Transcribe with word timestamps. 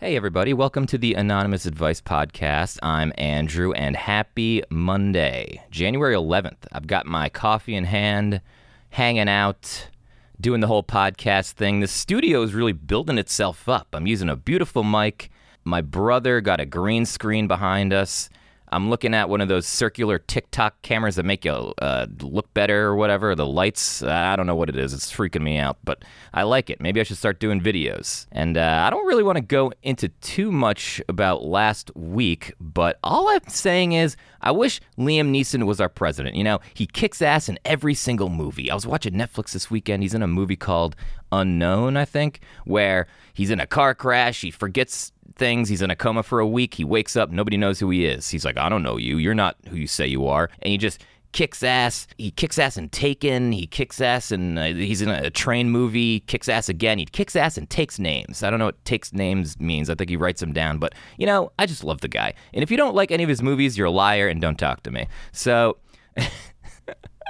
Hey, 0.00 0.14
everybody. 0.14 0.54
Welcome 0.54 0.86
to 0.86 0.96
the 0.96 1.14
Anonymous 1.14 1.66
Advice 1.66 2.00
Podcast. 2.00 2.78
I'm 2.84 3.12
Andrew, 3.18 3.72
and 3.72 3.96
happy 3.96 4.62
Monday, 4.70 5.60
January 5.72 6.14
11th. 6.14 6.68
I've 6.70 6.86
got 6.86 7.04
my 7.04 7.28
coffee 7.28 7.74
in 7.74 7.82
hand, 7.82 8.40
hanging 8.90 9.28
out, 9.28 9.88
doing 10.40 10.60
the 10.60 10.68
whole 10.68 10.84
podcast 10.84 11.54
thing. 11.54 11.80
The 11.80 11.88
studio 11.88 12.42
is 12.42 12.54
really 12.54 12.70
building 12.70 13.18
itself 13.18 13.68
up. 13.68 13.88
I'm 13.92 14.06
using 14.06 14.28
a 14.28 14.36
beautiful 14.36 14.84
mic. 14.84 15.32
My 15.64 15.80
brother 15.80 16.40
got 16.40 16.60
a 16.60 16.64
green 16.64 17.04
screen 17.04 17.48
behind 17.48 17.92
us. 17.92 18.30
I'm 18.70 18.90
looking 18.90 19.14
at 19.14 19.28
one 19.28 19.40
of 19.40 19.48
those 19.48 19.66
circular 19.66 20.18
TikTok 20.18 20.80
cameras 20.82 21.16
that 21.16 21.24
make 21.24 21.44
you 21.44 21.72
uh, 21.78 22.06
look 22.20 22.52
better 22.54 22.86
or 22.86 22.96
whatever. 22.96 23.34
The 23.34 23.46
lights, 23.46 24.02
I 24.02 24.36
don't 24.36 24.46
know 24.46 24.54
what 24.54 24.68
it 24.68 24.76
is. 24.76 24.92
It's 24.92 25.12
freaking 25.12 25.42
me 25.42 25.58
out, 25.58 25.78
but 25.84 26.04
I 26.34 26.42
like 26.42 26.70
it. 26.70 26.80
Maybe 26.80 27.00
I 27.00 27.04
should 27.04 27.16
start 27.16 27.40
doing 27.40 27.60
videos. 27.60 28.26
And 28.32 28.56
uh, 28.56 28.82
I 28.86 28.90
don't 28.90 29.06
really 29.06 29.22
want 29.22 29.36
to 29.36 29.42
go 29.42 29.72
into 29.82 30.08
too 30.08 30.52
much 30.52 31.00
about 31.08 31.44
last 31.44 31.94
week, 31.96 32.54
but 32.60 32.98
all 33.02 33.28
I'm 33.28 33.48
saying 33.48 33.92
is 33.92 34.16
I 34.40 34.52
wish 34.52 34.80
Liam 34.98 35.30
Neeson 35.30 35.64
was 35.64 35.80
our 35.80 35.88
president. 35.88 36.36
You 36.36 36.44
know, 36.44 36.60
he 36.74 36.86
kicks 36.86 37.22
ass 37.22 37.48
in 37.48 37.58
every 37.64 37.94
single 37.94 38.28
movie. 38.28 38.70
I 38.70 38.74
was 38.74 38.86
watching 38.86 39.14
Netflix 39.14 39.52
this 39.52 39.70
weekend. 39.70 40.02
He's 40.02 40.14
in 40.14 40.22
a 40.22 40.28
movie 40.28 40.56
called 40.56 40.94
Unknown, 41.32 41.96
I 41.96 42.04
think, 42.04 42.40
where 42.64 43.06
he's 43.34 43.50
in 43.50 43.60
a 43.60 43.66
car 43.66 43.94
crash. 43.94 44.40
He 44.40 44.50
forgets 44.50 45.12
things. 45.36 45.68
He's 45.68 45.82
in 45.82 45.90
a 45.90 45.96
coma 45.96 46.22
for 46.22 46.40
a 46.40 46.46
week. 46.46 46.74
He 46.74 46.84
wakes 46.84 47.16
up. 47.16 47.30
Nobody 47.30 47.56
knows 47.56 47.78
who 47.78 47.90
he 47.90 48.06
is. 48.06 48.28
He's 48.28 48.44
like, 48.44 48.56
I 48.56 48.68
don't 48.68 48.82
know 48.82 48.96
you. 48.96 49.18
You're 49.18 49.34
not 49.34 49.56
who 49.68 49.76
you 49.76 49.86
say 49.86 50.06
you 50.06 50.26
are. 50.26 50.50
And 50.60 50.70
he 50.70 50.78
just 50.78 51.04
kicks 51.32 51.62
ass. 51.62 52.06
He 52.16 52.30
kicks 52.30 52.58
ass 52.58 52.76
in 52.76 52.88
Taken. 52.88 53.52
He 53.52 53.66
kicks 53.66 54.00
ass 54.00 54.30
and 54.30 54.58
uh, 54.58 54.64
he's 54.64 55.02
in 55.02 55.08
a 55.08 55.30
train 55.30 55.70
movie. 55.70 56.20
Kicks 56.20 56.48
ass 56.48 56.68
again. 56.68 56.98
He 56.98 57.04
kicks 57.04 57.36
ass 57.36 57.56
and 57.56 57.68
takes 57.68 57.98
names. 57.98 58.42
I 58.42 58.50
don't 58.50 58.58
know 58.58 58.66
what 58.66 58.84
takes 58.84 59.12
names 59.12 59.58
means. 59.60 59.90
I 59.90 59.94
think 59.94 60.10
he 60.10 60.16
writes 60.16 60.40
them 60.40 60.52
down. 60.52 60.78
But 60.78 60.94
you 61.16 61.26
know, 61.26 61.52
I 61.58 61.66
just 61.66 61.84
love 61.84 62.00
the 62.00 62.08
guy. 62.08 62.34
And 62.52 62.62
if 62.62 62.70
you 62.70 62.76
don't 62.76 62.94
like 62.94 63.10
any 63.10 63.22
of 63.22 63.28
his 63.28 63.42
movies, 63.42 63.76
you're 63.76 63.86
a 63.86 63.90
liar 63.90 64.28
and 64.28 64.40
don't 64.40 64.58
talk 64.58 64.82
to 64.84 64.90
me. 64.90 65.06
So. 65.32 65.78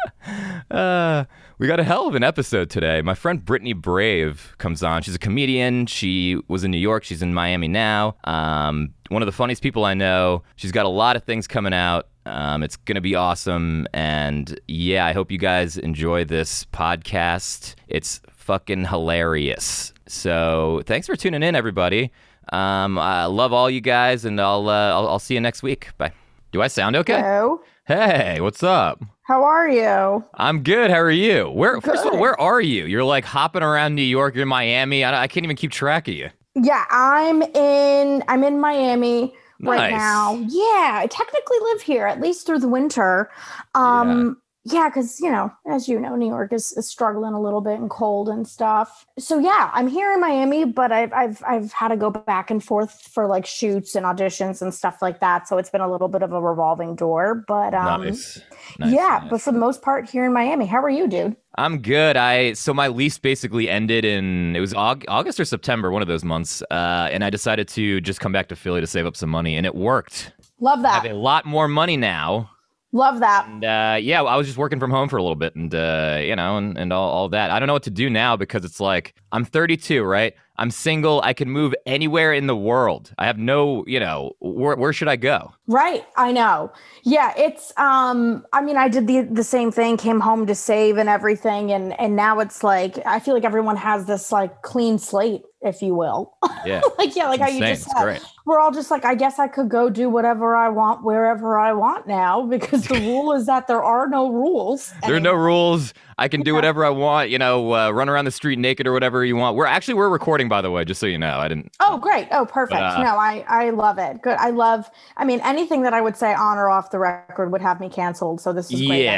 uh, 0.70 1.24
we 1.58 1.66
got 1.66 1.80
a 1.80 1.84
hell 1.84 2.06
of 2.06 2.14
an 2.14 2.22
episode 2.22 2.70
today. 2.70 3.02
My 3.02 3.14
friend 3.14 3.44
Brittany 3.44 3.72
Brave 3.72 4.54
comes 4.58 4.82
on. 4.82 5.02
She's 5.02 5.14
a 5.14 5.18
comedian. 5.18 5.86
She 5.86 6.40
was 6.48 6.64
in 6.64 6.70
New 6.70 6.78
York. 6.78 7.04
She's 7.04 7.22
in 7.22 7.34
Miami 7.34 7.68
now. 7.68 8.16
Um, 8.24 8.94
one 9.08 9.22
of 9.22 9.26
the 9.26 9.32
funniest 9.32 9.62
people 9.62 9.84
I 9.84 9.94
know. 9.94 10.42
She's 10.56 10.72
got 10.72 10.86
a 10.86 10.90
lot 10.90 11.16
of 11.16 11.24
things 11.24 11.46
coming 11.46 11.72
out. 11.72 12.08
Um, 12.26 12.62
it's 12.62 12.76
going 12.76 12.94
to 12.96 13.00
be 13.00 13.14
awesome. 13.14 13.86
And 13.92 14.58
yeah, 14.68 15.06
I 15.06 15.12
hope 15.12 15.32
you 15.32 15.38
guys 15.38 15.78
enjoy 15.78 16.24
this 16.24 16.64
podcast. 16.66 17.74
It's 17.88 18.20
fucking 18.28 18.84
hilarious. 18.86 19.92
So 20.06 20.82
thanks 20.86 21.06
for 21.06 21.16
tuning 21.16 21.42
in, 21.42 21.54
everybody. 21.56 22.12
Um, 22.52 22.98
I 22.98 23.26
love 23.26 23.52
all 23.52 23.68
you 23.68 23.80
guys, 23.80 24.24
and 24.24 24.40
I'll, 24.40 24.68
uh, 24.68 24.92
I'll, 24.92 25.08
I'll 25.08 25.18
see 25.18 25.34
you 25.34 25.40
next 25.40 25.62
week. 25.62 25.90
Bye. 25.98 26.12
Do 26.52 26.62
I 26.62 26.68
sound 26.68 26.96
okay? 26.96 27.20
Hello. 27.20 27.60
Hey, 27.88 28.38
what's 28.42 28.62
up? 28.62 29.02
How 29.22 29.44
are 29.44 29.66
you? 29.66 30.22
I'm 30.34 30.62
good. 30.62 30.90
How 30.90 30.98
are 30.98 31.10
you? 31.10 31.48
Where 31.48 31.80
first 31.80 32.04
of 32.04 32.12
all, 32.12 32.20
where 32.20 32.38
are 32.38 32.60
you? 32.60 32.84
You're 32.84 33.02
like 33.02 33.24
hopping 33.24 33.62
around 33.62 33.94
New 33.94 34.02
York. 34.02 34.34
You're 34.34 34.42
in 34.42 34.48
Miami. 34.48 35.04
I, 35.04 35.22
I 35.22 35.26
can't 35.26 35.42
even 35.42 35.56
keep 35.56 35.70
track 35.70 36.06
of 36.06 36.12
you. 36.12 36.28
Yeah, 36.54 36.84
I'm 36.90 37.40
in. 37.40 38.22
I'm 38.28 38.44
in 38.44 38.60
Miami 38.60 39.32
right 39.62 39.90
now. 39.90 40.34
Yeah, 40.34 41.00
I 41.00 41.08
technically 41.10 41.56
live 41.62 41.80
here 41.80 42.06
at 42.06 42.20
least 42.20 42.44
through 42.44 42.58
the 42.58 42.68
winter. 42.68 43.30
Um, 43.74 44.36
yeah, 44.36 44.47
because 44.68 45.20
you 45.20 45.30
know, 45.30 45.52
as 45.70 45.88
you 45.88 45.98
know, 45.98 46.16
New 46.16 46.28
York 46.28 46.52
is, 46.52 46.72
is 46.72 46.88
struggling 46.88 47.34
a 47.34 47.40
little 47.40 47.60
bit 47.60 47.78
and 47.78 47.90
cold 47.90 48.28
and 48.28 48.46
stuff. 48.46 49.06
So 49.18 49.38
yeah, 49.38 49.70
I'm 49.72 49.88
here 49.88 50.12
in 50.12 50.20
Miami, 50.20 50.64
but 50.64 50.92
I've 50.92 51.12
I've 51.12 51.42
I've 51.46 51.72
had 51.72 51.88
to 51.88 51.96
go 51.96 52.10
back 52.10 52.50
and 52.50 52.62
forth 52.62 53.00
for 53.12 53.26
like 53.26 53.46
shoots 53.46 53.94
and 53.94 54.04
auditions 54.04 54.62
and 54.62 54.74
stuff 54.74 55.02
like 55.02 55.20
that. 55.20 55.48
So 55.48 55.58
it's 55.58 55.70
been 55.70 55.80
a 55.80 55.90
little 55.90 56.08
bit 56.08 56.22
of 56.22 56.32
a 56.32 56.40
revolving 56.40 56.94
door. 56.96 57.44
But 57.46 57.74
um, 57.74 58.04
nice. 58.04 58.40
Nice, 58.78 58.92
yeah, 58.92 59.18
nice. 59.22 59.30
but 59.30 59.40
for 59.40 59.52
the 59.52 59.58
most 59.58 59.82
part, 59.82 60.08
here 60.08 60.24
in 60.24 60.32
Miami. 60.32 60.66
How 60.66 60.82
are 60.82 60.90
you, 60.90 61.08
dude? 61.08 61.36
I'm 61.56 61.80
good. 61.80 62.16
I 62.16 62.52
so 62.52 62.72
my 62.72 62.88
lease 62.88 63.18
basically 63.18 63.68
ended 63.68 64.04
in 64.04 64.54
it 64.54 64.60
was 64.60 64.74
August 64.74 65.40
or 65.40 65.44
September, 65.44 65.90
one 65.90 66.02
of 66.02 66.08
those 66.08 66.24
months, 66.24 66.62
uh, 66.70 67.08
and 67.10 67.24
I 67.24 67.30
decided 67.30 67.68
to 67.68 68.00
just 68.00 68.20
come 68.20 68.32
back 68.32 68.48
to 68.48 68.56
Philly 68.56 68.80
to 68.80 68.86
save 68.86 69.06
up 69.06 69.16
some 69.16 69.30
money, 69.30 69.56
and 69.56 69.66
it 69.66 69.74
worked. 69.74 70.32
Love 70.60 70.82
that. 70.82 71.04
I 71.04 71.06
have 71.08 71.16
a 71.16 71.18
lot 71.18 71.46
more 71.46 71.68
money 71.68 71.96
now, 71.96 72.50
Love 72.92 73.20
that. 73.20 73.46
and 73.46 73.64
uh, 73.64 73.98
yeah, 74.00 74.22
I 74.22 74.36
was 74.36 74.46
just 74.46 74.58
working 74.58 74.80
from 74.80 74.90
home 74.90 75.08
for 75.10 75.18
a 75.18 75.22
little 75.22 75.36
bit, 75.36 75.54
and 75.54 75.74
uh, 75.74 76.18
you 76.22 76.34
know, 76.34 76.56
and, 76.56 76.78
and 76.78 76.92
all, 76.92 77.10
all 77.10 77.28
that. 77.30 77.50
I 77.50 77.58
don't 77.58 77.66
know 77.66 77.74
what 77.74 77.82
to 77.82 77.90
do 77.90 78.08
now 78.08 78.34
because 78.36 78.64
it's 78.64 78.80
like 78.80 79.14
I'm 79.30 79.44
32, 79.44 80.02
right? 80.02 80.34
I'm 80.60 80.70
single. 80.72 81.20
I 81.22 81.34
can 81.34 81.50
move 81.50 81.72
anywhere 81.86 82.32
in 82.32 82.46
the 82.48 82.56
world. 82.56 83.12
I 83.18 83.26
have 83.26 83.38
no, 83.38 83.84
you 83.86 84.00
know, 84.00 84.32
where 84.40 84.74
where 84.76 84.92
should 84.92 85.06
I 85.06 85.16
go? 85.16 85.52
Right, 85.66 86.04
I 86.16 86.32
know. 86.32 86.72
Yeah, 87.04 87.32
it's 87.36 87.72
um 87.76 88.44
I 88.54 88.62
mean 88.62 88.76
I 88.76 88.88
did 88.88 89.06
the 89.06 89.20
the 89.20 89.44
same 89.44 89.70
thing, 89.70 89.96
came 89.98 90.18
home 90.20 90.46
to 90.46 90.54
save 90.54 90.96
and 90.96 91.08
everything 91.10 91.70
and 91.70 91.98
and 92.00 92.16
now 92.16 92.40
it's 92.40 92.64
like 92.64 92.98
I 93.06 93.20
feel 93.20 93.34
like 93.34 93.44
everyone 93.44 93.76
has 93.76 94.06
this 94.06 94.32
like 94.32 94.62
clean 94.62 94.98
slate 94.98 95.42
if 95.60 95.82
you 95.82 95.94
will. 95.94 96.34
Yeah, 96.64 96.80
like 96.98 97.14
yeah, 97.14 97.28
like 97.28 97.40
it's 97.40 97.50
how 97.50 97.54
you 97.54 97.60
just 97.60 97.82
It's 97.86 97.92
said. 97.96 98.02
great. 98.02 98.22
We're 98.48 98.58
all 98.58 98.70
just 98.72 98.90
like 98.90 99.04
I 99.04 99.14
guess 99.14 99.38
I 99.38 99.46
could 99.46 99.68
go 99.68 99.90
do 99.90 100.08
whatever 100.08 100.56
I 100.56 100.70
want 100.70 101.04
wherever 101.04 101.58
I 101.58 101.72
want 101.74 102.06
now 102.06 102.46
because 102.54 102.84
the 102.88 102.94
rule 103.00 103.32
is 103.32 103.46
that 103.46 103.66
there 103.66 103.82
are 103.84 104.08
no 104.08 104.32
rules. 104.32 104.92
There 105.06 105.14
are 105.16 105.20
no 105.20 105.34
rules. 105.34 105.92
I 106.20 106.26
can 106.26 106.40
do 106.42 106.52
whatever 106.52 106.84
I 106.84 106.90
want. 106.90 107.30
You 107.30 107.38
know, 107.38 107.72
uh, 107.74 107.90
run 107.92 108.08
around 108.08 108.24
the 108.24 108.32
street 108.32 108.58
naked 108.58 108.88
or 108.88 108.92
whatever 108.92 109.24
you 109.24 109.36
want. 109.36 109.54
We're 109.54 109.66
actually 109.66 109.94
we're 109.94 110.08
recording, 110.08 110.48
by 110.48 110.60
the 110.62 110.70
way, 110.70 110.84
just 110.84 110.98
so 110.98 111.06
you 111.06 111.16
know. 111.18 111.38
I 111.38 111.46
didn't. 111.46 111.70
Oh, 111.78 111.98
great. 111.98 112.26
Oh, 112.32 112.44
perfect. 112.44 112.80
But, 112.80 112.98
uh, 112.98 113.02
no, 113.04 113.16
I 113.18 113.44
I 113.48 113.70
love 113.70 113.98
it. 113.98 114.20
Good. 114.22 114.36
I 114.38 114.50
love 114.50 114.90
I 115.16 115.24
mean 115.24 115.40
anything 115.44 115.82
that 115.82 115.92
I 115.94 116.00
would 116.00 116.16
say 116.16 116.32
on 116.34 116.58
or 116.58 116.70
off 116.70 116.90
the 116.90 116.98
record 116.98 117.52
would 117.52 117.60
have 117.62 117.78
me 117.80 117.88
canceled. 117.88 118.40
So 118.40 118.52
this 118.52 118.72
is 118.72 118.84
great 118.86 119.04
Yeah, 119.04 119.12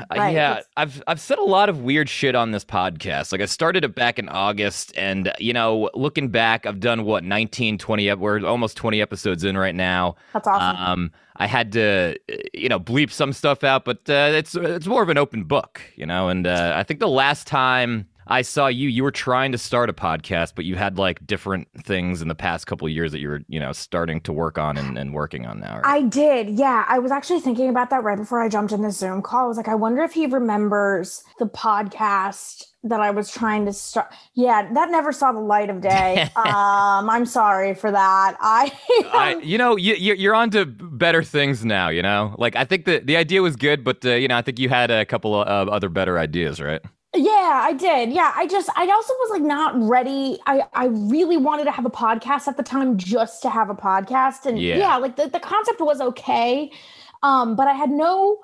anyway. 0.00 0.06
Uh, 0.10 0.16
Right. 0.24 0.34
yeah. 0.34 0.50
It's- 0.52 0.66
I've 0.76 1.02
I've 1.06 1.20
said 1.20 1.38
a 1.38 1.44
lot 1.44 1.68
of 1.68 1.82
weird 1.82 2.08
shit 2.08 2.34
on 2.34 2.50
this 2.50 2.64
podcast. 2.64 3.30
Like 3.30 3.42
I 3.42 3.46
started 3.46 3.84
it 3.84 3.94
back 3.94 4.18
in 4.18 4.28
August, 4.30 4.92
and 4.96 5.30
you 5.38 5.52
know, 5.52 5.90
looking 5.94 6.28
back, 6.30 6.64
I've 6.66 6.80
done 6.80 7.04
what 7.04 7.22
19, 7.22 7.76
20. 7.78 8.08
ep- 8.08 8.18
We're 8.18 8.44
almost 8.46 8.69
twenty 8.74 9.00
episodes 9.00 9.44
in 9.44 9.56
right 9.56 9.74
now. 9.74 10.16
That's 10.32 10.46
awesome. 10.46 10.82
Um, 10.82 11.12
I 11.36 11.46
had 11.46 11.72
to, 11.72 12.18
you 12.52 12.68
know, 12.68 12.78
bleep 12.78 13.10
some 13.10 13.32
stuff 13.32 13.64
out, 13.64 13.86
but 13.86 13.98
uh, 14.10 14.30
it's 14.34 14.54
it's 14.54 14.86
more 14.86 15.02
of 15.02 15.08
an 15.08 15.16
open 15.16 15.44
book, 15.44 15.80
you 15.96 16.04
know. 16.04 16.28
And 16.28 16.46
uh, 16.46 16.74
I 16.76 16.82
think 16.82 17.00
the 17.00 17.08
last 17.08 17.46
time 17.46 18.06
I 18.30 18.42
saw 18.42 18.68
you, 18.68 18.88
you 18.88 19.02
were 19.02 19.10
trying 19.10 19.50
to 19.52 19.58
start 19.58 19.90
a 19.90 19.92
podcast, 19.92 20.52
but 20.54 20.64
you 20.64 20.76
had 20.76 20.98
like 20.98 21.26
different 21.26 21.66
things 21.82 22.22
in 22.22 22.28
the 22.28 22.34
past 22.34 22.66
couple 22.66 22.86
of 22.86 22.92
years 22.92 23.10
that 23.12 23.18
you 23.18 23.28
were, 23.28 23.40
you 23.48 23.58
know, 23.58 23.72
starting 23.72 24.20
to 24.22 24.32
work 24.32 24.56
on 24.56 24.78
and, 24.78 24.96
and 24.96 25.12
working 25.12 25.46
on 25.46 25.58
now. 25.60 25.76
right? 25.80 25.84
I 25.84 26.02
did. 26.02 26.50
Yeah. 26.50 26.84
I 26.88 27.00
was 27.00 27.10
actually 27.10 27.40
thinking 27.40 27.68
about 27.68 27.90
that 27.90 28.04
right 28.04 28.16
before 28.16 28.40
I 28.40 28.48
jumped 28.48 28.72
in 28.72 28.82
the 28.82 28.92
Zoom 28.92 29.20
call. 29.20 29.44
I 29.46 29.48
was 29.48 29.56
like, 29.56 29.66
I 29.68 29.74
wonder 29.74 30.02
if 30.02 30.12
he 30.12 30.26
remembers 30.26 31.22
the 31.40 31.46
podcast 31.46 32.64
that 32.84 33.00
I 33.00 33.10
was 33.10 33.30
trying 33.30 33.66
to 33.66 33.72
start. 33.72 34.12
Yeah, 34.34 34.72
that 34.72 34.90
never 34.90 35.12
saw 35.12 35.32
the 35.32 35.40
light 35.40 35.68
of 35.68 35.80
day. 35.80 36.22
um, 36.36 37.10
I'm 37.10 37.26
sorry 37.26 37.74
for 37.74 37.90
that. 37.90 38.36
I, 38.40 38.72
I, 39.12 39.40
you 39.42 39.58
know, 39.58 39.76
you, 39.76 39.94
you- 39.94 40.14
you're 40.14 40.34
on 40.34 40.50
to 40.50 40.64
better 40.66 41.22
things 41.22 41.64
now. 41.64 41.88
You 41.88 42.02
know, 42.02 42.34
like 42.38 42.56
I 42.56 42.64
think 42.64 42.84
the 42.84 43.00
the 43.00 43.16
idea 43.16 43.42
was 43.42 43.56
good, 43.56 43.84
but 43.84 44.04
uh, 44.06 44.10
you 44.14 44.28
know, 44.28 44.36
I 44.36 44.42
think 44.42 44.58
you 44.58 44.68
had 44.68 44.90
a 44.90 45.04
couple 45.04 45.34
of 45.40 45.68
uh, 45.68 45.70
other 45.70 45.88
better 45.88 46.18
ideas, 46.18 46.60
right? 46.60 46.80
Yeah, 47.14 47.62
I 47.64 47.72
did. 47.72 48.12
Yeah, 48.12 48.32
I 48.36 48.46
just 48.46 48.70
I 48.76 48.88
also 48.88 49.12
was 49.14 49.30
like 49.30 49.42
not 49.42 49.74
ready. 49.76 50.38
I 50.46 50.62
I 50.72 50.86
really 50.86 51.36
wanted 51.36 51.64
to 51.64 51.72
have 51.72 51.84
a 51.84 51.90
podcast 51.90 52.46
at 52.46 52.56
the 52.56 52.62
time 52.62 52.96
just 52.96 53.42
to 53.42 53.50
have 53.50 53.68
a 53.68 53.74
podcast 53.74 54.46
and 54.46 54.58
Yeah. 54.60 54.76
yeah, 54.76 54.96
like 54.96 55.16
the, 55.16 55.26
the 55.28 55.40
concept 55.40 55.80
was 55.80 56.00
okay. 56.00 56.70
Um 57.22 57.56
but 57.56 57.66
I 57.66 57.72
had 57.72 57.90
no 57.90 58.38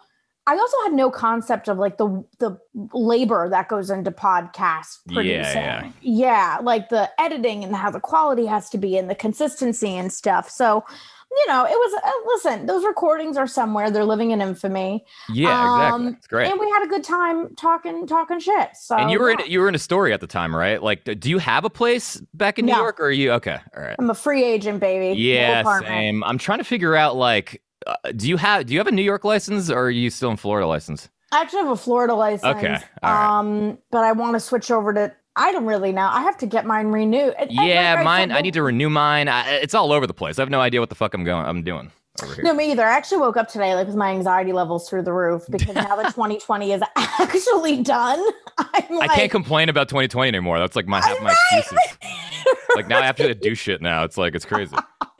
I 0.48 0.54
also 0.56 0.76
had 0.84 0.92
no 0.92 1.10
concept 1.10 1.68
of 1.68 1.78
like 1.78 1.96
the 1.98 2.24
the 2.38 2.58
labor 2.92 3.48
that 3.48 3.68
goes 3.68 3.90
into 3.90 4.10
podcast 4.10 4.98
producing. 5.06 5.32
Yeah, 5.62 5.84
yeah. 5.84 5.92
Yeah, 6.00 6.58
like 6.62 6.88
the 6.88 7.08
editing 7.20 7.62
and 7.64 7.74
how 7.74 7.90
the 7.90 8.00
quality 8.00 8.46
has 8.46 8.68
to 8.70 8.78
be 8.78 8.96
and 8.96 9.08
the 9.10 9.14
consistency 9.14 9.96
and 9.96 10.12
stuff. 10.12 10.48
So, 10.50 10.84
you 11.30 11.46
know, 11.48 11.64
it 11.64 11.70
was 11.70 12.00
uh, 12.02 12.10
listen, 12.26 12.66
those 12.66 12.84
recordings 12.84 13.36
are 13.36 13.46
somewhere. 13.46 13.90
They're 13.90 14.04
living 14.04 14.30
in 14.30 14.40
infamy. 14.40 15.04
Yeah, 15.32 15.48
exactly. 15.48 16.06
Um, 16.06 16.14
It's 16.14 16.26
great. 16.26 16.50
And 16.50 16.58
we 16.60 16.70
had 16.70 16.84
a 16.84 16.86
good 16.86 17.04
time 17.04 17.54
talking 17.56 18.06
talking 18.06 18.38
shit. 18.38 18.70
So 18.74 18.96
And 18.96 19.10
you 19.10 19.18
were 19.18 19.30
yeah. 19.30 19.44
in 19.44 19.50
you 19.50 19.60
were 19.60 19.68
in 19.68 19.74
a 19.74 19.78
story 19.80 20.12
at 20.12 20.20
the 20.20 20.26
time, 20.26 20.54
right? 20.54 20.82
Like, 20.82 21.04
do 21.04 21.28
you 21.28 21.38
have 21.38 21.64
a 21.64 21.70
place 21.70 22.20
back 22.34 22.58
in 22.58 22.66
New 22.66 22.72
No. 22.72 22.78
York, 22.78 23.00
or 23.00 23.06
are 23.06 23.10
you 23.10 23.32
okay? 23.32 23.58
All 23.76 23.82
right. 23.82 23.96
I'm 23.98 24.08
a 24.10 24.14
free 24.14 24.44
agent, 24.44 24.80
baby. 24.80 25.18
Yeah, 25.20 25.80
same. 25.80 26.24
I'm 26.24 26.38
trying 26.38 26.58
to 26.58 26.64
figure 26.64 26.94
out 26.96 27.16
like, 27.16 27.62
uh, 27.86 27.96
do 28.14 28.28
you 28.28 28.36
have 28.36 28.66
do 28.66 28.72
you 28.72 28.80
have 28.80 28.86
a 28.86 28.92
New 28.92 29.02
York 29.02 29.24
license, 29.24 29.68
or 29.70 29.84
are 29.84 29.90
you 29.90 30.10
still 30.10 30.30
in 30.30 30.36
Florida 30.36 30.66
license? 30.66 31.08
I 31.32 31.42
actually 31.42 31.62
have 31.62 31.70
a 31.70 31.76
Florida 31.76 32.14
license. 32.14 32.56
Okay, 32.56 32.78
all 33.02 33.12
right. 33.12 33.38
Um, 33.38 33.78
but 33.90 34.04
I 34.04 34.12
want 34.12 34.34
to 34.34 34.40
switch 34.40 34.70
over 34.70 34.94
to. 34.94 35.12
I 35.36 35.52
don't 35.52 35.66
really 35.66 35.92
know. 35.92 36.08
I 36.10 36.22
have 36.22 36.36
to 36.38 36.46
get 36.46 36.64
mine 36.66 36.86
renewed. 36.88 37.34
And- 37.38 37.50
and 37.50 37.68
Yeah, 37.68 37.94
like 37.96 38.04
mine. 38.04 38.28
said, 38.30 38.38
I 38.38 38.40
need 38.40 38.54
to 38.54 38.62
renew 38.62 38.88
mine. 38.88 39.28
I, 39.28 39.48
it's 39.56 39.74
all 39.74 39.92
over 39.92 40.06
the 40.06 40.14
place. 40.14 40.38
I 40.38 40.42
have 40.42 40.50
no 40.50 40.60
idea 40.60 40.80
what 40.80 40.88
the 40.88 40.94
fuck 40.94 41.12
I'm 41.14 41.24
going. 41.24 41.44
I'm 41.46 41.62
doing. 41.62 41.90
over 42.22 42.34
here. 42.34 42.44
No, 42.44 42.54
me 42.54 42.70
either. 42.72 42.84
I 42.84 42.96
actually 42.96 43.18
woke 43.18 43.36
up 43.36 43.48
today 43.48 43.74
like 43.74 43.86
with 43.86 43.96
my 43.96 44.10
anxiety 44.10 44.52
levels 44.52 44.88
through 44.88 45.02
the 45.02 45.12
roof 45.12 45.44
because 45.50 45.74
now 45.74 45.94
that 45.96 46.14
2020 46.14 46.72
is 46.72 46.82
actually 46.96 47.82
done, 47.82 48.24
I'm 48.58 48.96
like, 48.96 49.10
I 49.10 49.14
can't 49.14 49.30
complain 49.30 49.68
about 49.68 49.88
2020 49.90 50.26
anymore. 50.28 50.58
That's 50.58 50.74
like 50.76 50.86
my 50.86 51.00
half 51.02 51.20
my 51.20 51.26
Right. 51.52 51.58
excuses. 51.58 51.98
Like 52.76 52.88
now 52.88 52.98
I 53.00 53.04
have 53.06 53.16
to 53.16 53.34
do 53.34 53.54
shit 53.54 53.80
now. 53.82 54.04
It's 54.04 54.16
like 54.18 54.34
it's 54.34 54.44
crazy. 54.44 54.76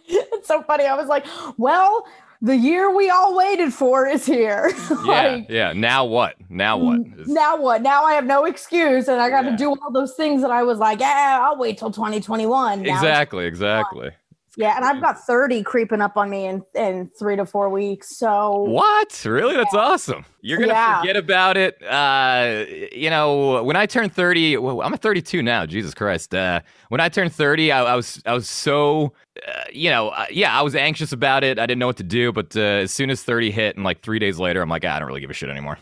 it's 0.06 0.46
so 0.46 0.62
funny. 0.62 0.84
I 0.84 0.94
was 0.94 1.06
like, 1.08 1.24
well, 1.56 2.06
the 2.42 2.56
year 2.56 2.94
we 2.94 3.10
all 3.10 3.36
waited 3.36 3.72
for 3.72 4.06
is 4.06 4.24
here. 4.26 4.72
Yeah, 5.06 5.22
like, 5.22 5.46
yeah. 5.48 5.72
Now 5.72 6.04
what? 6.04 6.34
Now 6.48 6.76
what? 6.78 7.00
Now 7.26 7.56
what? 7.60 7.82
Now 7.82 8.04
I 8.04 8.14
have 8.14 8.24
no 8.24 8.44
excuse, 8.44 9.08
and 9.08 9.20
I 9.20 9.30
got 9.30 9.44
Yeah. 9.44 9.50
to 9.52 9.56
do 9.56 9.70
all 9.70 9.92
those 9.92 10.14
things 10.14 10.42
that 10.42 10.50
I 10.50 10.62
was 10.64 10.78
like, 10.78 11.00
yeah, 11.00 11.38
I'll 11.42 11.56
wait 11.58 11.78
till 11.78 11.90
2021. 11.90 12.82
Now 12.82 12.92
exactly, 12.94 13.46
exactly. 13.46 14.10
Yeah, 14.58 14.74
and 14.74 14.84
I've 14.86 15.02
got 15.02 15.18
30 15.20 15.62
creeping 15.64 16.00
up 16.00 16.16
on 16.16 16.30
me 16.30 16.46
in, 16.46 16.62
in 16.74 17.10
three 17.18 17.36
to 17.36 17.44
four 17.44 17.68
weeks. 17.68 18.16
So 18.16 18.62
What? 18.62 19.22
Really? 19.26 19.54
That's 19.54 19.74
awesome. 19.74 20.24
You're 20.40 20.58
gonna 20.58 20.72
Yeah. 20.72 21.00
forget 21.00 21.16
about 21.16 21.56
it. 21.58 21.82
Uh, 21.84 22.64
you 22.90 23.10
know, 23.10 23.62
when 23.62 23.76
I 23.76 23.84
turned 23.84 24.14
30, 24.14 24.56
well, 24.56 24.80
I'm 24.80 24.94
at 24.94 25.02
32 25.02 25.42
now. 25.42 25.66
Jesus 25.66 25.92
Christ. 25.92 26.34
Uh, 26.34 26.60
when 26.88 27.00
I 27.02 27.08
turned 27.10 27.32
30, 27.34 27.70
I, 27.70 27.84
I 27.84 27.94
was 27.96 28.22
I 28.24 28.32
was 28.32 28.48
so, 28.48 29.12
uh, 29.46 29.64
you 29.72 29.90
know, 29.90 30.08
uh, 30.08 30.24
yeah, 30.30 30.58
I 30.58 30.62
was 30.62 30.74
anxious 30.74 31.12
about 31.12 31.44
it. 31.44 31.58
I 31.58 31.66
didn't 31.66 31.78
know 31.80 31.86
what 31.88 31.98
to 31.98 32.02
do. 32.02 32.32
But 32.32 32.56
uh, 32.56 32.60
as 32.60 32.92
soon 32.92 33.10
as 33.10 33.22
30 33.22 33.50
hit, 33.50 33.76
and 33.76 33.84
like 33.84 34.00
three 34.02 34.18
days 34.18 34.38
later, 34.38 34.62
I'm 34.62 34.70
like, 34.70 34.84
ah, 34.86 34.96
I 34.96 34.98
don't 35.00 35.08
really 35.08 35.20
give 35.20 35.30
a 35.30 35.34
shit 35.34 35.50
anymore. 35.50 35.78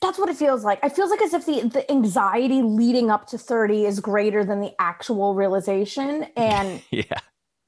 that's 0.00 0.18
what 0.18 0.30
it 0.30 0.36
feels 0.36 0.64
like. 0.64 0.78
It 0.82 0.92
feels 0.96 1.10
like 1.10 1.20
as 1.20 1.34
if 1.34 1.44
the, 1.44 1.68
the 1.68 1.90
anxiety 1.90 2.62
leading 2.62 3.10
up 3.10 3.26
to 3.28 3.38
30 3.38 3.84
is 3.84 4.00
greater 4.00 4.44
than 4.44 4.60
the 4.60 4.72
actual 4.78 5.34
realization. 5.34 6.26
And 6.36 6.80
yeah. 6.90 7.04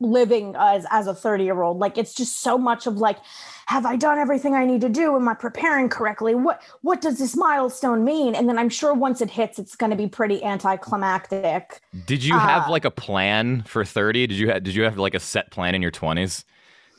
Living 0.01 0.55
as 0.59 0.87
as 0.91 1.07
a 1.07 1.15
30 1.15 1.45
year 1.45 1.63
old 1.63 1.79
like 1.79 1.97
it's 1.97 2.15
just 2.15 2.41
so 2.43 2.59
much 2.59 2.87
of 2.87 2.99
like 2.99 3.19
have 3.67 3.87
i 3.87 3.97
done 3.97 4.19
everything 4.19 4.55
i 4.55 4.65
need 4.67 4.81
to 4.83 4.89
do 4.91 5.17
am 5.17 5.27
i 5.29 5.35
preparing 5.35 5.89
correctly 5.89 6.35
what 6.35 6.63
what 6.83 7.01
does 7.01 7.19
this 7.19 7.35
milestone 7.35 8.05
mean 8.05 8.35
and 8.35 8.49
then 8.49 8.59
i'm 8.59 8.69
sure 8.69 8.93
once 8.93 9.21
it 9.23 9.31
hits 9.31 9.59
it's 9.59 9.75
going 9.75 9.91
to 9.91 9.97
be 9.97 10.07
pretty 10.07 10.43
anticlimactic 10.45 11.81
Did 12.05 12.23
you 12.25 12.39
have 12.39 12.69
Uh, 12.69 12.71
like 12.71 12.85
a 12.85 12.91
plan 12.91 13.63
for 13.63 13.85
30? 13.85 14.27
Did 14.27 14.37
you 14.37 14.51
have, 14.51 14.63
did 14.63 14.75
you 14.75 14.83
have 14.85 14.99
like 14.99 15.15
a 15.15 15.21
set 15.21 15.51
plan 15.51 15.75
in 15.75 15.83
your 15.83 15.91
20s? 15.91 16.45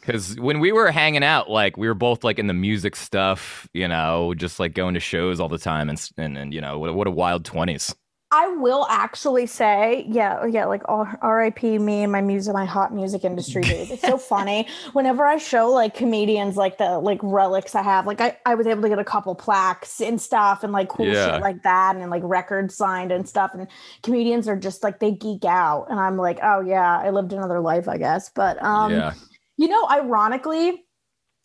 Cuz 0.02 0.40
when 0.40 0.60
we 0.60 0.72
were 0.72 0.92
hanging 0.92 1.24
out 1.24 1.50
like 1.50 1.78
we 1.78 1.88
were 1.88 1.94
both 1.94 2.24
like 2.24 2.40
in 2.40 2.48
the 2.48 2.54
music 2.54 2.96
stuff, 2.96 3.68
you 3.74 3.88
know, 3.88 4.34
just 4.36 4.60
like 4.60 4.74
going 4.74 4.94
to 4.94 5.00
shows 5.00 5.40
all 5.40 5.50
the 5.50 5.58
time 5.58 5.90
and 5.90 6.10
and, 6.18 6.38
and 6.38 6.54
you 6.54 6.62
know, 6.62 6.80
what, 6.80 6.96
what 6.96 7.08
a 7.08 7.12
wild 7.12 7.44
20s. 7.44 7.94
I 8.32 8.48
will 8.48 8.86
actually 8.90 9.46
say 9.46 10.06
yeah 10.10 10.46
yeah 10.46 10.66
like 10.66 10.82
all 10.90 11.08
rip 11.24 11.64
me 11.64 12.04
and 12.04 12.12
my 12.12 12.20
music 12.20 12.54
my 12.54 12.66
hot 12.66 12.94
music 12.94 13.24
industry 13.24 13.62
days 13.62 13.90
it's 13.90 14.02
so 14.02 14.18
funny. 14.34 14.68
Whenever 14.94 15.26
i 15.26 15.38
show 15.38 15.70
like 15.72 15.94
comedians 15.94 16.58
like 16.58 16.78
the 16.78 17.00
like 17.00 17.20
relics 17.24 17.74
i 17.76 17.82
have 17.82 18.06
like 18.06 18.20
i, 18.20 18.38
I 18.46 18.56
was 18.56 18.68
able 18.68 18.82
to 18.82 18.90
get 18.90 19.00
a 19.00 19.04
couple 19.06 19.34
plaques 19.36 20.02
and 20.02 20.20
stuff 20.20 20.64
and 20.64 20.74
like 20.74 20.90
cool 20.90 21.06
Yeah. 21.08 21.34
shit 21.34 21.42
like 21.42 21.64
that 21.64 21.96
and 21.96 22.10
like 22.12 22.24
records 22.26 22.76
signed 22.76 23.12
and 23.12 23.28
stuff. 23.28 23.52
And 23.54 23.68
comedians 24.04 24.48
are 24.50 24.58
just 24.58 24.84
like 24.84 25.00
they 25.00 25.12
geek 25.12 25.46
out. 25.46 25.88
And 25.90 26.00
i'm 26.00 26.18
like 26.18 26.40
oh 26.44 26.60
yeah 26.62 27.00
i 27.00 27.10
lived 27.12 27.32
another 27.34 27.60
life 27.62 27.88
i 27.88 27.98
guess. 27.98 28.30
But 28.30 28.62
um 28.62 28.92
yeah. 28.92 29.14
you 29.56 29.68
know 29.70 29.88
ironically 29.90 30.84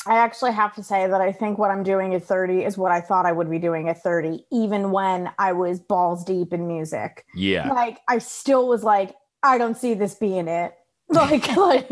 i 0.06 0.16
actually 0.16 0.52
have 0.52 0.74
to 0.74 0.82
say 0.82 1.06
that 1.06 1.20
i 1.20 1.30
think 1.32 1.58
what 1.58 1.70
i'm 1.70 1.82
doing 1.82 2.14
at 2.14 2.24
30 2.24 2.64
is 2.64 2.76
what 2.78 2.90
i 2.92 3.00
thought 3.00 3.26
i 3.26 3.32
would 3.32 3.50
be 3.50 3.58
doing 3.58 3.88
at 3.88 4.02
30 4.02 4.44
even 4.50 4.90
when 4.90 5.30
i 5.38 5.52
was 5.52 5.80
balls 5.80 6.24
deep 6.24 6.52
in 6.52 6.66
music 6.66 7.24
Yeah. 7.34 7.72
like 7.72 8.00
i 8.08 8.18
still 8.18 8.68
was 8.68 8.82
like 8.84 9.14
i 9.42 9.58
don't 9.58 9.76
see 9.76 9.94
this 9.94 10.14
being 10.14 10.48
it 10.48 10.74
like 11.08 11.46
like 11.56 11.88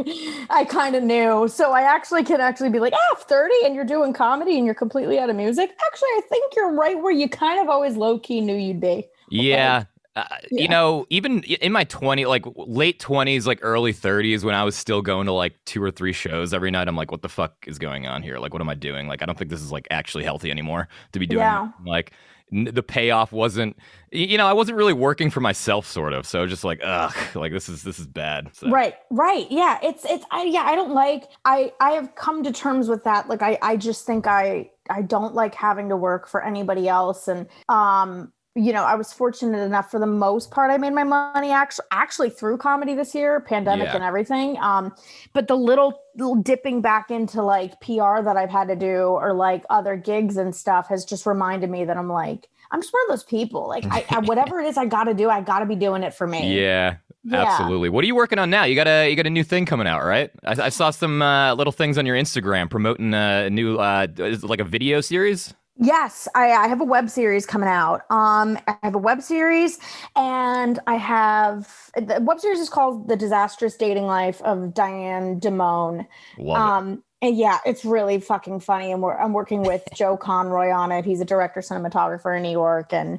i 0.48 0.64
kind 0.64 0.96
of 0.96 1.02
knew 1.02 1.46
so 1.46 1.72
i 1.72 1.82
actually 1.82 2.24
can 2.24 2.40
actually 2.40 2.70
be 2.70 2.78
like 2.78 2.94
ah 2.94 3.14
30 3.16 3.54
and 3.66 3.74
you're 3.74 3.84
doing 3.84 4.12
comedy 4.14 4.56
and 4.56 4.64
you're 4.64 4.74
completely 4.74 5.18
out 5.18 5.28
of 5.28 5.36
music 5.36 5.70
actually 5.86 6.08
i 6.16 6.20
think 6.30 6.54
you're 6.56 6.72
right 6.72 7.00
where 7.02 7.12
you 7.12 7.28
kind 7.28 7.60
of 7.60 7.68
always 7.68 7.96
low-key 7.96 8.40
knew 8.40 8.56
you'd 8.56 8.80
be 8.80 9.06
Yeah. 9.28 9.84
Uh, 10.16 10.24
You 10.50 10.68
know, 10.68 11.06
even 11.08 11.42
in 11.44 11.72
my 11.72 11.84
20, 11.84 12.26
like 12.26 12.44
late 12.56 12.98
20s, 12.98 13.46
like 13.46 13.60
early 13.62 13.92
30s, 13.92 14.42
when 14.44 14.54
I 14.54 14.64
was 14.64 14.74
still 14.76 15.02
going 15.02 15.26
to 15.26 15.32
like 15.32 15.54
two 15.66 15.82
or 15.82 15.90
three 15.90 16.12
shows 16.12 16.52
every 16.52 16.70
night, 16.70 16.88
I'm 16.88 16.96
like, 16.96 17.12
what 17.12 17.22
the 17.22 17.28
fuck 17.28 17.54
is 17.66 17.78
going 17.78 18.06
on 18.06 18.22
here? 18.22 18.38
Like, 18.38 18.52
what 18.52 18.60
am 18.60 18.68
I 18.68 18.74
doing? 18.74 19.06
Like, 19.06 19.22
I 19.22 19.26
don't 19.26 19.38
think 19.38 19.50
this 19.50 19.62
is 19.62 19.70
like 19.72 19.86
actually 19.90 20.24
healthy 20.24 20.50
anymore 20.50 20.88
to 21.12 21.18
be 21.20 21.26
doing. 21.26 21.40
Yeah. 21.42 21.68
Like, 21.86 22.12
n- 22.52 22.70
the 22.72 22.82
payoff 22.82 23.30
wasn't, 23.30 23.76
you 24.10 24.36
know, 24.36 24.46
I 24.48 24.52
wasn't 24.52 24.76
really 24.78 24.92
working 24.92 25.30
for 25.30 25.40
myself, 25.40 25.86
sort 25.86 26.12
of. 26.12 26.26
So 26.26 26.44
just 26.46 26.64
like, 26.64 26.80
ugh, 26.82 27.14
like 27.36 27.52
this 27.52 27.68
is 27.68 27.84
this 27.84 28.00
is 28.00 28.06
bad. 28.08 28.50
So, 28.52 28.68
Right, 28.68 28.94
right. 29.10 29.46
Yeah, 29.50 29.78
it's 29.82 30.04
it's 30.04 30.24
I 30.32 30.42
yeah, 30.44 30.64
I 30.64 30.74
don't 30.74 30.92
like 30.92 31.28
I 31.44 31.72
I 31.80 31.92
have 31.92 32.16
come 32.16 32.42
to 32.42 32.52
terms 32.52 32.88
with 32.88 33.04
that. 33.04 33.28
Like 33.28 33.42
I 33.42 33.58
I 33.62 33.76
just 33.76 34.06
think 34.06 34.26
I 34.26 34.70
I 34.90 35.02
don't 35.02 35.34
like 35.34 35.54
having 35.54 35.88
to 35.90 35.96
work 35.96 36.26
for 36.26 36.44
anybody 36.44 36.88
else 36.88 37.28
and 37.28 37.46
um 37.68 38.32
you 38.56 38.72
know, 38.72 38.82
I 38.82 38.96
was 38.96 39.12
fortunate 39.12 39.58
enough 39.60 39.90
for 39.90 40.00
the 40.00 40.06
most 40.06 40.50
part 40.50 40.70
I 40.72 40.76
made 40.78 40.92
my 40.92 41.04
money 41.04 41.52
actually 41.52 41.86
actually 41.92 42.30
through 42.30 42.58
comedy 42.58 42.94
this 42.94 43.14
year, 43.14 43.40
pandemic 43.40 43.86
Yeah. 43.86 43.94
and 43.94 44.04
everything. 44.04 44.58
Um 44.60 44.92
but 45.32 45.46
the 45.46 45.54
little, 45.56 46.00
little 46.16 46.34
dipping 46.34 46.80
back 46.82 47.10
into 47.10 47.42
like 47.42 47.80
PR 47.80 48.22
that 48.22 48.36
I've 48.36 48.50
had 48.50 48.66
to 48.68 48.76
do 48.76 49.02
or 49.02 49.32
like 49.32 49.64
other 49.70 49.94
gigs 49.96 50.36
and 50.36 50.54
stuff 50.54 50.88
has 50.88 51.04
just 51.04 51.26
reminded 51.26 51.70
me 51.70 51.84
that 51.84 51.96
I'm 51.96 52.08
like 52.08 52.48
I'm 52.72 52.80
just 52.80 52.92
one 52.92 53.02
of 53.04 53.08
those 53.10 53.24
people. 53.24 53.68
Like 53.68 53.84
I, 53.90 54.04
I 54.10 54.18
whatever 54.20 54.60
it 54.60 54.66
is 54.66 54.76
I 54.76 54.86
got 54.86 55.04
to 55.04 55.14
do, 55.14 55.28
I 55.28 55.40
got 55.40 55.60
to 55.60 55.66
be 55.66 55.74
doing 55.76 56.02
it 56.04 56.14
for 56.14 56.26
me. 56.26 56.56
Yeah, 56.60 56.96
Yeah. 57.24 57.42
absolutely. 57.42 57.88
What 57.88 58.04
are 58.04 58.06
you 58.06 58.14
working 58.14 58.38
on 58.38 58.48
now? 58.50 58.64
You 58.64 58.74
got 58.76 58.86
a 58.88 59.08
you 59.10 59.16
got 59.16 59.26
a 59.26 59.30
new 59.30 59.44
thing 59.44 59.64
coming 59.66 59.86
out, 59.86 60.04
right? 60.04 60.30
I, 60.44 60.66
I 60.66 60.68
saw 60.70 60.90
some 60.90 61.20
uh, 61.22 61.54
little 61.54 61.72
things 61.72 61.98
on 61.98 62.06
your 62.06 62.16
Instagram 62.16 62.68
promoting 62.70 63.12
a 63.14 63.48
new 63.50 63.76
uh, 63.78 64.06
like 64.42 64.60
a 64.60 64.64
video 64.64 65.00
series? 65.00 65.54
Yes, 65.82 66.28
I, 66.34 66.50
I 66.50 66.68
have 66.68 66.82
a 66.82 66.84
web 66.84 67.08
series 67.08 67.46
coming 67.46 67.68
out. 67.68 68.02
Um, 68.10 68.58
I 68.68 68.76
have 68.82 68.94
a 68.94 68.98
web 68.98 69.22
series, 69.22 69.78
and 70.14 70.78
I 70.86 70.96
have 70.96 71.90
the 71.96 72.20
web 72.20 72.38
series 72.38 72.60
is 72.60 72.68
called 72.68 73.08
"The 73.08 73.16
Disastrous 73.16 73.76
Dating 73.76 74.04
Life 74.04 74.42
of 74.42 74.74
Diane 74.74 75.40
Damone." 75.40 76.06
Love 76.38 76.56
it. 76.56 76.60
Um, 76.60 77.02
and 77.22 77.36
yeah, 77.36 77.58
it's 77.64 77.82
really 77.82 78.20
fucking 78.20 78.60
funny. 78.60 78.92
And 78.92 79.02
we're, 79.02 79.16
I'm 79.16 79.32
working 79.32 79.62
with 79.62 79.82
Joe 79.94 80.18
Conroy 80.18 80.70
on 80.70 80.92
it. 80.92 81.06
He's 81.06 81.22
a 81.22 81.24
director, 81.24 81.60
cinematographer 81.60 82.36
in 82.36 82.42
New 82.42 82.52
York, 82.52 82.92
and 82.92 83.18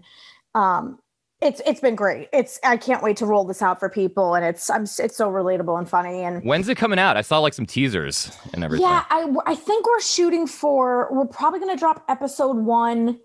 um, 0.53 0.99
it's 1.41 1.61
it's 1.65 1.79
been 1.79 1.95
great. 1.95 2.29
It's 2.31 2.59
I 2.63 2.77
can't 2.77 3.01
wait 3.03 3.17
to 3.17 3.25
roll 3.25 3.43
this 3.43 3.61
out 3.61 3.79
for 3.79 3.89
people, 3.89 4.35
and 4.35 4.45
it's 4.45 4.69
I'm 4.69 4.83
it's 4.83 5.15
so 5.15 5.29
relatable 5.29 5.77
and 5.77 5.89
funny 5.89 6.21
and. 6.23 6.43
When's 6.43 6.69
it 6.69 6.75
coming 6.75 6.99
out? 6.99 7.17
I 7.17 7.21
saw 7.21 7.39
like 7.39 7.53
some 7.53 7.65
teasers 7.65 8.31
and 8.53 8.63
everything. 8.63 8.87
Yeah, 8.87 9.03
I 9.09 9.33
I 9.45 9.55
think 9.55 9.85
we're 9.87 10.01
shooting 10.01 10.47
for 10.47 11.09
we're 11.11 11.25
probably 11.25 11.59
gonna 11.59 11.77
drop 11.77 12.03
episode 12.07 12.57
one 12.57 13.19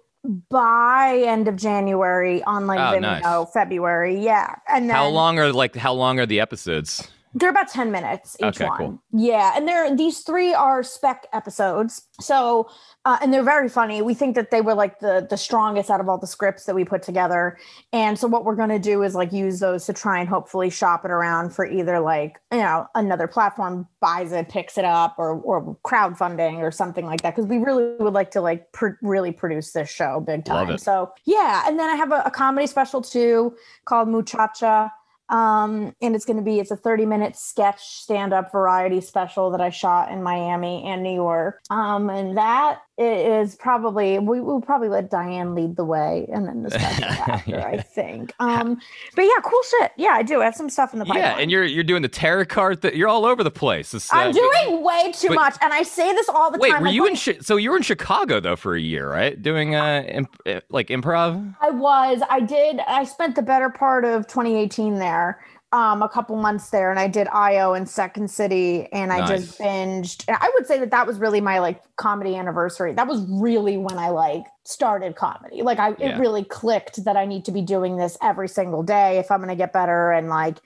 by 0.50 1.22
end 1.24 1.46
of 1.46 1.56
January 1.56 2.42
on 2.44 2.66
like 2.66 2.78
Oh, 2.80 2.98
Vimeo, 2.98 3.00
nice. 3.22 3.52
February. 3.52 4.18
Yeah. 4.20 4.56
And 4.68 4.88
then 4.88 4.96
How 4.96 5.08
long 5.08 5.38
are 5.38 5.52
like 5.52 5.76
how 5.76 5.92
long 5.92 6.18
are 6.18 6.26
the 6.26 6.40
episodes? 6.40 7.08
They're 7.36 7.50
about 7.50 7.68
10 7.68 7.90
minutes 7.90 8.34
each 8.40 8.60
Okay, 8.60 8.64
one. 8.64 8.78
cool. 8.78 9.02
Yeah. 9.12 9.52
And 9.54 9.68
they're 9.68 9.94
these 9.94 10.20
three 10.20 10.54
are 10.54 10.82
spec 10.82 11.26
episodes. 11.34 12.08
So 12.18 12.70
uh, 13.04 13.18
and 13.20 13.32
they're 13.32 13.42
very 13.44 13.68
funny. 13.68 14.00
We 14.00 14.14
think 14.14 14.34
that 14.36 14.50
they 14.50 14.62
were 14.62 14.72
like 14.74 15.00
the 15.00 15.26
the 15.28 15.36
strongest 15.36 15.90
out 15.90 16.00
of 16.00 16.08
all 16.08 16.16
the 16.16 16.26
scripts 16.26 16.64
that 16.64 16.74
we 16.74 16.82
put 16.82 17.02
together. 17.02 17.58
And 17.92 18.18
so 18.18 18.26
what 18.26 18.46
we're 18.46 18.56
gonna 18.56 18.78
do 18.78 19.02
is 19.02 19.14
like 19.14 19.34
use 19.34 19.60
those 19.60 19.84
to 19.84 19.92
try 19.92 20.18
and 20.18 20.28
hopefully 20.28 20.70
shop 20.70 21.04
it 21.04 21.10
around 21.10 21.50
for 21.50 21.66
either 21.66 22.00
like, 22.00 22.40
you 22.50 22.58
know, 22.58 22.86
another 22.94 23.26
platform 23.28 23.86
buys 24.00 24.32
it, 24.32 24.48
picks 24.48 24.78
it 24.78 24.86
up, 24.86 25.16
or 25.18 25.34
or 25.34 25.76
crowdfunding 25.84 26.56
or 26.60 26.70
something 26.70 27.04
like 27.04 27.20
that. 27.20 27.36
Because 27.36 27.48
we 27.48 27.58
really 27.58 27.96
would 27.98 28.14
like 28.14 28.30
to 28.30 28.40
like 28.40 28.72
pr- 28.72 28.96
really 29.02 29.30
produce 29.30 29.72
this 29.72 29.90
show 29.90 30.20
big 30.20 30.46
time. 30.46 30.78
So 30.78 31.12
yeah. 31.26 31.64
And 31.68 31.78
then 31.78 31.90
I 31.90 31.96
have 31.96 32.12
a, 32.12 32.22
a 32.24 32.30
comedy 32.30 32.66
special 32.66 33.02
too 33.02 33.54
called 33.84 34.08
Muchacha 34.08 34.90
um 35.28 35.94
and 36.00 36.14
it's 36.14 36.24
going 36.24 36.36
to 36.36 36.42
be 36.42 36.60
it's 36.60 36.70
a 36.70 36.76
30 36.76 37.06
minute 37.06 37.36
sketch 37.36 37.80
stand 37.80 38.32
up 38.32 38.52
variety 38.52 39.00
special 39.00 39.50
that 39.50 39.60
i 39.60 39.70
shot 39.70 40.10
in 40.10 40.22
miami 40.22 40.84
and 40.84 41.02
new 41.02 41.14
york. 41.14 41.60
Um 41.70 42.10
and 42.10 42.36
that 42.36 42.80
i- 42.98 43.02
is 43.02 43.54
probably 43.56 44.18
we 44.18 44.40
will 44.40 44.60
probably 44.60 44.88
let 44.88 45.10
diane 45.10 45.54
lead 45.54 45.76
the 45.76 45.84
way 45.84 46.26
and 46.32 46.46
then 46.46 46.66
after 46.72 47.50
Yeah. 47.50 47.66
i 47.66 47.76
think 47.80 48.32
um 48.40 48.78
but 49.14 49.22
yeah 49.22 49.40
cool 49.42 49.60
shit 49.70 49.92
yeah 49.96 50.10
i 50.12 50.22
do 50.22 50.40
I 50.40 50.44
have 50.46 50.54
some 50.54 50.70
stuff 50.70 50.92
in 50.92 50.98
the 50.98 51.04
pipeline 51.04 51.22
Yeah, 51.22 51.38
and 51.38 51.50
you're 51.50 51.64
you're 51.64 51.84
doing 51.84 52.02
the 52.02 52.08
tarot 52.08 52.46
card. 52.46 52.82
Th- 52.82 52.94
you're 52.94 53.08
all 53.08 53.24
over 53.26 53.42
the 53.44 53.50
place. 53.50 53.92
It's, 53.94 54.12
uh, 54.12 54.16
i'm 54.16 54.32
doing 54.32 54.82
way 54.82 55.12
too 55.12 55.28
Wait- 55.28 55.34
much 55.36 55.56
and 55.60 55.72
i 55.72 55.82
say 55.82 56.12
this 56.12 56.28
all 56.28 56.50
the 56.50 56.58
Wait, 56.58 56.70
time 56.70 56.80
were 56.82 56.86
like, 56.88 56.94
you 56.94 57.02
when- 57.04 57.12
in? 57.12 57.42
So 57.42 57.56
you 57.56 57.70
were 57.70 57.76
in 57.76 57.82
Chicago 57.82 58.40
though 58.40 58.56
for 58.56 58.74
a 58.74 58.80
year, 58.80 59.10
right? 59.10 59.40
Doing 59.40 59.74
uh, 59.74 60.02
imp- 60.08 60.40
uh, 60.46 60.60
like 60.70 60.88
improv. 60.88 61.54
I 61.60 61.70
was. 61.70 62.20
I 62.30 62.40
did. 62.40 62.80
I 62.86 63.04
spent 63.04 63.34
the 63.36 63.42
better 63.42 63.68
part 63.70 64.04
of 64.04 64.26
2018 64.26 64.94
there, 64.98 65.44
um, 65.76 66.00
a 66.02 66.08
couple 66.08 66.34
months 66.36 66.70
there, 66.70 66.90
and 66.90 66.98
I 66.98 67.06
did 67.06 67.28
IO 67.28 67.74
in 67.74 67.84
Second 67.84 68.30
City, 68.30 68.86
and 68.92 69.12
I 69.12 69.26
just 69.26 69.58
binged. 69.60 70.24
And 70.26 70.38
I 70.40 70.50
would 70.54 70.66
say 70.66 70.78
that 70.80 70.90
that 70.90 71.06
was 71.06 71.18
really 71.18 71.42
my 71.42 71.58
like 71.58 71.82
comedy 71.96 72.34
anniversary. 72.34 72.94
That 72.94 73.06
was 73.06 73.26
really 73.28 73.76
when 73.76 73.98
I 73.98 74.08
like 74.08 74.44
started 74.64 75.16
comedy. 75.16 75.60
Like 75.60 75.78
I, 75.78 75.90
Yeah. 75.98 76.16
it 76.16 76.18
really 76.18 76.44
clicked 76.44 77.04
that 77.04 77.16
I 77.16 77.26
need 77.26 77.44
to 77.44 77.52
be 77.52 77.60
doing 77.60 77.98
this 77.98 78.16
every 78.22 78.48
single 78.48 78.82
day 78.82 79.18
if 79.18 79.30
I'm 79.30 79.38
going 79.40 79.50
to 79.50 79.54
get 79.54 79.74
better. 79.74 80.12
And 80.12 80.30
like, 80.30 80.56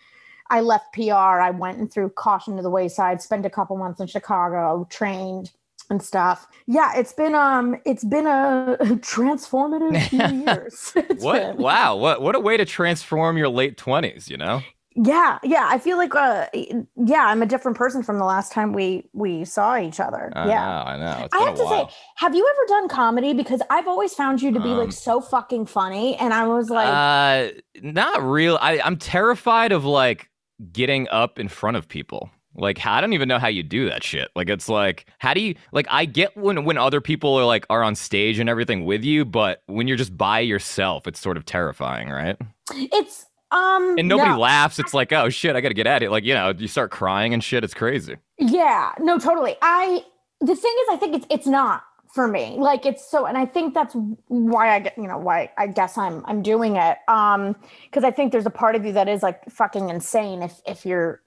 I 0.48 0.60
left 0.60 0.92
PR. 0.94 1.12
I 1.12 1.50
went 1.50 1.78
and 1.78 1.92
threw 1.92 2.08
caution 2.10 2.56
to 2.56 2.62
the 2.62 2.70
wayside, 2.70 3.20
spent 3.20 3.44
a 3.44 3.50
couple 3.50 3.76
months 3.76 4.00
in 4.00 4.06
Chicago, 4.06 4.86
trained 4.90 5.50
and 5.90 6.00
stuff. 6.00 6.46
Yeah, 6.66 6.92
it's 6.96 7.12
been 7.12 7.34
um 7.34 7.76
it's 7.84 8.04
been 8.04 8.28
a 8.28 8.76
transformative 9.14 10.08
few 10.08 10.24
years. 10.46 10.92
what 11.18 11.56
been. 11.56 11.56
wow, 11.56 11.96
what 11.96 12.22
what 12.22 12.36
a 12.36 12.40
way 12.40 12.56
to 12.56 12.64
transform 12.64 13.36
your 13.36 13.48
late 13.48 13.76
20s, 13.76 14.30
you 14.30 14.36
know? 14.36 14.62
Yeah, 14.96 15.38
yeah. 15.44 15.68
I 15.70 15.78
feel 15.78 15.96
like 15.96 16.14
uh 16.14 16.46
yeah, 16.52 17.26
I'm 17.26 17.42
a 17.42 17.46
different 17.46 17.76
person 17.76 18.02
from 18.02 18.18
the 18.18 18.24
last 18.24 18.52
time 18.52 18.72
we 18.72 19.08
we 19.12 19.44
saw 19.44 19.78
each 19.78 20.00
other. 20.00 20.32
I 20.34 20.48
yeah. 20.48 20.64
Know, 20.64 20.82
I 20.90 20.96
know. 20.96 21.28
I 21.32 21.38
have 21.44 21.54
to 21.56 21.64
while. 21.64 21.88
say, 21.88 21.94
have 22.16 22.34
you 22.34 22.46
ever 22.48 22.66
done 22.66 22.88
comedy? 22.88 23.32
Because 23.32 23.62
I've 23.70 23.86
always 23.86 24.14
found 24.14 24.42
you 24.42 24.50
to 24.50 24.60
be 24.60 24.70
um, 24.70 24.78
like 24.78 24.92
so 24.92 25.20
fucking 25.20 25.66
funny. 25.66 26.16
And 26.16 26.34
I 26.34 26.46
was 26.48 26.70
like 26.70 26.88
uh 26.88 27.52
not 27.82 28.22
real. 28.22 28.58
I, 28.60 28.80
I'm 28.80 28.96
terrified 28.96 29.70
of 29.70 29.84
like 29.84 30.28
getting 30.72 31.08
up 31.10 31.38
in 31.38 31.48
front 31.48 31.76
of 31.76 31.86
people. 31.86 32.28
Like 32.56 32.84
I 32.84 33.00
don't 33.00 33.12
even 33.12 33.28
know 33.28 33.38
how 33.38 33.46
you 33.48 33.62
do 33.62 33.88
that 33.88 34.02
shit. 34.02 34.28
Like 34.34 34.48
it's 34.48 34.68
like 34.68 35.06
how 35.18 35.34
do 35.34 35.40
you 35.40 35.54
like 35.72 35.86
I 35.88 36.04
get 36.04 36.36
when 36.36 36.64
when 36.64 36.76
other 36.76 37.00
people 37.00 37.38
are 37.38 37.44
like 37.44 37.64
are 37.70 37.84
on 37.84 37.94
stage 37.94 38.40
and 38.40 38.48
everything 38.48 38.84
with 38.84 39.04
you, 39.04 39.24
but 39.24 39.62
when 39.66 39.86
you're 39.86 39.96
just 39.96 40.16
by 40.16 40.40
yourself, 40.40 41.06
it's 41.06 41.20
sort 41.20 41.36
of 41.36 41.44
terrifying, 41.44 42.08
right? 42.08 42.36
It's 42.72 43.26
um, 43.50 43.96
and 43.98 44.08
nobody 44.08 44.30
no. 44.30 44.38
laughs. 44.38 44.78
It's 44.78 44.94
like, 44.94 45.12
oh 45.12 45.28
shit, 45.28 45.56
I 45.56 45.60
got 45.60 45.68
to 45.68 45.74
get 45.74 45.86
at 45.86 46.02
it. 46.02 46.10
Like, 46.10 46.24
you 46.24 46.34
know, 46.34 46.54
you 46.56 46.68
start 46.68 46.90
crying 46.90 47.34
and 47.34 47.42
shit. 47.42 47.64
It's 47.64 47.74
crazy. 47.74 48.16
Yeah, 48.38 48.92
no, 48.98 49.18
totally. 49.18 49.56
I 49.62 50.04
the 50.40 50.56
thing 50.56 50.74
is, 50.82 50.88
I 50.90 50.96
think 50.96 51.16
it's 51.16 51.26
it's 51.30 51.46
not 51.46 51.84
for 52.14 52.26
me. 52.26 52.56
Like, 52.58 52.86
it's 52.86 53.08
so, 53.08 53.26
and 53.26 53.38
I 53.38 53.46
think 53.46 53.72
that's 53.72 53.94
why 54.26 54.74
I 54.74 54.80
get, 54.80 54.98
you 54.98 55.06
know, 55.06 55.18
why 55.18 55.50
I 55.58 55.66
guess 55.66 55.96
I'm 55.98 56.24
I'm 56.26 56.42
doing 56.42 56.76
it. 56.76 56.98
Um, 57.08 57.56
because 57.84 58.04
I 58.04 58.10
think 58.10 58.32
there's 58.32 58.46
a 58.46 58.50
part 58.50 58.74
of 58.74 58.84
you 58.84 58.92
that 58.92 59.08
is 59.08 59.22
like 59.22 59.48
fucking 59.50 59.88
insane 59.90 60.42
if 60.42 60.60
if 60.66 60.86
you're 60.86 61.22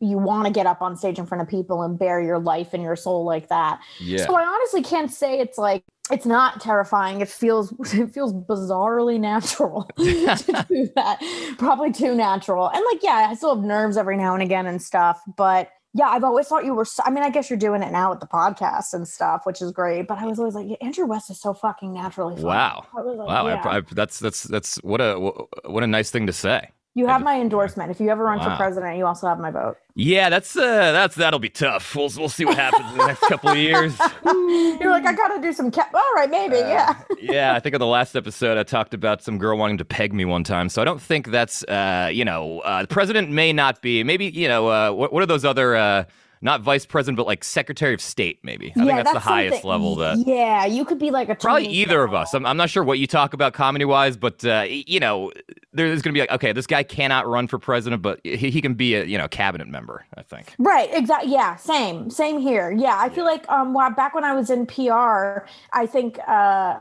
you 0.00 0.18
want 0.18 0.46
to 0.46 0.52
get 0.52 0.66
up 0.66 0.80
on 0.80 0.96
stage 0.96 1.18
in 1.18 1.26
front 1.26 1.42
of 1.42 1.48
people 1.48 1.82
and 1.82 1.98
bare 1.98 2.20
your 2.20 2.38
life 2.38 2.72
and 2.72 2.82
your 2.82 2.96
soul 2.96 3.24
like 3.24 3.48
that. 3.48 3.80
Yeah. 3.98 4.26
So 4.26 4.36
I 4.36 4.44
honestly 4.44 4.82
can't 4.82 5.10
say 5.10 5.40
it's 5.40 5.58
like 5.58 5.82
it's 6.10 6.26
not 6.26 6.60
terrifying. 6.60 7.20
It 7.20 7.28
feels 7.28 7.72
it 7.94 8.10
feels 8.12 8.32
bizarrely 8.32 9.18
natural 9.18 9.84
to 9.96 10.64
do 10.68 10.90
that. 10.94 11.54
Probably 11.58 11.92
too 11.92 12.14
natural. 12.14 12.68
And 12.68 12.84
like, 12.92 13.02
yeah, 13.02 13.26
I 13.28 13.34
still 13.34 13.54
have 13.54 13.64
nerves 13.64 13.96
every 13.96 14.16
now 14.16 14.34
and 14.34 14.42
again 14.42 14.66
and 14.66 14.80
stuff. 14.80 15.20
But 15.36 15.70
yeah, 15.94 16.08
I've 16.08 16.24
always 16.24 16.46
thought 16.46 16.64
you 16.64 16.74
were. 16.74 16.84
So, 16.84 17.02
I 17.04 17.10
mean, 17.10 17.24
I 17.24 17.30
guess 17.30 17.50
you're 17.50 17.58
doing 17.58 17.82
it 17.82 17.90
now 17.90 18.10
with 18.10 18.20
the 18.20 18.26
podcast 18.26 18.92
and 18.92 19.08
stuff, 19.08 19.46
which 19.46 19.60
is 19.60 19.72
great. 19.72 20.06
But 20.06 20.18
I 20.18 20.26
was 20.26 20.38
always 20.38 20.54
like, 20.54 20.76
Andrew 20.80 21.06
West 21.06 21.30
is 21.30 21.40
so 21.40 21.54
fucking 21.54 21.92
naturally. 21.92 22.34
Funny. 22.34 22.46
Wow. 22.46 22.86
Like, 22.94 23.28
wow. 23.28 23.46
Yeah. 23.48 23.62
I, 23.64 23.78
I, 23.78 23.80
that's 23.92 24.18
that's 24.18 24.44
that's 24.44 24.76
what 24.84 25.00
a 25.00 25.18
what 25.64 25.82
a 25.82 25.86
nice 25.86 26.10
thing 26.10 26.26
to 26.26 26.32
say. 26.32 26.70
You 26.94 27.06
have 27.06 27.22
my 27.22 27.40
endorsement. 27.40 27.90
If 27.90 28.00
you 28.00 28.08
ever 28.08 28.24
run 28.24 28.38
wow. 28.38 28.50
for 28.50 28.56
president, 28.56 28.96
you 28.98 29.06
also 29.06 29.28
have 29.28 29.38
my 29.38 29.50
vote. 29.50 29.76
Yeah, 29.94 30.30
that's 30.30 30.56
uh, 30.56 30.92
that's 30.92 31.14
that'll 31.14 31.38
be 31.38 31.48
tough. 31.48 31.94
We'll 31.94 32.10
we'll 32.16 32.28
see 32.28 32.44
what 32.44 32.56
happens 32.56 32.90
in 32.90 32.98
the 32.98 33.06
next 33.06 33.20
couple 33.20 33.50
of 33.50 33.56
years. 33.56 33.96
You're 34.24 34.90
like, 34.90 35.06
I 35.06 35.12
gotta 35.12 35.40
do 35.40 35.52
some. 35.52 35.70
Ca- 35.70 35.90
All 35.94 36.12
right, 36.14 36.30
maybe, 36.30 36.56
uh, 36.56 36.68
yeah. 36.68 37.02
yeah, 37.20 37.54
I 37.54 37.60
think 37.60 37.74
on 37.74 37.80
the 37.80 37.86
last 37.86 38.16
episode 38.16 38.58
I 38.58 38.62
talked 38.62 38.94
about 38.94 39.22
some 39.22 39.38
girl 39.38 39.56
wanting 39.58 39.78
to 39.78 39.84
peg 39.84 40.12
me 40.12 40.24
one 40.24 40.44
time. 40.44 40.68
So 40.68 40.82
I 40.82 40.84
don't 40.84 41.00
think 41.00 41.28
that's 41.28 41.62
uh, 41.64 42.10
you 42.12 42.24
know, 42.24 42.60
uh, 42.60 42.82
the 42.82 42.88
president 42.88 43.30
may 43.30 43.52
not 43.52 43.80
be. 43.80 44.02
Maybe 44.02 44.26
you 44.26 44.48
know, 44.48 44.68
uh, 44.68 44.90
what 44.90 45.12
what 45.12 45.22
are 45.22 45.26
those 45.26 45.44
other 45.44 45.76
uh 45.76 46.04
not 46.40 46.62
vice 46.62 46.86
president, 46.86 47.16
but 47.16 47.26
like 47.26 47.44
secretary 47.44 47.94
of 47.94 48.00
state, 48.00 48.38
maybe. 48.42 48.66
I 48.66 48.80
yeah, 48.80 48.84
think 48.84 48.96
that's, 48.96 49.12
that's 49.12 49.24
the 49.24 49.30
highest 49.30 49.64
level. 49.64 49.96
That 49.96 50.18
yeah, 50.26 50.66
you 50.66 50.84
could 50.84 50.98
be 50.98 51.10
like 51.10 51.28
a 51.28 51.34
probably 51.34 51.68
either 51.68 52.02
of 52.02 52.14
us. 52.14 52.34
I'm, 52.34 52.46
I'm 52.46 52.56
not 52.56 52.70
sure 52.70 52.82
what 52.82 52.98
you 52.98 53.06
talk 53.06 53.34
about 53.34 53.52
comedy 53.52 53.84
wise, 53.84 54.16
but 54.16 54.44
uh, 54.44 54.64
you 54.68 55.00
know, 55.00 55.32
there's 55.72 56.02
going 56.02 56.14
to 56.14 56.16
be 56.16 56.20
like, 56.20 56.32
okay, 56.32 56.52
this 56.52 56.66
guy 56.66 56.82
cannot 56.82 57.26
run 57.26 57.46
for 57.46 57.58
president, 57.58 58.02
but 58.02 58.20
he, 58.24 58.50
he 58.50 58.60
can 58.60 58.74
be 58.74 58.94
a 58.94 59.04
you 59.04 59.18
know 59.18 59.28
cabinet 59.28 59.68
member. 59.68 60.04
I 60.16 60.22
think. 60.22 60.54
Right. 60.58 60.88
Exactly. 60.92 61.32
Yeah. 61.32 61.56
Same. 61.56 62.10
Same 62.10 62.38
here. 62.38 62.70
Yeah. 62.70 62.98
I 62.98 63.08
feel 63.08 63.24
like 63.24 63.48
um, 63.48 63.74
back 63.94 64.14
when 64.14 64.24
I 64.24 64.34
was 64.34 64.50
in 64.50 64.66
PR, 64.66 65.46
I 65.72 65.86
think. 65.86 66.18
Uh, 66.26 66.78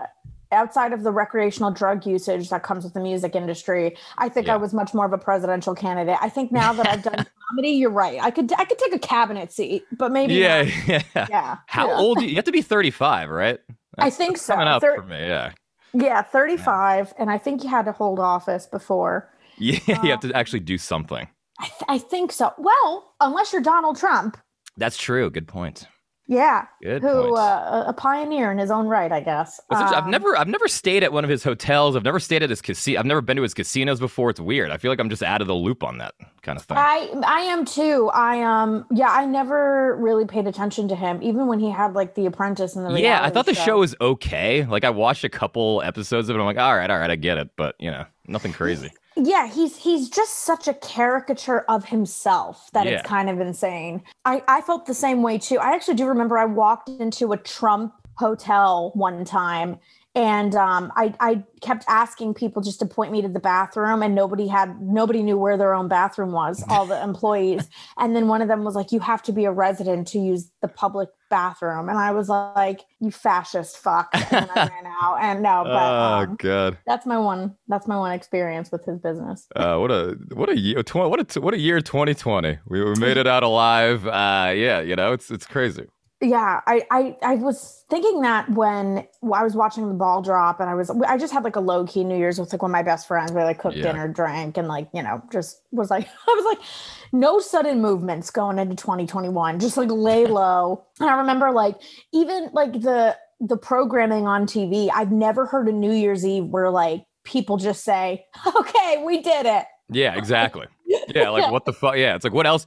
outside 0.51 0.94
of 0.94 1.04
the 1.04 1.12
recreational 1.12 1.72
drug 1.72 2.06
usage 2.06 2.50
that 2.50 2.63
comes 2.63 2.84
with 2.84 2.94
the 2.94 3.00
music 3.00 3.36
industry, 3.36 3.96
I 4.18 4.30
think 4.30 4.48
yeah. 4.48 4.54
I 4.56 4.58
was 4.58 4.74
much 4.74 4.94
more 4.94 5.06
of 5.06 5.13
a 5.13 5.18
presidential 5.18 5.75
candidate. 5.75 6.18
I 6.22 6.30
think 6.30 6.51
now 6.51 6.74
that 6.74 6.88
I've 6.88 7.04
done 7.04 7.25
comedy, 7.50 7.70
you're 7.70 7.89
right. 7.89 8.20
I 8.22 8.32
could 8.32 8.51
I 8.58 8.66
could 8.66 8.77
take 8.77 8.94
a 8.94 9.00
cabinet 9.00 9.51
seat, 9.51 9.86
but 9.92 10.12
maybe 10.12 10.36
yeah, 10.36 10.63
not. 10.63 10.88
yeah. 10.88 11.27
Yeah. 11.30 11.58
How 11.68 11.88
yeah. 11.88 11.98
old? 11.98 12.22
You, 12.22 12.27
you 12.27 12.36
have 12.36 12.46
to 12.46 12.51
be 12.51 12.62
35, 12.62 13.30
right? 13.30 13.60
That's, 13.98 14.08
I 14.08 14.10
think 14.10 14.38
so. 14.38 14.54
Coming 14.54 14.68
up 14.68 14.82
Thir- 14.82 14.96
for 14.96 15.04
me, 15.04 15.20
yeah. 15.20 15.51
Yeah, 15.94 16.22
35, 16.22 17.13
and 17.18 17.32
I 17.32 17.38
think 17.38 17.63
you 17.63 17.70
had 17.70 17.86
to 17.86 17.92
hold 17.92 18.20
office 18.20 18.68
before. 18.68 19.34
Yeah, 19.58 19.80
um, 19.98 20.06
you 20.06 20.12
have 20.12 20.20
to 20.22 20.34
actually 20.34 20.60
do 20.60 20.77
something. 20.77 21.27
I, 21.60 21.66
th- 21.66 21.84
I 21.88 21.98
think 21.98 22.32
so. 22.32 22.54
Well, 22.58 23.16
unless 23.20 23.51
you're 23.51 23.62
Donald 23.62 23.98
Trump. 23.98 24.38
That's 24.75 24.98
true. 24.98 25.30
Good 25.32 25.48
point. 25.48 25.88
Yeah, 26.30 26.66
Good 26.84 27.02
who 27.02 27.36
uh, 27.36 27.86
a 27.88 27.94
pioneer 27.94 28.52
in 28.52 28.58
his 28.58 28.70
own 28.70 28.88
right, 28.88 29.10
I 29.12 29.22
guess. 29.22 29.62
Um, 29.70 29.82
I've 29.82 30.08
never, 30.08 30.36
I've 30.36 30.50
never 30.50 30.68
stayed 30.68 31.04
at 31.04 31.14
one 31.14 31.24
of 31.24 31.30
his 31.30 31.42
hotels. 31.42 31.96
I've 31.96 32.04
never 32.04 32.20
stayed 32.20 32.44
at 32.44 32.50
his 32.50 32.62
casino. 32.62 33.00
I've 33.00 33.06
never 33.06 33.22
been 33.22 33.38
to 33.38 33.44
his 33.44 33.54
casinos 33.54 34.02
before. 34.02 34.30
It's 34.30 34.40
weird. 34.40 34.70
I 34.70 34.78
feel 34.78 34.92
like 34.92 35.00
I'm 35.00 35.10
just 35.10 35.24
out 35.24 35.40
of 35.42 35.48
the 35.48 35.56
loop 35.56 35.84
on 35.84 36.00
that 36.00 36.16
kind 36.42 36.58
of 36.58 36.66
thing. 36.66 36.78
I, 36.78 37.14
I 37.26 37.40
am 37.42 37.64
too. 37.64 38.10
I 38.14 38.44
um, 38.44 38.86
yeah, 38.92 39.10
I 39.10 39.26
never 39.26 39.96
really 39.96 40.26
paid 40.26 40.48
attention 40.48 40.90
to 40.90 40.96
him, 40.96 41.24
even 41.24 41.48
when 41.48 41.60
he 41.60 41.70
had 41.70 41.94
like 41.94 42.16
The 42.16 42.26
Apprentice 42.26 42.76
and 42.76 42.86
the. 42.86 43.02
Yeah, 43.02 43.24
I 43.24 43.30
thought 43.30 43.46
the 43.46 43.54
show. 43.54 43.66
show 43.66 43.80
was 43.80 43.96
okay. 44.02 44.66
Like 44.66 44.84
I 44.84 44.90
watched 44.90 45.24
a 45.24 45.30
couple 45.30 45.82
episodes 45.82 46.28
of 46.28 46.36
it. 46.36 46.40
I'm 46.40 46.46
like, 46.46 46.58
all 46.58 46.76
right, 46.76 46.90
all 46.90 47.00
right, 47.00 47.10
I 47.10 47.16
get 47.16 47.38
it, 47.38 47.52
but 47.56 47.76
you 47.80 47.90
know, 47.90 48.06
nothing 48.28 48.52
crazy 48.52 48.92
yeah 49.18 49.48
he's 49.48 49.76
he's 49.78 50.10
just 50.10 50.40
such 50.40 50.68
a 50.68 50.74
caricature 50.76 51.62
of 51.70 51.86
himself 51.86 52.70
that 52.74 52.86
yeah. 52.86 52.94
it's 52.94 53.08
kind 53.08 53.30
of 53.30 53.40
insane 53.40 54.02
i 54.26 54.44
i 54.48 54.62
felt 54.62 54.86
the 54.86 54.94
same 54.94 55.22
way 55.22 55.38
too 55.38 55.58
i 55.58 55.74
actually 55.74 55.96
do 55.96 56.06
remember 56.06 56.38
i 56.38 56.46
walked 56.46 56.90
into 56.90 57.34
a 57.34 57.38
trump 57.38 57.94
hotel 58.16 58.92
one 58.96 59.26
time 59.26 59.78
and 60.18 60.56
um, 60.56 60.92
I, 60.96 61.14
I 61.20 61.44
kept 61.62 61.86
asking 61.88 62.34
people 62.34 62.64
just 62.64 62.80
to 62.80 62.88
point 62.88 63.12
me 63.12 63.22
to 63.22 63.28
the 63.28 63.40
bathroom 63.40 64.02
and 64.02 64.16
nobody 64.16 64.48
had 64.48 64.82
nobody 64.82 65.22
knew 65.22 65.38
where 65.38 65.58
their 65.58 65.76
own 65.76 65.88
bathroom 65.88 66.32
was 66.32 66.64
all 66.70 66.88
the 66.88 67.00
employees. 67.04 67.70
And 68.00 68.16
then 68.16 68.28
one 68.28 68.42
of 68.42 68.48
them 68.48 68.64
was 68.64 68.74
like 68.74 68.92
you 68.92 69.00
have 69.00 69.22
to 69.24 69.32
be 69.32 69.46
a 69.46 69.52
resident 69.52 70.08
to 70.10 70.20
use 70.20 70.50
the 70.64 70.70
public 70.70 71.10
bathroom. 71.30 71.88
And 71.88 72.00
i 72.00 72.12
was 72.12 72.30
like 72.30 72.82
you 73.00 73.12
fascist 73.12 73.78
fuck. 73.78 74.10
And 74.32 74.50
i 74.56 74.68
ran 74.68 74.92
out. 75.04 75.18
And 75.22 75.44
no 75.44 75.64
but 75.64 75.72
oh 75.72 76.24
um, 76.24 76.36
god. 76.38 76.80
that's 76.88 77.06
my 77.06 77.20
one 77.20 77.56
that's 77.68 77.88
my 77.88 77.98
one 77.98 78.12
experience 78.12 78.72
with 78.72 78.86
his 78.86 78.98
business. 78.98 79.48
Uh, 79.56 79.78
what 79.78 79.92
a 79.92 80.18
what 80.34 80.50
a 80.50 80.58
year 80.58 80.84
what 80.94 81.38
a 81.38 81.40
what 81.40 81.54
a 81.54 81.60
year 81.60 81.80
2020 81.80 82.58
we 82.66 82.96
made 82.96 83.18
it 83.18 83.28
out 83.28 83.44
alive. 83.44 84.08
Uh, 84.08 84.52
yeah 84.56 84.80
you 84.80 84.96
know 84.96 85.14
it's 85.14 85.30
it's 85.30 85.46
crazy 85.46 85.86
yeah 86.22 86.62
I, 86.66 86.82
I 86.90 87.18
i 87.22 87.36
was 87.36 87.86
thinking 87.90 88.22
that 88.22 88.50
when 88.50 89.08
i 89.34 89.44
was 89.44 89.56
watching 89.56 89.88
the 89.88 89.94
ball 89.94 90.24
drop 90.24 90.60
and 90.60 90.68
i 90.68 90.74
was 90.74 90.90
i 91.08 91.16
just 91.18 91.32
had 91.32 91.44
like 91.44 91.56
a 91.56 91.60
low-key 91.60 92.04
new 92.04 92.18
year's 92.18 92.40
with 92.40 92.52
like 92.52 92.62
one 92.62 92.72
of 92.72 92.74
my 92.74 92.82
best 92.82 93.08
friends. 93.08 93.32
We 93.32 93.44
like 93.44 93.60
cooked 93.60 93.78
yeah. 93.78 93.84
dinner 93.84 94.08
drank 94.08 94.58
and 94.58 94.68
like 94.68 94.90
you 94.94 95.04
know 95.04 95.22
just 95.32 95.62
was 95.72 95.92
like 95.92 96.08
i 96.28 96.34
was 96.36 96.58
like 96.58 96.66
no 97.12 97.40
sudden 97.40 97.82
movements 97.82 98.32
going 98.32 98.58
into 98.58 98.76
2021 98.76 99.60
just 99.60 99.78
like 99.78 99.92
lay 99.92 100.26
low. 100.26 100.86
And 101.00 101.10
i 101.10 101.18
remember 101.18 101.52
like 101.52 101.76
even 102.14 102.50
like 102.52 102.74
the 102.74 103.16
the 103.40 103.58
programming 103.58 104.26
on 104.26 104.48
tv 104.48 104.90
i've 104.96 105.12
never 105.12 105.46
heard 105.46 105.68
a 105.68 105.72
new 105.72 105.94
year's 105.94 106.26
eve 106.26 106.46
where 106.46 106.72
like 106.72 107.06
people 107.24 107.58
just 107.58 107.84
say 107.84 108.26
okay 108.56 109.04
we 109.06 109.22
did 109.22 109.46
it. 109.46 109.66
Yeah 109.90 110.16
exactly 110.16 110.66
yeah 111.14 111.30
like 111.30 111.52
what 111.52 111.66
the 111.66 111.74
fuck 111.74 111.96
yeah 111.96 112.16
it's 112.16 112.24
like 112.24 112.34
what 112.34 112.46
else? 112.48 112.66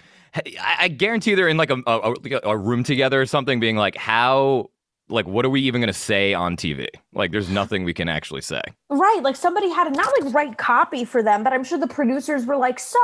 I 0.60 0.88
guarantee 0.88 1.34
they're 1.34 1.48
in 1.48 1.56
like 1.56 1.70
a, 1.70 1.82
a, 1.86 2.14
a 2.44 2.56
room 2.56 2.84
together 2.84 3.20
or 3.20 3.26
something, 3.26 3.58
being 3.58 3.76
like, 3.76 3.96
how 3.96 4.70
like 5.10 5.26
what 5.26 5.44
are 5.44 5.50
we 5.50 5.60
even 5.62 5.80
going 5.80 5.92
to 5.92 5.98
say 5.98 6.34
on 6.34 6.56
tv 6.56 6.86
like 7.12 7.32
there's 7.32 7.50
nothing 7.50 7.84
we 7.84 7.92
can 7.92 8.08
actually 8.08 8.40
say. 8.40 8.62
Right 8.88 9.20
like 9.22 9.36
somebody 9.36 9.68
had 9.68 9.84
to 9.84 9.90
not 9.90 10.12
like 10.20 10.32
write 10.32 10.56
copy 10.56 11.04
for 11.04 11.22
them 11.22 11.42
but 11.42 11.52
i'm 11.52 11.64
sure 11.64 11.78
the 11.78 11.88
producers 11.88 12.46
were 12.46 12.56
like 12.56 12.78
so 12.78 12.98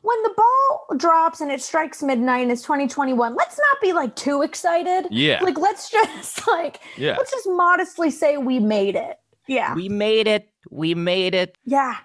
when 0.00 0.20
the 0.22 0.32
ball 0.34 0.96
drops 0.96 1.40
and 1.40 1.52
it 1.52 1.60
strikes 1.60 2.02
midnight 2.02 2.42
and 2.42 2.50
it's 2.50 2.62
2021 2.62 3.34
let's 3.34 3.58
not 3.58 3.80
be 3.80 3.92
like 3.92 4.16
too 4.16 4.42
excited. 4.42 5.06
Yeah. 5.10 5.42
Like 5.42 5.58
let's 5.58 5.90
just 5.90 6.46
like 6.48 6.80
yeah. 6.96 7.16
let's 7.18 7.30
just 7.30 7.46
modestly 7.48 8.10
say 8.10 8.38
we 8.38 8.58
made 8.58 8.96
it. 8.96 9.18
Yeah. 9.46 9.74
We 9.74 9.88
made 9.88 10.26
it. 10.26 10.50
We 10.70 10.94
made 10.94 11.34
it. 11.34 11.58
Yeah. 11.64 11.96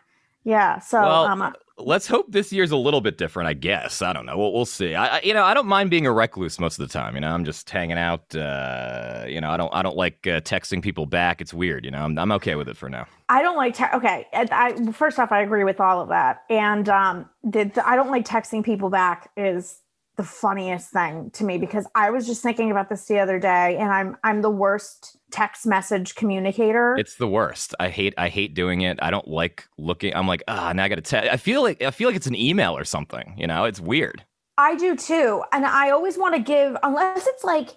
Yeah 0.44 0.80
so 0.80 1.02
well, 1.02 1.24
um, 1.24 1.54
let's 1.80 2.08
hope 2.08 2.32
this 2.32 2.52
year's 2.52 2.72
a 2.72 2.78
little 2.78 3.02
bit 3.02 3.18
different. 3.18 3.48
I 3.48 3.54
guess 3.54 4.02
I 4.02 4.14
don't 4.14 4.26
know. 4.26 4.38
We'll, 4.38 4.54
we'll 4.54 4.66
see. 4.66 4.96
I, 4.96 5.18
I, 5.18 5.22
you 5.22 5.34
know 5.34 5.44
I 5.44 5.54
don't 5.54 5.68
mind 5.68 5.90
being 5.90 6.06
a 6.06 6.12
recluse 6.12 6.60
most 6.60 6.80
of 6.80 6.88
the 6.88 6.92
time. 6.92 7.16
You 7.16 7.22
know 7.22 7.30
I'm 7.30 7.46
just 7.46 7.70
hanging 7.70 7.98
out. 7.98 8.36
Uh, 8.36 9.26
you 9.28 9.42
know 9.42 9.52
I 9.52 9.58
don't 9.58 9.74
I 9.74 9.82
don't 9.82 9.98
like 9.98 10.26
uh, 10.28 10.42
texting 10.42 10.82
people 10.82 11.06
back. 11.06 11.42
It's 11.42 11.54
weird. 11.54 11.86
You 11.86 11.92
know 11.92 12.04
I'm 12.04 12.18
I'm 12.18 12.32
okay 12.34 12.56
with 12.56 12.68
it 12.70 12.78
for 12.78 12.90
now. 12.90 13.08
I 13.30 13.42
don't 13.42 13.58
like 13.58 13.76
te- 13.76 13.86
okay. 13.94 14.28
I 14.34 14.92
first 14.92 15.20
off 15.20 15.32
I 15.32 15.42
agree 15.42 15.64
with 15.64 15.80
all 15.80 16.02
of 16.02 16.10
that, 16.10 16.44
and 16.50 16.88
um, 16.90 17.30
the, 17.44 17.66
the 17.66 17.88
I 17.88 17.96
don't 17.96 18.10
like 18.10 18.26
texting 18.26 18.64
people 18.64 18.90
back 18.90 19.30
is 19.38 19.82
the 20.18 20.24
funniest 20.24 20.90
thing 20.90 21.30
to 21.32 21.44
me 21.44 21.60
because 21.60 21.86
I 21.94 22.10
was 22.10 22.26
just 22.26 22.42
thinking 22.42 22.72
about 22.72 22.90
this 22.90 23.06
the 23.06 23.20
other 23.20 23.40
day 23.40 23.78
and 23.78 23.92
I'm 23.92 24.18
I'm 24.24 24.42
the 24.42 24.50
worst 24.50 25.16
text 25.32 25.66
message 25.68 26.16
communicator. 26.16 26.96
It's 26.98 27.16
the 27.16 27.28
worst. 27.28 27.76
I 27.80 27.90
hate 27.90 28.16
I 28.18 28.30
hate 28.30 28.56
doing 28.56 28.82
it. 28.82 28.98
I 29.02 29.12
don't 29.12 29.28
like 29.28 29.68
looking. 29.78 30.16
I'm 30.16 30.28
like, 30.28 30.44
ah, 30.48 30.74
now 30.74 30.84
I 30.84 30.90
got 30.90 30.96
to 30.96 31.02
tell. 31.02 31.30
I 31.30 31.38
feel 31.38 31.62
like 31.62 31.84
I 31.84 31.92
feel 31.92 32.10
like 32.10 32.16
it's 32.16 32.28
an 32.28 32.36
email 32.36 32.76
or 32.76 32.84
something. 32.84 33.36
You 33.38 33.46
know, 33.46 33.66
it's 33.66 33.80
weird. 33.80 34.26
I 34.58 34.76
do 34.76 34.96
too, 34.96 35.44
and 35.54 35.66
I 35.68 35.92
always 35.92 36.18
want 36.18 36.34
to 36.36 36.42
give 36.42 36.76
unless 36.84 37.28
it's 37.28 37.44
like. 37.44 37.70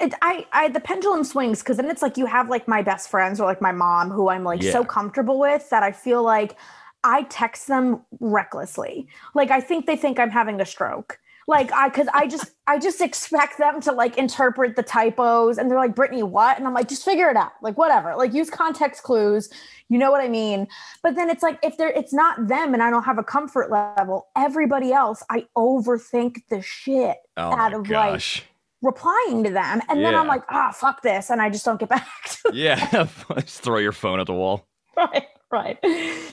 It, 0.00 0.14
I, 0.22 0.46
I, 0.52 0.68
the 0.68 0.78
pendulum 0.78 1.24
swings 1.24 1.58
because 1.58 1.76
then 1.76 1.90
it's 1.90 2.02
like 2.02 2.16
you 2.16 2.26
have 2.26 2.48
like 2.48 2.68
my 2.68 2.82
best 2.82 3.10
friends 3.10 3.40
or 3.40 3.46
like 3.46 3.60
my 3.60 3.72
mom 3.72 4.12
who 4.12 4.28
I'm 4.28 4.44
like 4.44 4.62
yeah. 4.62 4.70
so 4.70 4.84
comfortable 4.84 5.40
with 5.40 5.68
that 5.70 5.82
I 5.82 5.90
feel 5.90 6.22
like 6.22 6.54
I 7.02 7.24
text 7.24 7.66
them 7.66 8.02
recklessly. 8.20 9.08
Like 9.34 9.50
I 9.50 9.60
think 9.60 9.86
they 9.86 9.96
think 9.96 10.20
I'm 10.20 10.30
having 10.30 10.60
a 10.60 10.64
stroke 10.64 11.18
like 11.48 11.72
I 11.72 11.88
cause 11.88 12.06
I 12.12 12.26
just 12.26 12.52
I 12.66 12.78
just 12.78 13.00
expect 13.00 13.56
them 13.56 13.80
to 13.80 13.92
like 13.92 14.18
interpret 14.18 14.76
the 14.76 14.82
typos 14.82 15.56
and 15.56 15.70
they're 15.70 15.78
like, 15.78 15.94
Brittany, 15.94 16.22
what? 16.22 16.58
And 16.58 16.66
I'm 16.66 16.74
like, 16.74 16.88
just 16.88 17.02
figure 17.02 17.30
it 17.30 17.36
out. 17.36 17.52
Like 17.62 17.78
whatever. 17.78 18.14
Like 18.16 18.34
use 18.34 18.50
context 18.50 19.02
clues. 19.02 19.48
You 19.88 19.96
know 19.96 20.10
what 20.10 20.20
I 20.20 20.28
mean? 20.28 20.68
But 21.02 21.14
then 21.14 21.30
it's 21.30 21.42
like 21.42 21.58
if 21.62 21.78
they're 21.78 21.88
it's 21.88 22.12
not 22.12 22.48
them 22.48 22.74
and 22.74 22.82
I 22.82 22.90
don't 22.90 23.04
have 23.04 23.16
a 23.16 23.24
comfort 23.24 23.70
level, 23.70 24.28
everybody 24.36 24.92
else, 24.92 25.22
I 25.30 25.46
overthink 25.56 26.42
the 26.50 26.60
shit 26.60 27.16
oh 27.38 27.50
out 27.50 27.72
of 27.72 27.88
gosh. 27.88 28.42
like 28.42 28.48
replying 28.82 29.42
to 29.44 29.50
them. 29.50 29.80
And 29.88 30.00
yeah. 30.00 30.10
then 30.10 30.20
I'm 30.20 30.26
like, 30.26 30.42
ah, 30.50 30.68
oh, 30.68 30.72
fuck 30.72 31.00
this. 31.00 31.30
And 31.30 31.40
I 31.40 31.48
just 31.48 31.64
don't 31.64 31.80
get 31.80 31.88
back 31.88 32.06
to 32.44 32.50
Yeah. 32.52 33.08
just 33.40 33.62
throw 33.62 33.78
your 33.78 33.92
phone 33.92 34.20
at 34.20 34.26
the 34.26 34.34
wall. 34.34 34.68
Right. 34.98 35.26
Right. 35.50 35.78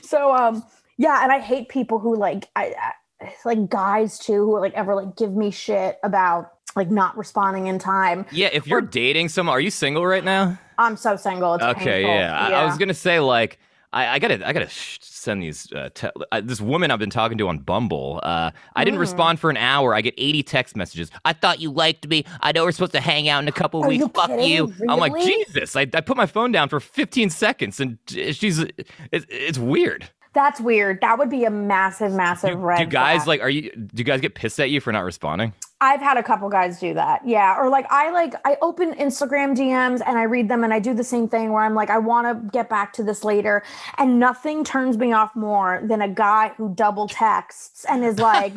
So 0.02 0.34
um 0.34 0.62
yeah, 0.98 1.22
and 1.22 1.32
I 1.32 1.38
hate 1.38 1.68
people 1.70 2.00
who 2.00 2.16
like 2.16 2.50
I, 2.54 2.74
I 2.78 2.92
like 3.44 3.68
guys 3.68 4.18
too 4.18 4.44
who 4.44 4.56
are 4.56 4.60
like 4.60 4.74
ever 4.74 4.94
like 4.94 5.16
give 5.16 5.32
me 5.32 5.50
shit 5.50 5.98
about 6.02 6.52
like 6.74 6.90
not 6.90 7.16
responding 7.16 7.66
in 7.66 7.78
time. 7.78 8.26
Yeah, 8.30 8.50
if 8.52 8.66
you're 8.66 8.78
or, 8.78 8.82
dating 8.82 9.30
someone, 9.30 9.54
are 9.54 9.60
you 9.60 9.70
single 9.70 10.04
right 10.06 10.24
now? 10.24 10.58
I'm 10.78 10.96
so 10.96 11.16
single. 11.16 11.54
It's 11.54 11.64
okay, 11.64 12.02
yeah. 12.02 12.48
yeah. 12.48 12.58
I, 12.58 12.62
I, 12.62 12.64
was 12.66 12.76
gonna 12.76 12.94
say 12.94 13.18
like 13.18 13.58
I, 13.92 14.08
I 14.08 14.18
gotta 14.18 14.46
I 14.46 14.52
gotta 14.52 14.68
sh- 14.68 14.98
send 15.00 15.42
these. 15.42 15.72
Uh, 15.72 15.88
te- 15.94 16.10
uh, 16.30 16.40
this 16.42 16.60
woman 16.60 16.90
I've 16.90 16.98
been 16.98 17.10
talking 17.10 17.38
to 17.38 17.48
on 17.48 17.58
Bumble. 17.58 18.20
Uh, 18.22 18.50
I 18.74 18.84
didn't 18.84 18.98
mm. 18.98 19.00
respond 19.00 19.40
for 19.40 19.48
an 19.48 19.56
hour. 19.56 19.94
I 19.94 20.02
get 20.02 20.14
80 20.18 20.42
text 20.42 20.76
messages. 20.76 21.10
I 21.24 21.32
thought 21.32 21.60
you 21.60 21.70
liked 21.70 22.06
me. 22.06 22.24
I 22.40 22.52
know 22.52 22.64
we're 22.64 22.72
supposed 22.72 22.92
to 22.92 23.00
hang 23.00 23.28
out 23.28 23.42
in 23.42 23.48
a 23.48 23.52
couple 23.52 23.82
Are 23.82 23.88
weeks. 23.88 24.02
You 24.02 24.08
Fuck 24.08 24.28
kidding? 24.28 24.48
you. 24.48 24.66
Really? 24.66 24.88
I'm 24.88 24.98
like 24.98 25.14
Jesus. 25.24 25.76
I, 25.76 25.86
I 25.94 26.00
put 26.00 26.16
my 26.16 26.26
phone 26.26 26.52
down 26.52 26.68
for 26.68 26.78
15 26.78 27.30
seconds, 27.30 27.80
and 27.80 27.98
she's 28.06 28.58
it's, 28.58 29.26
it's 29.28 29.58
weird. 29.58 30.08
That's 30.36 30.60
weird. 30.60 31.00
That 31.00 31.18
would 31.18 31.30
be 31.30 31.46
a 31.46 31.50
massive, 31.50 32.12
massive 32.12 32.50
do, 32.50 32.56
red. 32.58 32.78
Do 32.80 32.84
guys 32.84 33.24
flag. 33.24 33.26
like? 33.26 33.40
Are 33.40 33.48
you? 33.48 33.70
Do 33.70 33.88
you 33.94 34.04
guys 34.04 34.20
get 34.20 34.34
pissed 34.34 34.60
at 34.60 34.68
you 34.68 34.82
for 34.82 34.92
not 34.92 35.00
responding? 35.00 35.54
I've 35.80 36.00
had 36.00 36.18
a 36.18 36.22
couple 36.22 36.50
guys 36.50 36.78
do 36.78 36.92
that. 36.92 37.26
Yeah, 37.26 37.58
or 37.58 37.70
like 37.70 37.86
I 37.90 38.10
like 38.10 38.34
I 38.44 38.58
open 38.60 38.92
Instagram 38.96 39.56
DMs 39.56 40.02
and 40.06 40.18
I 40.18 40.24
read 40.24 40.50
them 40.50 40.62
and 40.62 40.74
I 40.74 40.78
do 40.78 40.92
the 40.92 41.04
same 41.04 41.26
thing 41.26 41.52
where 41.52 41.62
I'm 41.62 41.74
like 41.74 41.88
I 41.88 41.96
want 41.96 42.26
to 42.26 42.50
get 42.50 42.68
back 42.68 42.92
to 42.94 43.02
this 43.02 43.24
later, 43.24 43.62
and 43.96 44.20
nothing 44.20 44.62
turns 44.62 44.98
me 44.98 45.14
off 45.14 45.34
more 45.34 45.80
than 45.82 46.02
a 46.02 46.08
guy 46.08 46.52
who 46.58 46.68
double 46.74 47.08
texts 47.08 47.86
and 47.88 48.04
is 48.04 48.18
like. 48.18 48.52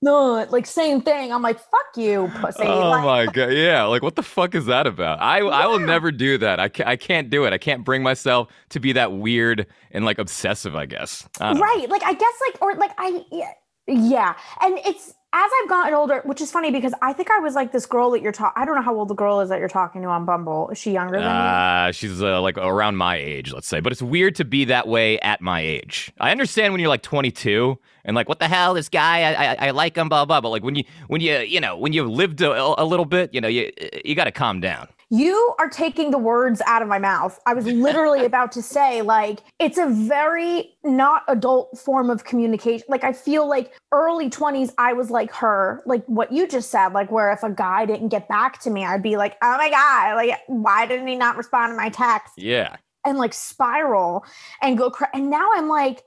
No, 0.00 0.46
like 0.50 0.66
same 0.66 1.00
thing. 1.00 1.32
I'm 1.32 1.42
like, 1.42 1.58
fuck 1.58 1.96
you, 1.96 2.30
pussy. 2.36 2.62
Oh 2.62 2.90
like, 2.90 3.04
my 3.04 3.26
god, 3.26 3.52
yeah. 3.52 3.84
Like, 3.84 4.02
what 4.02 4.14
the 4.14 4.22
fuck 4.22 4.54
is 4.54 4.66
that 4.66 4.86
about? 4.86 5.20
I 5.20 5.42
yeah. 5.42 5.48
I 5.48 5.66
will 5.66 5.80
never 5.80 6.12
do 6.12 6.38
that. 6.38 6.60
I 6.60 6.68
can't, 6.68 6.88
I 6.88 6.96
can't 6.96 7.30
do 7.30 7.44
it. 7.44 7.52
I 7.52 7.58
can't 7.58 7.84
bring 7.84 8.02
myself 8.02 8.48
to 8.70 8.80
be 8.80 8.92
that 8.92 9.12
weird 9.12 9.66
and 9.90 10.04
like 10.04 10.18
obsessive. 10.18 10.76
I 10.76 10.86
guess. 10.86 11.28
I 11.40 11.58
right. 11.58 11.88
Know. 11.88 11.92
Like, 11.92 12.04
I 12.04 12.12
guess 12.12 12.34
like 12.46 12.62
or 12.62 12.74
like 12.76 12.92
I 12.98 13.24
yeah, 13.32 13.52
yeah. 13.88 14.34
And 14.60 14.78
it's 14.84 15.14
as 15.32 15.50
I've 15.62 15.68
gotten 15.68 15.92
older, 15.92 16.22
which 16.24 16.40
is 16.40 16.50
funny 16.50 16.70
because 16.70 16.94
I 17.02 17.12
think 17.12 17.30
I 17.30 17.38
was 17.38 17.54
like 17.54 17.70
this 17.70 17.84
girl 17.84 18.10
that 18.12 18.22
you're 18.22 18.32
talking. 18.32 18.60
I 18.60 18.64
don't 18.64 18.76
know 18.76 18.82
how 18.82 18.94
old 18.94 19.08
the 19.08 19.14
girl 19.14 19.40
is 19.40 19.50
that 19.50 19.58
you're 19.58 19.68
talking 19.68 20.00
to 20.02 20.08
on 20.08 20.24
Bumble. 20.24 20.70
Is 20.70 20.78
she 20.78 20.92
younger 20.92 21.18
than 21.18 21.26
me? 21.26 21.28
uh? 21.28 21.92
She's 21.92 22.22
uh, 22.22 22.40
like 22.40 22.56
around 22.56 22.96
my 22.96 23.16
age, 23.16 23.52
let's 23.52 23.68
say. 23.68 23.80
But 23.80 23.92
it's 23.92 24.00
weird 24.00 24.34
to 24.36 24.44
be 24.46 24.64
that 24.66 24.88
way 24.88 25.18
at 25.20 25.42
my 25.42 25.60
age. 25.60 26.12
I 26.18 26.30
understand 26.30 26.72
when 26.72 26.80
you're 26.80 26.88
like 26.88 27.02
22 27.02 27.78
and 28.06 28.16
like, 28.16 28.28
what 28.28 28.38
the 28.38 28.48
hell, 28.48 28.72
this 28.72 28.88
guy, 28.88 29.20
I, 29.20 29.32
I, 29.44 29.66
I 29.68 29.70
like 29.72 29.96
him, 29.96 30.08
blah 30.08 30.24
blah. 30.24 30.40
But 30.40 30.48
like 30.48 30.62
when 30.62 30.76
you 30.76 30.84
when 31.08 31.20
you 31.20 31.36
you 31.38 31.60
know 31.60 31.76
when 31.76 31.92
you've 31.92 32.08
lived 32.08 32.40
a, 32.40 32.80
a 32.80 32.84
little 32.84 33.04
bit, 33.04 33.34
you 33.34 33.42
know, 33.42 33.48
you 33.48 33.70
you 34.04 34.14
got 34.14 34.24
to 34.24 34.32
calm 34.32 34.60
down. 34.60 34.88
You 35.10 35.54
are 35.58 35.70
taking 35.70 36.10
the 36.10 36.18
words 36.18 36.60
out 36.66 36.82
of 36.82 36.88
my 36.88 36.98
mouth. 36.98 37.40
I 37.46 37.54
was 37.54 37.66
literally 37.66 38.24
about 38.26 38.52
to 38.52 38.62
say, 38.62 39.02
like, 39.02 39.40
it's 39.58 39.78
a 39.78 39.86
very 39.86 40.76
not 40.84 41.22
adult 41.28 41.78
form 41.78 42.10
of 42.10 42.24
communication. 42.24 42.86
Like, 42.88 43.04
I 43.04 43.12
feel 43.12 43.48
like 43.48 43.72
early 43.92 44.28
20s, 44.28 44.72
I 44.76 44.92
was 44.92 45.10
like 45.10 45.32
her, 45.32 45.82
like 45.86 46.04
what 46.06 46.32
you 46.32 46.46
just 46.46 46.70
said, 46.70 46.88
like, 46.88 47.10
where 47.10 47.32
if 47.32 47.42
a 47.42 47.50
guy 47.50 47.86
didn't 47.86 48.08
get 48.08 48.28
back 48.28 48.60
to 48.60 48.70
me, 48.70 48.84
I'd 48.84 49.02
be 49.02 49.16
like, 49.16 49.36
oh 49.42 49.56
my 49.56 49.70
God, 49.70 50.14
like, 50.16 50.40
why 50.46 50.86
didn't 50.86 51.06
he 51.06 51.16
not 51.16 51.36
respond 51.36 51.72
to 51.72 51.76
my 51.76 51.88
text? 51.88 52.34
Yeah. 52.36 52.76
And 53.04 53.16
like 53.16 53.32
spiral 53.32 54.26
and 54.60 54.76
go 54.76 54.90
cra- 54.90 55.10
And 55.14 55.30
now 55.30 55.48
I'm 55.54 55.68
like, 55.68 56.02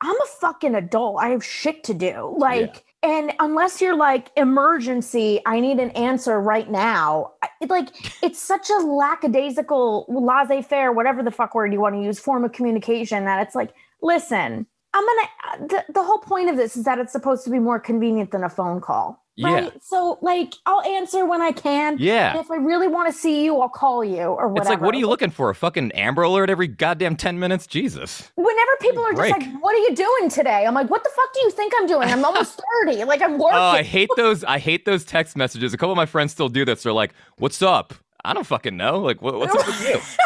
I'm 0.00 0.16
a 0.16 0.26
fucking 0.40 0.74
adult. 0.74 1.18
I 1.20 1.28
have 1.28 1.44
shit 1.44 1.84
to 1.84 1.94
do. 1.94 2.34
Like, 2.36 2.74
yeah 2.74 2.80
and 3.06 3.32
unless 3.38 3.80
you're 3.80 3.96
like 3.96 4.30
emergency 4.36 5.40
i 5.46 5.60
need 5.60 5.78
an 5.78 5.90
answer 5.90 6.40
right 6.40 6.70
now. 6.70 7.32
It, 7.60 7.70
like 7.70 7.88
it's 8.22 8.42
such 8.42 8.68
a 8.68 8.78
lackadaisical 8.78 10.06
laissez-faire 10.08 10.92
whatever 10.92 11.22
the 11.22 11.30
fuck 11.30 11.54
word 11.54 11.72
you 11.72 11.80
want 11.80 11.94
to 11.94 12.02
use 12.02 12.18
form 12.18 12.44
of 12.44 12.52
communication 12.52 13.24
that 13.24 13.46
it's 13.46 13.54
like 13.54 13.72
listen 14.02 14.66
i'm 14.92 15.04
gonna 15.06 15.28
uh, 15.48 15.66
the, 15.66 15.92
the 15.94 16.02
whole 16.02 16.18
point 16.18 16.50
of 16.50 16.56
this 16.56 16.76
is 16.76 16.84
that 16.84 16.98
it's 16.98 17.12
supposed 17.12 17.44
to 17.44 17.50
be 17.50 17.58
more 17.58 17.78
convenient 17.78 18.32
than 18.32 18.44
a 18.44 18.50
phone 18.50 18.80
call 18.80 19.24
Right. 19.38 19.64
Yeah. 19.64 19.70
So 19.82 20.18
like 20.22 20.54
I'll 20.64 20.80
answer 20.82 21.26
when 21.26 21.42
I 21.42 21.52
can. 21.52 21.96
Yeah. 21.98 22.30
And 22.32 22.40
if 22.40 22.50
I 22.50 22.56
really 22.56 22.88
want 22.88 23.12
to 23.12 23.18
see 23.18 23.44
you, 23.44 23.60
I'll 23.60 23.68
call 23.68 24.02
you 24.04 24.22
or 24.22 24.48
whatever. 24.48 24.60
It's 24.62 24.68
like, 24.70 24.80
what 24.80 24.94
are 24.94 24.98
you 24.98 25.08
looking 25.08 25.30
for? 25.30 25.50
A 25.50 25.54
fucking 25.54 25.92
Amber 25.92 26.22
Alert 26.22 26.48
every 26.48 26.68
goddamn 26.68 27.16
10 27.16 27.38
minutes? 27.38 27.66
Jesus. 27.66 28.30
Whenever 28.36 28.70
people 28.80 29.04
are 29.04 29.12
just 29.12 29.30
like, 29.30 29.60
what 29.60 29.74
are 29.74 29.78
you 29.78 29.94
doing 29.94 30.30
today? 30.30 30.64
I'm 30.66 30.74
like, 30.74 30.88
what 30.88 31.04
the 31.04 31.10
fuck 31.14 31.34
do 31.34 31.40
you 31.40 31.50
think 31.50 31.74
I'm 31.78 31.86
doing? 31.86 32.08
I'm 32.08 32.24
almost 32.24 32.60
30. 32.84 33.04
Like 33.04 33.20
I'm 33.20 33.38
working. 33.38 33.58
Oh, 33.58 33.62
I 33.62 33.82
hate 33.82 34.08
those. 34.16 34.42
I 34.44 34.58
hate 34.58 34.84
those 34.86 35.04
text 35.04 35.36
messages. 35.36 35.74
A 35.74 35.76
couple 35.76 35.92
of 35.92 35.96
my 35.96 36.06
friends 36.06 36.32
still 36.32 36.48
do 36.48 36.64
this. 36.64 36.82
They're 36.82 36.92
like, 36.92 37.12
what's 37.36 37.60
up? 37.60 37.92
I 38.24 38.32
don't 38.32 38.46
fucking 38.46 38.76
know. 38.76 39.00
Like, 39.00 39.20
what, 39.20 39.38
what's 39.38 39.54
up 39.54 39.66
with 39.66 40.18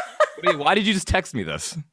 you? 0.42 0.58
Why 0.58 0.74
did 0.74 0.86
you 0.86 0.94
just 0.94 1.08
text 1.08 1.34
me 1.34 1.42
this? 1.42 1.76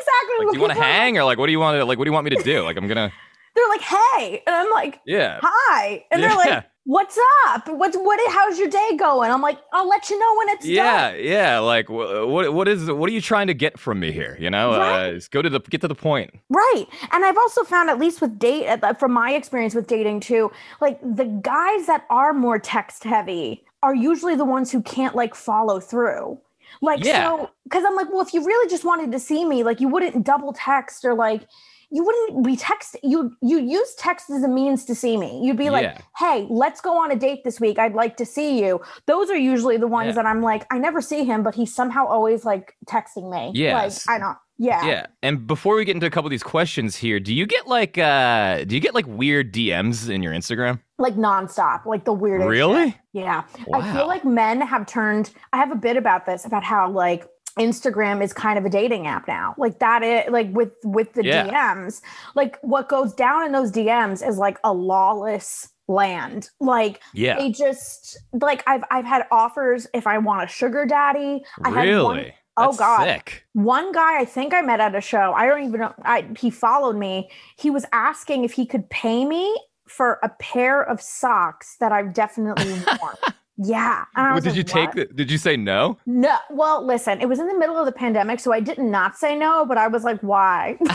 Exactly. 0.00 0.46
Like, 0.46 0.52
do 0.52 0.58
you 0.58 0.62
want 0.62 0.72
to 0.74 0.82
hang 0.82 1.18
or 1.18 1.24
like, 1.24 1.38
what 1.38 1.46
do 1.46 1.52
you 1.52 1.60
want 1.60 1.76
to, 1.76 1.84
like, 1.84 1.98
what 1.98 2.04
do 2.04 2.08
you 2.08 2.12
want 2.12 2.24
me 2.24 2.30
to 2.36 2.42
do? 2.42 2.62
Like, 2.62 2.76
I'm 2.76 2.86
going 2.86 3.10
to. 3.10 3.12
They're 3.58 3.68
like, 3.68 3.80
hey. 3.80 4.42
And 4.46 4.54
I'm 4.54 4.70
like, 4.70 5.00
yeah. 5.04 5.40
Hi. 5.42 6.04
And 6.12 6.20
yeah. 6.20 6.28
they're 6.28 6.36
like, 6.36 6.64
what's 6.84 7.18
up? 7.48 7.68
What's 7.68 7.96
what? 7.96 8.20
How's 8.32 8.56
your 8.56 8.68
day 8.68 8.90
going? 8.96 9.32
I'm 9.32 9.42
like, 9.42 9.58
I'll 9.72 9.88
let 9.88 10.08
you 10.10 10.18
know 10.18 10.36
when 10.36 10.48
it's 10.50 10.64
yeah, 10.64 11.10
done. 11.10 11.20
yeah. 11.20 11.32
Yeah. 11.32 11.58
Like, 11.58 11.88
what 11.88 12.54
what 12.54 12.68
is 12.68 12.88
what 12.88 13.10
are 13.10 13.12
you 13.12 13.20
trying 13.20 13.48
to 13.48 13.54
get 13.54 13.76
from 13.76 13.98
me 13.98 14.12
here? 14.12 14.36
You 14.38 14.48
know, 14.48 14.76
right. 14.76 15.16
uh, 15.16 15.20
go 15.32 15.42
to 15.42 15.50
the 15.50 15.58
get 15.58 15.80
to 15.80 15.88
the 15.88 15.96
point. 15.96 16.30
Right. 16.50 16.86
And 17.10 17.24
I've 17.24 17.36
also 17.36 17.64
found, 17.64 17.90
at 17.90 17.98
least 17.98 18.20
with 18.20 18.38
date, 18.38 18.68
uh, 18.68 18.94
from 18.94 19.12
my 19.12 19.32
experience 19.32 19.74
with 19.74 19.88
dating 19.88 20.20
too, 20.20 20.52
like 20.80 21.00
the 21.02 21.24
guys 21.42 21.86
that 21.86 22.04
are 22.10 22.32
more 22.32 22.60
text 22.60 23.02
heavy 23.02 23.64
are 23.82 23.94
usually 23.94 24.36
the 24.36 24.44
ones 24.44 24.70
who 24.70 24.82
can't 24.82 25.16
like 25.16 25.34
follow 25.34 25.80
through. 25.80 26.38
Like, 26.80 27.04
yeah. 27.04 27.24
so 27.24 27.50
because 27.64 27.82
I'm 27.84 27.96
like, 27.96 28.08
well, 28.10 28.20
if 28.20 28.32
you 28.32 28.44
really 28.44 28.70
just 28.70 28.84
wanted 28.84 29.10
to 29.12 29.18
see 29.18 29.44
me, 29.44 29.64
like, 29.64 29.80
you 29.80 29.88
wouldn't 29.88 30.24
double 30.24 30.52
text 30.52 31.04
or 31.04 31.14
like 31.14 31.42
you 31.90 32.04
wouldn't 32.04 32.44
be 32.44 32.56
text 32.56 32.96
you 33.02 33.32
you 33.40 33.58
use 33.58 33.94
text 33.94 34.30
as 34.30 34.42
a 34.42 34.48
means 34.48 34.84
to 34.84 34.94
see 34.94 35.16
me 35.16 35.40
you'd 35.42 35.56
be 35.56 35.70
like 35.70 35.84
yeah. 35.84 35.98
hey 36.18 36.46
let's 36.50 36.80
go 36.80 36.98
on 36.98 37.10
a 37.10 37.16
date 37.16 37.44
this 37.44 37.60
week 37.60 37.78
i'd 37.78 37.94
like 37.94 38.16
to 38.16 38.26
see 38.26 38.62
you 38.62 38.80
those 39.06 39.30
are 39.30 39.36
usually 39.36 39.76
the 39.76 39.86
ones 39.86 40.08
yeah. 40.08 40.12
that 40.12 40.26
i'm 40.26 40.42
like 40.42 40.66
i 40.70 40.78
never 40.78 41.00
see 41.00 41.24
him 41.24 41.42
but 41.42 41.54
he's 41.54 41.74
somehow 41.74 42.06
always 42.06 42.44
like 42.44 42.74
texting 42.86 43.30
me 43.30 43.52
yes. 43.54 44.06
like 44.06 44.16
i 44.16 44.18
don't 44.18 44.36
yeah 44.58 44.84
yeah 44.84 45.06
and 45.22 45.46
before 45.46 45.76
we 45.76 45.84
get 45.84 45.94
into 45.94 46.06
a 46.06 46.10
couple 46.10 46.26
of 46.26 46.30
these 46.30 46.42
questions 46.42 46.96
here 46.96 47.20
do 47.20 47.34
you 47.34 47.46
get 47.46 47.66
like 47.68 47.96
uh 47.96 48.64
do 48.64 48.74
you 48.74 48.80
get 48.80 48.92
like 48.94 49.06
weird 49.06 49.52
dms 49.52 50.10
in 50.10 50.22
your 50.22 50.32
instagram 50.32 50.80
like 50.98 51.14
nonstop 51.14 51.86
like 51.86 52.04
the 52.04 52.12
weirdest 52.12 52.48
really 52.48 52.90
shit. 52.90 53.00
yeah 53.12 53.44
wow. 53.68 53.80
i 53.80 53.92
feel 53.94 54.08
like 54.08 54.24
men 54.24 54.60
have 54.60 54.84
turned 54.84 55.30
i 55.52 55.56
have 55.56 55.70
a 55.70 55.76
bit 55.76 55.96
about 55.96 56.26
this 56.26 56.44
about 56.44 56.64
how 56.64 56.90
like 56.90 57.28
Instagram 57.58 58.22
is 58.22 58.32
kind 58.32 58.58
of 58.58 58.64
a 58.64 58.70
dating 58.70 59.06
app 59.06 59.26
now. 59.28 59.54
Like 59.58 59.78
that 59.80 60.02
is 60.02 60.30
like 60.30 60.48
with 60.52 60.72
with 60.84 61.12
the 61.14 61.24
yeah. 61.24 61.48
DMs. 61.48 62.00
Like 62.34 62.58
what 62.62 62.88
goes 62.88 63.12
down 63.12 63.44
in 63.44 63.52
those 63.52 63.72
DMs 63.72 64.26
is 64.26 64.38
like 64.38 64.58
a 64.64 64.72
lawless 64.72 65.68
land. 65.88 66.50
Like 66.60 67.00
yeah. 67.14 67.38
they 67.38 67.50
just 67.50 68.18
like 68.32 68.62
I've 68.66 68.84
I've 68.90 69.04
had 69.04 69.26
offers 69.30 69.86
if 69.94 70.06
I 70.06 70.18
want 70.18 70.44
a 70.44 70.46
sugar 70.46 70.86
daddy. 70.86 71.42
I 71.64 71.70
really? 71.70 71.86
had 71.88 72.02
one, 72.02 72.32
Oh 72.60 72.72
God! 72.72 73.04
Sick. 73.04 73.44
One 73.52 73.92
guy 73.92 74.20
I 74.20 74.24
think 74.24 74.52
I 74.52 74.62
met 74.62 74.80
at 74.80 74.94
a 74.94 75.00
show. 75.00 75.32
I 75.32 75.46
don't 75.46 75.62
even 75.62 75.80
know. 75.80 75.94
I, 76.02 76.26
he 76.36 76.50
followed 76.50 76.96
me. 76.96 77.30
He 77.56 77.70
was 77.70 77.84
asking 77.92 78.44
if 78.44 78.52
he 78.52 78.66
could 78.66 78.90
pay 78.90 79.24
me 79.24 79.56
for 79.86 80.18
a 80.22 80.28
pair 80.40 80.82
of 80.82 81.00
socks 81.00 81.76
that 81.80 81.92
I've 81.92 82.12
definitely 82.12 82.72
worn. 83.00 83.16
Yeah. 83.58 84.04
Well, 84.16 84.36
did 84.36 84.46
like, 84.46 84.56
you 84.56 84.62
take 84.62 84.92
the, 84.92 85.04
did 85.06 85.30
you 85.30 85.38
say 85.38 85.56
no? 85.56 85.98
No. 86.06 86.36
Well, 86.50 86.84
listen, 86.84 87.20
it 87.20 87.28
was 87.28 87.40
in 87.40 87.48
the 87.48 87.58
middle 87.58 87.76
of 87.76 87.86
the 87.86 87.92
pandemic, 87.92 88.38
so 88.38 88.52
I 88.52 88.60
did 88.60 88.78
not 88.78 89.18
say 89.18 89.36
no, 89.36 89.66
but 89.66 89.76
I 89.76 89.88
was 89.88 90.04
like, 90.04 90.20
why? 90.20 90.78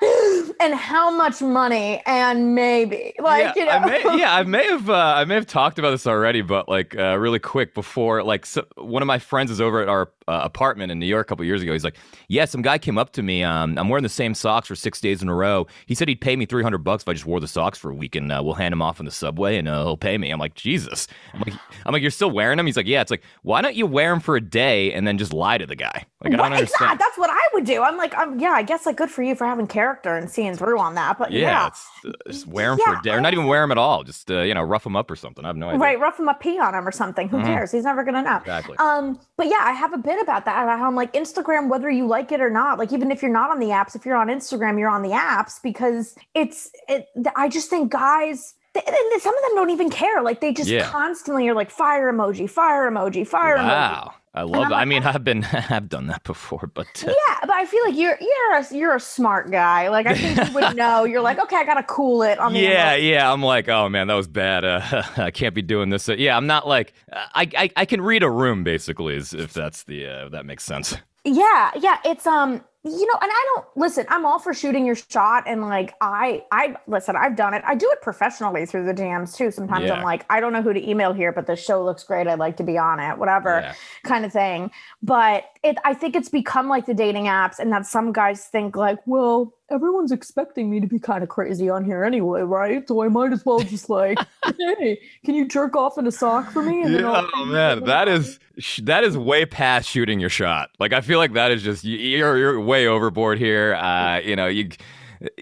and 0.60 0.74
how 0.74 1.10
much 1.10 1.40
money 1.40 2.02
and 2.06 2.54
maybe 2.54 3.12
like 3.18 3.42
yeah, 3.42 3.52
you 3.56 3.64
know 3.64 3.70
I 3.70 3.86
may, 3.86 4.18
yeah 4.18 4.34
i 4.34 4.42
may 4.42 4.64
have 4.64 4.88
uh, 4.88 5.14
i 5.16 5.24
may 5.24 5.34
have 5.34 5.46
talked 5.46 5.78
about 5.78 5.90
this 5.90 6.06
already 6.06 6.42
but 6.42 6.68
like 6.68 6.96
uh, 6.96 7.18
really 7.18 7.38
quick 7.38 7.74
before 7.74 8.22
like 8.22 8.46
so, 8.46 8.66
one 8.76 9.02
of 9.02 9.06
my 9.06 9.18
friends 9.18 9.50
is 9.50 9.60
over 9.60 9.82
at 9.82 9.88
our 9.88 10.10
uh, 10.30 10.40
apartment 10.44 10.90
in 10.92 10.98
new 10.98 11.06
york 11.06 11.26
a 11.26 11.28
couple 11.28 11.44
years 11.44 11.62
ago 11.62 11.72
he's 11.72 11.84
like 11.84 11.96
yeah 12.28 12.44
some 12.44 12.62
guy 12.62 12.78
came 12.78 12.96
up 12.98 13.12
to 13.12 13.22
me 13.22 13.42
um, 13.42 13.76
i'm 13.78 13.88
wearing 13.88 14.02
the 14.02 14.08
same 14.08 14.34
socks 14.34 14.68
for 14.68 14.76
six 14.76 15.00
days 15.00 15.22
in 15.22 15.28
a 15.28 15.34
row 15.34 15.66
he 15.86 15.94
said 15.94 16.06
he'd 16.08 16.20
pay 16.20 16.36
me 16.36 16.46
300 16.46 16.78
bucks 16.78 17.02
if 17.02 17.08
i 17.08 17.12
just 17.12 17.26
wore 17.26 17.40
the 17.40 17.48
socks 17.48 17.78
for 17.78 17.90
a 17.90 17.94
week 17.94 18.14
and 18.16 18.30
uh, 18.32 18.40
we'll 18.42 18.54
hand 18.54 18.72
him 18.72 18.82
off 18.82 19.00
in 19.00 19.04
the 19.06 19.12
subway 19.12 19.56
and 19.58 19.68
uh, 19.68 19.82
he'll 19.84 19.96
pay 19.96 20.16
me 20.16 20.30
i'm 20.30 20.38
like 20.38 20.54
jesus 20.54 21.06
i'm 21.34 21.40
like 21.40 21.54
i'm 21.86 21.92
like 21.92 22.02
you're 22.02 22.10
still 22.10 22.30
wearing 22.30 22.56
them 22.56 22.66
he's 22.66 22.76
like 22.76 22.86
yeah 22.86 23.00
it's 23.00 23.10
like 23.10 23.22
why 23.42 23.60
don't 23.60 23.74
you 23.76 23.86
wear 23.86 24.10
them 24.10 24.20
for 24.20 24.36
a 24.36 24.40
day 24.40 24.92
and 24.92 25.06
then 25.06 25.18
just 25.18 25.32
lie 25.32 25.58
to 25.58 25.66
the 25.66 25.76
guy 25.76 26.04
like 26.22 26.32
i 26.32 26.36
don't 26.36 26.52
understand 26.52 26.98
That's 27.00 27.18
what 27.18 27.30
I 27.30 27.48
would 27.54 27.64
do. 27.64 27.82
I'm 27.82 27.96
like, 27.96 28.16
um, 28.16 28.38
yeah, 28.38 28.50
I 28.50 28.62
guess 28.62 28.86
like 28.86 28.96
good 28.96 29.10
for 29.10 29.22
you 29.22 29.34
for 29.34 29.44
having 29.46 29.66
character 29.66 30.16
and 30.16 30.30
seeing 30.30 30.54
through 30.54 30.78
on 30.78 30.94
that. 30.94 31.18
But 31.18 31.32
yeah, 31.32 31.40
yeah, 31.40 31.66
It's, 31.68 31.86
uh, 32.06 32.12
just 32.30 32.46
wear 32.46 32.70
them 32.70 32.78
for 32.78 32.94
a 32.94 33.02
day 33.02 33.10
or 33.12 33.20
not 33.20 33.32
even 33.32 33.46
wear 33.46 33.62
them 33.62 33.70
at 33.72 33.78
all 33.78 34.04
just 34.04 34.30
uh, 34.30 34.40
you 34.42 34.54
know 34.54 34.62
rough 34.62 34.84
them 34.84 34.96
up 34.96 35.10
or 35.10 35.16
something 35.16 35.44
i 35.44 35.48
have 35.48 35.56
no 35.56 35.68
idea 35.68 35.80
right, 35.80 35.98
rough 35.98 36.18
him 36.18 36.28
up, 36.28 36.40
pee 36.40 36.58
on 36.58 36.74
him 36.74 36.86
or 36.86 36.92
something. 36.92 37.28
Who 37.28 37.38
Mhm. 37.38 37.46
cares? 37.46 37.72
He's 37.72 37.84
never 37.84 38.04
gonna 38.04 38.22
know. 38.22 38.36
exactly 38.36 38.76
Um, 38.78 39.18
but 39.36 39.46
yeah, 39.48 39.60
I 39.62 39.72
have 39.72 39.92
a 39.92 39.98
bit 39.98 40.19
about 40.22 40.44
that. 40.44 40.62
About 40.62 40.78
how 40.78 40.86
I'm 40.86 40.94
like 40.96 41.12
Instagram, 41.14 41.68
whether 41.68 41.90
you 41.90 42.06
like 42.06 42.32
it 42.32 42.40
or 42.40 42.50
not. 42.50 42.78
Like 42.78 42.92
even 42.92 43.10
if 43.10 43.22
you're 43.22 43.30
not 43.32 43.50
on 43.50 43.58
the 43.60 43.66
apps, 43.68 43.94
if 43.96 44.04
you're 44.06 44.16
on 44.16 44.28
Instagram, 44.28 44.78
you're 44.78 44.88
on 44.90 45.02
the 45.02 45.10
apps 45.10 45.54
because 45.62 46.14
it's. 46.34 46.70
It, 46.88 47.06
I 47.36 47.48
just 47.48 47.70
think 47.70 47.90
guys. 47.92 48.54
they- 48.72 48.82
they- 48.86 49.18
some 49.18 49.34
of 49.36 49.42
them 49.42 49.56
don't 49.56 49.70
even 49.70 49.90
care. 49.90 50.22
Like 50.22 50.40
they 50.40 50.52
just 50.52 50.70
Yeah. 50.70 50.84
constantly 50.88 51.48
are 51.48 51.54
like 51.54 51.70
fire 51.72 52.12
emoji, 52.12 52.48
fire 52.48 52.88
emoji, 52.90 53.26
fire 53.26 53.56
emoji. 53.56 54.12
I 54.32 54.42
love 54.42 54.66
I'm. 54.66 54.72
I 54.72 54.84
mean, 54.84 55.02
I've 55.02 55.24
been, 55.24 55.44
I've 55.70 55.88
done 55.88 56.06
that 56.06 56.22
before, 56.24 56.70
but 56.72 56.86
uh, 57.06 57.08
Yeah, 57.10 57.36
but 57.40 57.50
I 57.50 57.66
feel 57.66 57.84
like 57.84 57.96
you're 57.96 58.16
you're 58.20 58.54
a 58.58 58.74
you're 58.74 58.94
a 58.94 59.00
smart 59.00 59.50
guy. 59.50 59.88
Like 59.88 60.06
I 60.06 60.14
think 60.14 60.48
you 60.48 60.54
would 60.54 60.76
know. 60.76 61.04
You're 61.04 61.20
like, 61.20 61.40
okay, 61.40 61.56
I 61.56 61.64
gotta 61.64 61.82
cool 61.82 62.22
it 62.22 62.38
on 62.38 62.52
the 62.52 62.60
yeah, 62.60 62.96
emoji. 62.96 63.10
yeah. 63.10 63.32
I'm 63.32 63.42
like, 63.42 63.68
oh 63.68 63.88
man, 63.88 64.06
that 64.06 64.14
was 64.14 64.28
bad. 64.28 64.64
Uh, 64.64 65.02
I 65.16 65.30
can't 65.32 65.54
be 65.54 65.62
doing 65.62 65.90
this. 65.90 66.08
Uh, 66.08 66.14
yeah, 66.14 66.36
I'm 66.36 66.46
not 66.46 66.66
like, 66.68 66.92
I, 67.12 67.48
I, 67.56 67.70
I 67.76 67.84
can 67.86 68.00
read 68.00 68.22
a 68.22 68.30
room 68.30 68.62
basically, 68.62 69.16
is 69.16 69.32
if 69.34 69.52
that's 69.52 69.82
the, 69.84 70.06
uh, 70.06 70.26
if 70.26 70.32
that 70.32 70.46
makes 70.46 70.64
sense. 70.64 70.96
Yeah, 71.24 71.70
yeah. 71.76 71.98
It's 72.04 72.26
um, 72.26 72.62
you 72.82 73.06
know, 73.06 73.18
and 73.20 73.30
I 73.30 73.46
don't 73.54 73.66
listen. 73.76 74.06
I'm 74.08 74.24
all 74.24 74.38
for 74.38 74.54
shooting 74.54 74.86
your 74.86 74.94
shot, 74.94 75.44
and 75.46 75.60
like 75.60 75.94
I, 76.00 76.44
I 76.50 76.76
listen. 76.86 77.14
I've 77.14 77.36
done 77.36 77.52
it. 77.52 77.62
I 77.66 77.74
do 77.74 77.90
it 77.92 78.00
professionally 78.00 78.64
through 78.64 78.86
the 78.86 78.94
DMs 78.94 79.36
too. 79.36 79.50
Sometimes 79.50 79.84
Yeah. 79.86 79.94
I'm 79.94 80.02
like, 80.02 80.24
I 80.30 80.40
don't 80.40 80.52
know 80.54 80.62
who 80.62 80.72
to 80.72 80.88
email 80.90 81.12
here, 81.12 81.30
but 81.30 81.46
the 81.46 81.56
show 81.56 81.84
looks 81.84 82.04
great. 82.04 82.26
I'd 82.26 82.38
like 82.38 82.56
to 82.56 82.62
be 82.64 82.78
on 82.78 82.98
it, 82.98 83.18
whatever 83.18 83.60
Yeah. 83.60 83.74
kind 84.04 84.24
of 84.24 84.32
thing. 84.32 84.70
But 85.02 85.44
it, 85.62 85.76
I 85.84 85.92
think 85.92 86.16
it's 86.16 86.30
become 86.30 86.68
like 86.68 86.86
the 86.86 86.94
dating 86.94 87.24
apps, 87.24 87.58
and 87.58 87.70
that 87.72 87.84
some 87.84 88.12
guys 88.12 88.46
think 88.46 88.76
like, 88.76 88.98
well, 89.06 89.52
everyone's 89.70 90.12
expecting 90.12 90.68
me 90.70 90.80
to 90.80 90.86
be 90.86 90.98
kind 90.98 91.22
of 91.22 91.28
crazy 91.28 91.68
on 91.68 91.84
here 91.84 92.04
anyway, 92.04 92.42
right? 92.42 92.86
So 92.88 93.02
I 93.02 93.08
might 93.08 93.32
as 93.32 93.44
well 93.46 93.60
just 93.60 93.88
like, 93.88 94.18
hey, 94.58 95.00
can 95.24 95.34
you 95.34 95.46
jerk 95.48 95.76
off 95.76 95.96
in 95.98 96.06
a 96.06 96.12
sock 96.12 96.50
for 96.50 96.62
me? 96.62 96.82
And 96.82 96.94
then 96.94 97.02
Yeah, 97.04 97.10
I'll- 97.12 97.28
oh 97.34 97.44
man, 97.46 97.84
that 97.84 98.08
is 98.08 98.38
that 98.82 99.04
is 99.04 99.16
way 99.16 99.46
past 99.46 99.88
shooting 99.88 100.20
your 100.20 100.28
shot. 100.30 100.70
Like 100.78 100.92
I 100.92 101.00
feel 101.00 101.18
like 101.18 101.32
that 101.34 101.50
is 101.50 101.62
just 101.62 101.84
you're 101.84 102.36
you're 102.36 102.60
way 102.60 102.86
overboard 102.86 103.38
here. 103.38 103.74
Uh, 103.74 104.18
you 104.18 104.36
know, 104.36 104.46
you 104.46 104.64
y- 104.70 104.76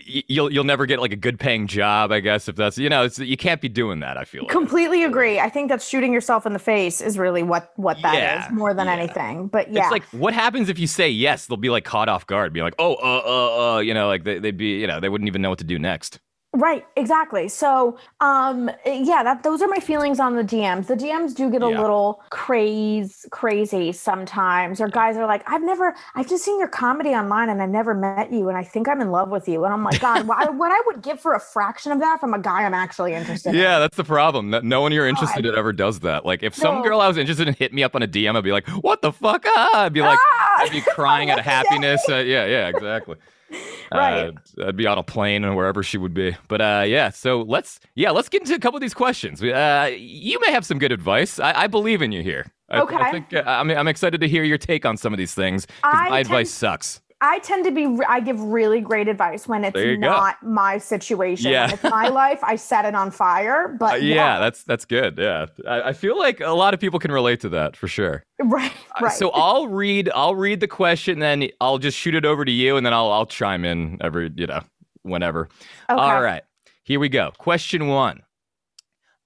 you'll 0.05 0.53
you'll 0.53 0.65
never 0.65 0.87
get 0.87 1.01
like 1.01 1.13
a 1.13 1.17
good 1.17 1.39
paying 1.39 1.67
job, 1.67 2.11
I 2.13 2.21
guess, 2.21 2.49
if 2.49 2.57
that's 2.57 2.79
you 2.79 2.89
know, 2.89 3.05
it's, 3.05 3.19
you 3.19 3.37
can't 3.37 3.61
be 3.61 3.69
doing 3.69 4.01
that. 4.01 4.17
I 4.17 4.25
feel 4.25 4.43
like. 4.43 4.51
completely 4.51 5.05
agree. 5.05 5.39
I 5.39 5.49
think 5.49 5.69
that 5.69 5.81
shooting 5.83 6.13
yourself 6.13 6.47
in 6.47 6.53
the 6.53 6.59
face 6.59 7.01
is 7.01 7.19
really 7.19 7.43
what 7.43 7.73
what 7.77 7.99
that 8.03 8.15
is 8.15 8.21
Yeah, 8.21 8.49
more 8.53 8.75
than 8.75 8.87
yeah. 8.87 8.93
anything. 8.95 9.49
But 9.49 9.73
yeah, 9.73 9.83
It's 9.83 9.91
like 9.93 10.05
what 10.07 10.35
happens 10.35 10.69
if 10.69 10.79
you 10.79 10.87
say 10.87 11.09
yes? 11.09 11.47
They'll 11.47 11.57
be 11.57 11.71
like 11.71 11.85
caught 11.85 12.09
off 12.09 12.27
guard, 12.27 12.53
be 12.53 12.63
like, 12.63 12.75
oh, 12.79 12.95
uh, 12.97 13.23
uh, 13.25 13.77
uh, 13.77 13.79
you 13.81 13.95
know, 13.95 14.09
like 14.09 14.25
they, 14.25 14.39
they'd 14.39 14.57
be, 14.57 14.81
you 14.81 14.87
know, 14.87 15.01
they 15.01 15.09
wouldn't 15.09 15.29
even 15.29 15.43
know 15.43 15.51
what 15.51 15.59
to 15.59 15.65
do 15.65 15.79
next. 15.79 16.21
Right, 16.55 16.85
exactly. 16.97 17.49
So, 17.49 17.99
um, 18.21 18.71
yeah, 18.87 19.23
that 19.23 19.43
those 19.43 19.61
are 19.63 19.69
my 19.69 19.79
feelings 19.81 20.19
on 20.19 20.35
the 20.35 20.43
DMs. 20.43 20.87
The 20.87 20.95
DMs 20.97 21.35
do 21.35 21.51
get 21.51 21.63
a 21.63 21.69
Yeah. 21.71 21.81
little 21.81 22.23
craze 22.31 23.27
crazy 23.31 23.93
sometimes, 23.93 24.81
or 24.81 24.89
guys 24.89 25.17
are 25.17 25.27
like, 25.27 25.43
I've 25.51 25.63
never, 25.63 25.95
I've 26.15 26.29
just 26.29 26.45
seen 26.45 26.59
your 26.59 26.69
comedy 26.69 27.11
online, 27.11 27.49
and 27.51 27.61
I've 27.63 27.69
never 27.69 27.95
met 27.95 28.33
you, 28.33 28.49
and 28.49 28.57
I 28.57 28.65
think 28.65 28.89
I'm 28.89 29.01
in 29.01 29.11
love 29.11 29.29
with 29.29 29.47
you. 29.49 29.65
And 29.65 29.73
I'm 29.75 29.85
like, 29.85 30.01
God, 30.01 30.27
what 30.27 30.39
I, 30.47 30.51
what 30.51 30.73
I 30.73 30.81
would 30.87 31.03
give 31.03 31.21
for 31.21 31.35
a 31.35 31.41
fraction 31.41 31.93
of 31.93 32.01
that 32.01 32.19
from 32.21 32.35
a 32.35 32.39
guy 32.39 32.65
I'm 32.65 32.75
actually 32.75 33.15
interested 33.15 33.51
in. 33.51 33.57
Yeah, 33.57 33.79
that's 33.79 33.97
the 33.97 34.05
problem. 34.05 34.51
No- 34.51 34.61
No 34.61 34.81
one 34.81 34.93
you're 34.93 35.07
interested 35.07 35.45
in 35.45 35.55
ever 35.55 35.73
does 35.73 36.01
that. 36.01 36.25
Like, 36.25 36.43
if 36.43 36.55
some 36.55 36.77
No. 36.77 36.83
girl 36.83 37.01
I 37.01 37.09
was 37.09 37.17
interested 37.19 37.47
in 37.47 37.55
hit 37.55 37.73
me 37.75 37.83
up 37.83 37.95
on 37.95 38.03
a 38.03 38.09
DM, 38.09 38.37
I'd 38.37 38.43
be 38.45 38.53
like, 38.53 38.67
what 38.69 39.03
the 39.03 39.13
fuck? 39.13 39.45
Ah! 39.47 39.83
I'd 39.85 39.93
be 39.93 40.01
like, 40.01 40.19
Ah! 40.21 40.57
I'd 40.63 40.71
be 40.73 40.81
crying 40.95 41.31
out 41.31 41.39
of 41.39 41.45
happiness. 41.45 42.03
Uh, 42.09 42.17
yeah, 42.17 42.47
yeah, 42.47 42.69
exactly. 42.69 43.17
Right. 43.91 44.29
Uh, 44.59 44.67
I'd 44.67 44.77
be 44.77 44.87
on 44.87 44.99
a 44.99 45.03
plane 45.03 45.47
or 45.47 45.55
wherever 45.55 45.83
she 45.83 45.97
would 45.97 46.13
be. 46.13 46.37
But 46.47 46.61
uh, 46.61 46.85
yeah, 46.87 47.09
so 47.09 47.41
let's 47.41 47.81
yeah, 47.95 48.11
let's 48.11 48.29
get 48.29 48.43
into 48.43 48.55
a 48.55 48.59
couple 48.59 48.77
of 48.77 48.83
these 48.83 48.93
questions. 48.93 49.43
Uh, 49.43 49.91
you 49.97 50.39
may 50.41 50.53
have 50.53 50.67
some 50.67 50.79
good 50.79 50.93
advice. 50.93 51.39
I, 51.41 51.63
I 51.63 51.67
believe 51.69 52.03
in 52.03 52.13
you 52.13 52.23
here. 52.23 52.53
I, 52.69 52.81
I 53.01 53.11
think 53.13 53.33
uh, 53.33 53.43
I'm, 53.47 53.71
I'm 53.71 53.89
excited 53.89 54.21
to 54.21 54.29
hear 54.29 54.45
your 54.45 54.59
take 54.59 54.85
on 54.85 54.99
some 54.99 55.15
of 55.15 55.19
these 55.19 55.33
things 55.33 55.65
because 55.67 56.11
my 56.11 56.19
advice 56.21 56.51
sucks. 56.51 57.01
I 57.21 57.41
tend 57.41 57.65
to 57.65 57.73
be, 57.73 57.99
I 58.07 58.21
give 58.21 58.41
really 58.41 58.81
great 58.81 59.09
advice 59.09 59.49
when 59.49 59.65
it's 59.65 59.77
you 59.77 59.97
go. 59.97 60.07
not 60.07 60.41
my 60.43 60.79
situation. 60.79 61.51
Yeah. 61.51 61.67
When 61.67 61.75
it's 61.75 61.83
my 61.83 62.09
life, 62.23 62.39
I 62.45 62.55
set 62.57 62.85
it 62.85 62.95
on 62.95 63.11
fire. 63.11 63.77
But 63.79 63.95
Uh, 63.95 63.97
yeah, 63.97 64.39
that's 64.39 64.63
that's 64.63 64.85
good. 64.85 65.19
Yeah, 65.19 65.47
I, 65.67 65.83
I 65.89 65.93
feel 65.93 66.17
like 66.19 66.41
a 66.41 66.51
lot 66.53 66.75
of 66.75 66.81
people 66.81 66.99
can 67.01 67.11
relate 67.11 67.41
to 67.41 67.49
that 67.51 67.77
for 67.77 67.89
sure. 67.89 68.23
right, 68.41 68.73
Uh, 69.01 69.05
right. 69.07 69.13
So 69.13 69.31
I'll 69.31 69.67
read 69.69 70.09
I'll 70.15 70.37
read 70.37 70.61
the 70.61 70.69
question, 70.69 71.19
then 71.19 71.49
I'll 71.61 71.79
just 71.79 71.99
shoot 71.99 72.15
it 72.15 72.25
over 72.25 72.45
to 72.45 72.53
you, 72.53 72.77
and 72.77 72.87
then 72.87 72.95
I'll 72.95 73.11
I'll 73.11 73.27
chime 73.27 73.65
in 73.65 73.99
every 74.01 74.31
you 74.37 74.47
know 74.47 74.61
whenever. 75.03 75.49
okay. 75.91 76.01
All 76.01 76.23
right, 76.23 76.43
here 76.85 77.01
we 77.01 77.09
go. 77.09 77.33
Question 77.39 77.89
one. 77.89 78.23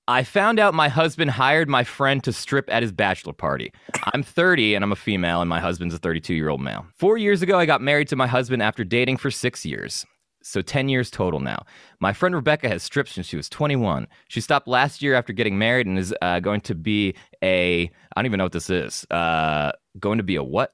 I 0.08 0.24
found 0.24 0.58
out 0.58 0.74
my 0.74 0.88
husband 0.88 1.30
hired 1.30 1.68
my 1.68 1.84
friend 1.84 2.22
to 2.24 2.32
strip 2.32 2.68
at 2.72 2.82
his 2.82 2.90
bachelor 2.90 3.32
party. 3.32 3.72
I'm 4.12 4.22
30 4.22 4.74
and 4.74 4.82
I'm 4.84 4.90
a 4.92 4.96
female, 4.96 5.40
and 5.40 5.48
my 5.48 5.60
husband's 5.60 5.94
a 5.94 5.98
32 5.98 6.34
year 6.34 6.48
old 6.48 6.60
male. 6.60 6.86
Four 6.96 7.18
years 7.18 7.40
ago, 7.40 7.58
I 7.58 7.66
got 7.66 7.80
married 7.80 8.08
to 8.08 8.16
my 8.16 8.26
husband 8.26 8.62
after 8.62 8.82
dating 8.84 9.18
for 9.18 9.30
six 9.30 9.64
years. 9.64 10.04
So 10.44 10.60
10 10.60 10.88
years 10.88 11.08
total 11.08 11.38
now. 11.38 11.64
My 12.00 12.12
friend 12.12 12.34
Rebecca 12.34 12.68
has 12.68 12.82
stripped 12.82 13.10
since 13.10 13.28
she 13.28 13.36
was 13.36 13.48
21. 13.48 14.08
She 14.26 14.40
stopped 14.40 14.66
last 14.66 15.00
year 15.00 15.14
after 15.14 15.32
getting 15.32 15.56
married 15.56 15.86
and 15.86 15.96
is 15.96 16.12
uh, 16.20 16.40
going 16.40 16.62
to 16.62 16.74
be 16.74 17.14
a, 17.44 17.82
I 17.84 17.88
don't 18.16 18.26
even 18.26 18.38
know 18.38 18.44
what 18.46 18.52
this 18.52 18.68
is, 18.68 19.06
uh, 19.12 19.70
going 20.00 20.18
to 20.18 20.24
be 20.24 20.34
a 20.34 20.42
what? 20.42 20.72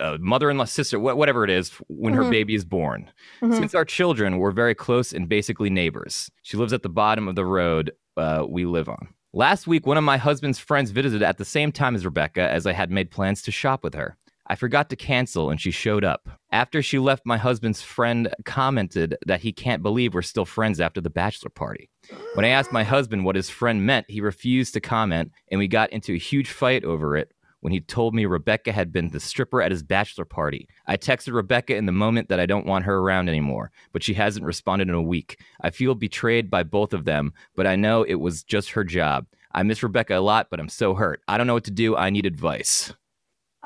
A 0.00 0.16
mother-in-law, 0.18 0.64
sister, 0.66 0.98
wha- 0.98 1.14
whatever 1.14 1.42
it 1.44 1.50
is, 1.50 1.70
when 1.88 2.12
her 2.14 2.22
Mhm. 2.24 2.30
baby 2.30 2.54
is 2.54 2.64
born. 2.66 3.10
Mhm. 3.42 3.54
Since 3.54 3.74
our 3.74 3.84
children 3.86 4.36
were 4.38 4.50
very 4.50 4.74
close 4.74 5.12
and 5.14 5.26
basically 5.28 5.68
neighbors. 5.70 6.30
She 6.42 6.56
lives 6.58 6.72
at 6.74 6.82
the 6.82 6.88
bottom 6.90 7.28
of 7.28 7.34
the 7.34 7.44
road 7.46 7.92
uh, 8.18 8.44
we 8.48 8.66
live 8.66 8.88
on. 8.88 9.08
Last 9.32 9.66
week, 9.66 9.86
one 9.86 9.98
of 9.98 10.04
my 10.04 10.16
husband's 10.16 10.58
friends 10.58 10.90
visited 10.90 11.22
at 11.22 11.38
the 11.38 11.44
same 11.44 11.70
time 11.70 11.94
as 11.94 12.04
Rebecca, 12.04 12.40
as 12.40 12.66
I 12.66 12.72
had 12.72 12.90
made 12.90 13.10
plans 13.10 13.42
to 13.42 13.50
shop 13.50 13.84
with 13.84 13.94
her. 13.94 14.16
I 14.50 14.54
forgot 14.54 14.88
to 14.88 14.96
cancel 14.96 15.50
and 15.50 15.60
she 15.60 15.70
showed 15.70 16.04
up. 16.04 16.28
After 16.50 16.80
she 16.80 16.98
left, 16.98 17.26
my 17.26 17.36
husband's 17.36 17.82
friend 17.82 18.34
commented 18.46 19.18
that 19.26 19.42
he 19.42 19.52
can't 19.52 19.82
believe 19.82 20.14
we're 20.14 20.22
still 20.22 20.46
friends 20.46 20.80
after 20.80 21.02
the 21.02 21.10
bachelor 21.10 21.50
party. 21.50 21.90
When 22.32 22.46
I 22.46 22.48
asked 22.48 22.72
my 22.72 22.84
husband 22.84 23.26
what 23.26 23.36
his 23.36 23.50
friend 23.50 23.84
meant, 23.84 24.06
he 24.08 24.22
refused 24.22 24.72
to 24.74 24.80
comment, 24.80 25.32
and 25.50 25.58
we 25.58 25.68
got 25.68 25.92
into 25.92 26.14
a 26.14 26.18
huge 26.18 26.50
fight 26.50 26.82
over 26.84 27.14
it 27.14 27.32
when 27.60 27.72
he 27.72 27.80
told 27.80 28.14
me 28.14 28.26
Rebecca 28.26 28.72
had 28.72 28.92
been 28.92 29.08
the 29.08 29.20
stripper 29.20 29.62
at 29.62 29.70
his 29.70 29.82
bachelor 29.82 30.24
party. 30.24 30.68
I 30.86 30.96
texted 30.96 31.34
Rebecca 31.34 31.76
in 31.76 31.86
the 31.86 31.92
moment 31.92 32.28
that 32.28 32.40
I 32.40 32.46
don't 32.46 32.66
want 32.66 32.84
her 32.84 32.98
around 32.98 33.28
anymore, 33.28 33.70
but 33.92 34.02
she 34.02 34.14
hasn't 34.14 34.46
responded 34.46 34.88
in 34.88 34.94
a 34.94 35.02
week. 35.02 35.40
I 35.60 35.70
feel 35.70 35.94
betrayed 35.94 36.50
by 36.50 36.62
both 36.62 36.92
of 36.92 37.04
them, 37.04 37.32
but 37.56 37.66
I 37.66 37.76
know 37.76 38.02
it 38.02 38.16
was 38.16 38.42
just 38.42 38.70
her 38.70 38.84
job. 38.84 39.26
I 39.52 39.62
miss 39.62 39.82
Rebecca 39.82 40.16
a 40.16 40.20
lot, 40.20 40.48
but 40.50 40.60
I'm 40.60 40.68
so 40.68 40.94
hurt. 40.94 41.22
I 41.26 41.38
don't 41.38 41.46
know 41.46 41.54
what 41.54 41.64
to 41.64 41.70
do. 41.70 41.96
I 41.96 42.10
need 42.10 42.26
advice. 42.26 42.92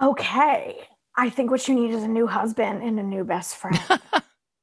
Okay. 0.01 0.79
I 1.17 1.29
think 1.29 1.51
what 1.51 1.69
you 1.69 1.75
need 1.75 1.93
is 1.93 2.03
a 2.03 2.09
new 2.09 2.27
husband 2.27 2.83
and 2.83 2.99
a 2.99 3.03
new 3.03 3.25
best 3.25 3.57
friend. 3.57 3.79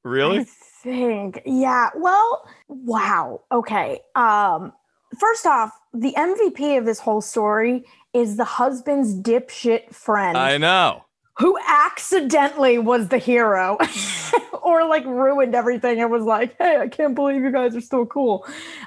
Really? 0.04 0.40
I 0.40 0.46
think. 0.84 1.42
Yeah. 1.46 1.90
Well, 1.96 2.48
wow. 2.68 3.42
Okay. 3.52 4.00
Um, 4.16 4.74
first 5.20 5.46
off, 5.46 5.72
the 5.94 6.14
MVP 6.14 6.78
of 6.78 6.86
this 6.86 7.00
whole 7.00 7.22
story 7.22 7.86
is 8.14 8.38
the 8.38 8.44
husband's 8.46 9.14
dipshit 9.16 9.94
friend 9.94 10.38
I 10.38 10.58
know. 10.58 11.06
who 11.38 11.58
accidentally 11.68 12.78
was 12.80 13.10
the 13.10 13.18
hero 13.18 13.78
or 14.64 14.86
like 14.88 15.06
ruined 15.06 15.56
everything 15.56 16.02
and 16.02 16.10
was 16.12 16.24
like, 16.24 16.56
hey, 16.58 16.78
I 16.78 16.88
can't 16.88 17.16
believe 17.16 17.42
you 17.42 17.52
guys 17.52 17.76
are 17.76 17.82
still 17.82 18.06
cool. 18.06 18.46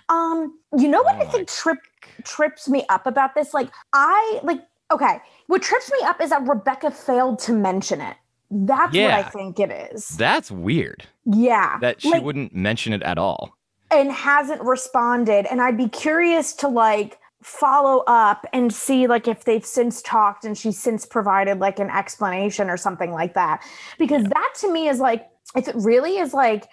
Um, 0.08 0.58
you 0.76 0.88
know 0.88 1.02
what 1.02 1.16
Oh 1.16 1.22
I 1.22 1.26
think 1.26 1.48
trip 1.48 1.78
trips 2.24 2.68
me 2.68 2.84
up 2.88 3.06
about 3.06 3.34
this? 3.34 3.54
Like, 3.54 3.70
I 3.92 4.40
like 4.42 4.60
okay, 4.92 5.18
what 5.46 5.62
trips 5.62 5.90
me 5.90 5.98
up 6.04 6.20
is 6.20 6.30
that 6.30 6.46
Rebecca 6.46 6.90
failed 6.90 7.38
to 7.40 7.52
mention 7.52 8.00
it. 8.00 8.16
That's 8.50 8.94
what 8.94 9.10
I 9.10 9.22
think 9.22 9.58
it 9.58 9.70
is. 9.94 10.08
That's 10.08 10.50
weird 10.50 11.06
yeah. 11.24 11.78
that 11.78 12.02
she 12.02 12.10
Like, 12.10 12.22
wouldn't 12.22 12.54
mention 12.54 12.92
it 12.92 13.02
at 13.02 13.16
all. 13.16 13.56
and 13.90 14.12
hasn't 14.12 14.60
responded. 14.62 15.46
And 15.50 15.62
I'd 15.62 15.78
be 15.78 15.88
curious 15.88 16.52
to 16.56 16.68
like 16.68 17.18
follow 17.42 18.04
up 18.06 18.46
and 18.52 18.72
see 18.72 19.06
like 19.06 19.26
if 19.26 19.44
they've 19.44 19.66
since 19.66 20.00
talked 20.02 20.44
and 20.44 20.56
she's 20.56 20.78
since 20.78 21.04
provided 21.04 21.58
like 21.58 21.78
an 21.78 21.90
explanation 21.90 22.70
or 22.70 22.76
something 22.76 23.10
like 23.10 23.34
that. 23.34 23.62
Because 23.98 24.24
that 24.24 24.52
to 24.60 24.72
me 24.72 24.88
is 24.88 25.00
like 25.00 25.28
if 25.54 25.68
it 25.68 25.74
really 25.76 26.16
is 26.16 26.32
like 26.32 26.68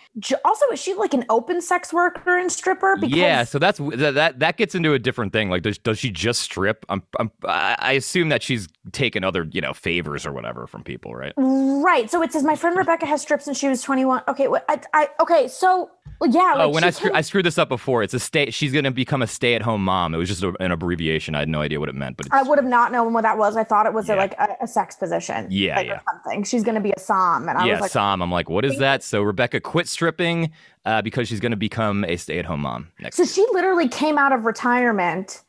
also 0.46 0.66
is 0.68 0.82
she 0.82 0.94
like 0.94 1.14
an 1.14 1.26
open 1.30 1.62
sex 1.62 1.92
worker 1.92 2.38
and 2.38 2.52
stripper? 2.52 2.96
Because 2.96 3.16
yeah 3.16 3.44
so 3.44 3.60
that's 3.60 3.80
that 3.96 4.40
that 4.40 4.58
gets 4.58 4.76
into 4.76 4.94
a 4.94 5.00
different 5.00 5.34
thing 5.34 5.50
like 5.50 5.64
does, 5.64 5.78
does 5.78 6.00
she 6.00 6.10
just 6.10 6.42
strip? 6.42 6.86
I'm, 6.90 7.04
I'm 7.20 7.32
i 7.46 7.94
assume 7.94 8.30
that 8.30 8.42
she's 8.42 8.68
taken 8.92 9.24
other 9.24 9.48
you 9.52 9.62
know 9.62 9.74
favors 9.74 10.26
or 10.26 10.32
whatever 10.32 10.68
from 10.68 10.84
people 10.84 11.14
right? 11.14 11.34
Right 11.38 12.10
so 12.10 12.22
it 12.22 12.32
says 12.32 12.44
my 12.44 12.56
friend 12.56 12.78
rebecca 12.78 13.06
has 13.06 13.22
stripped 13.22 13.44
since 13.44 13.58
she 13.58 13.68
was 13.68 13.82
21 13.82 14.24
okay 14.28 14.48
I, 14.68 14.82
I 14.94 15.10
okay 15.22 15.48
so 15.48 15.92
yeah 16.28 16.54
oh, 16.56 16.58
like 16.58 16.68
oh 16.68 16.70
when 16.70 16.84
I, 16.84 16.90
screw, 16.90 17.12
I 17.14 17.22
screwed 17.22 17.46
this 17.46 17.58
up 17.58 17.70
before 17.70 18.04
it's 18.04 18.14
a 18.14 18.20
state 18.20 18.54
she's 18.54 18.74
gonna 18.74 18.92
become 18.92 19.22
a 19.22 19.28
stay-at-home 19.28 19.84
mom. 19.84 20.14
It 20.14 20.18
was 20.18 20.28
just 20.28 20.44
a, 20.44 20.54
an 20.60 20.72
abbreviation 20.72 21.36
i 21.36 21.40
had 21.40 21.50
no 21.50 21.62
idea 21.62 21.80
what 21.80 21.90
it 21.90 21.96
meant 21.96 22.18
but 22.18 22.28
i 22.32 22.44
would 22.44 22.58
have 22.58 22.68
not 22.68 22.92
known 22.92 23.14
what 23.14 23.22
that 23.22 23.38
was 23.38 23.58
i 23.58 23.64
thought 23.64 23.86
it 23.86 23.94
was 23.94 24.08
yeah. 24.08 24.16
a, 24.16 24.18
like 24.18 24.34
a, 24.40 24.58
a, 24.62 24.68
sex 24.68 24.96
position 24.96 25.48
yeah, 25.50 25.76
like, 25.76 25.88
yeah. 25.88 26.00
something. 26.10 26.44
She's 26.44 26.64
gonna 26.64 26.82
be 26.82 26.92
a 26.96 27.00
som 27.00 27.48
and 27.50 27.58
i 27.58 27.66
yeah, 27.66 27.74
was 27.74 27.82
like 27.82 27.92
som 27.92 28.22
i'm 28.22 28.32
like 28.32 28.50
what 28.50 28.59
is 28.65 28.78
that? 28.78 29.04
So 29.04 29.22
rebecca 29.22 29.60
quit 29.60 29.88
stripping 29.88 30.52
uh, 30.86 31.02
because 31.02 31.28
she's 31.28 31.39
going 31.39 31.52
to 31.52 31.58
become 31.58 32.04
a 32.06 32.15
stay-at-home 32.17 32.62
mom 32.62 32.89
next 33.00 33.17
so 33.17 33.26
she 33.26 33.45
literally 33.52 33.88
came 33.88 34.17
out 34.17 34.32
of 34.32 34.45
retirement 34.45 35.41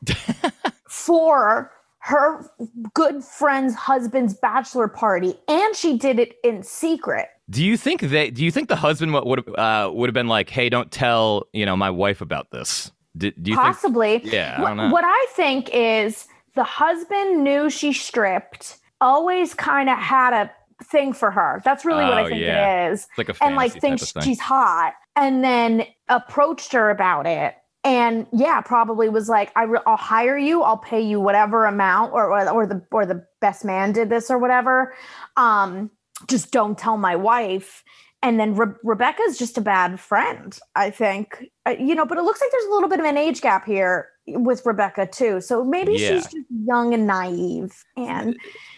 for 0.87 1.71
her 1.99 2.49
good 2.93 3.23
friend's 3.23 3.75
husband's 3.75 4.33
bachelor 4.33 4.87
party 4.87 5.35
and 5.47 5.75
she 5.75 5.97
did 5.97 6.19
it 6.19 6.35
in 6.43 6.63
secret. 6.63 7.27
Do 7.49 7.63
you 7.63 7.77
think 7.77 8.01
that 8.01 8.33
do 8.33 8.43
you 8.43 8.51
think 8.51 8.69
the 8.69 8.75
husband 8.75 9.13
would 9.13 9.47
uh, 9.57 9.91
would 9.93 10.09
have 10.09 10.13
been 10.13 10.27
like 10.27 10.49
hey 10.49 10.69
don't 10.69 10.91
tell 10.91 11.47
you 11.53 11.65
know 11.65 11.77
my 11.77 11.89
wife 11.89 12.21
about 12.21 12.49
this 12.51 12.91
do, 13.17 13.29
do 13.31 13.51
you 13.51 13.57
possibly. 13.57 14.19
Think, 14.19 14.33
yeah 14.33 14.55
I 14.57 14.73
what, 14.73 14.91
what 14.91 15.03
i 15.05 15.25
think 15.31 15.69
is 15.73 16.27
the 16.55 16.63
husband 16.63 17.43
knew 17.43 17.69
she 17.69 17.93
stripped 17.93 18.77
always 19.01 19.53
kind 19.53 19.89
of 19.89 19.97
had 19.97 20.33
a 20.33 20.51
thing 20.83 21.13
for 21.13 21.31
her. 21.31 21.61
That's 21.63 21.85
really 21.85 22.03
oh, 22.03 22.09
what 22.09 22.17
I 22.17 22.23
oh, 22.23 22.29
think 22.29 22.41
yeah. 22.41 22.87
it 22.87 22.91
is. 22.91 23.07
It's 23.17 23.29
like 23.29 23.37
and 23.41 23.55
like 23.55 23.73
thinks 23.79 24.13
she's 24.21 24.39
hot, 24.39 24.93
and 25.15 25.43
then 25.43 25.85
approached 26.09 26.73
her 26.73 26.89
about 26.89 27.25
it. 27.25 27.55
And 27.83 28.27
yeah, 28.31 28.61
probably 28.61 29.09
was 29.09 29.27
like, 29.27 29.51
I 29.55 29.65
will 29.65 29.81
hire 29.87 30.37
you. 30.37 30.61
I'll 30.61 30.77
pay 30.77 31.01
you 31.01 31.19
whatever 31.19 31.65
amount, 31.65 32.13
or, 32.13 32.31
or 32.31 32.49
or 32.49 32.65
the 32.67 32.85
or 32.91 33.05
the 33.05 33.25
best 33.39 33.65
man 33.65 33.91
did 33.91 34.09
this 34.09 34.29
or 34.29 34.37
whatever. 34.37 34.93
Um, 35.35 35.89
just 36.27 36.51
don't 36.51 36.77
tell 36.77 36.97
my 36.97 37.15
wife. 37.15 37.83
And 38.23 38.39
then 38.39 38.55
Re- 38.55 38.75
Rebecca's 38.83 39.39
just 39.39 39.57
a 39.57 39.61
bad 39.61 39.99
friend, 39.99 40.57
I 40.75 40.91
think. 40.91 41.49
Uh, 41.65 41.71
you 41.71 41.95
know, 41.95 42.05
but 42.05 42.19
it 42.19 42.21
looks 42.21 42.39
like 42.39 42.51
there's 42.51 42.65
a 42.65 42.69
little 42.69 42.87
bit 42.87 42.99
of 42.99 43.05
an 43.05 43.17
age 43.17 43.41
gap 43.41 43.65
here 43.65 44.10
with 44.27 44.65
Rebecca 44.65 45.07
too. 45.07 45.41
So 45.41 45.63
maybe 45.63 45.93
yeah. 45.93 46.09
she's 46.09 46.23
just 46.25 46.45
young 46.65 46.93
and 46.93 47.07
naive 47.07 47.83
and 47.97 48.37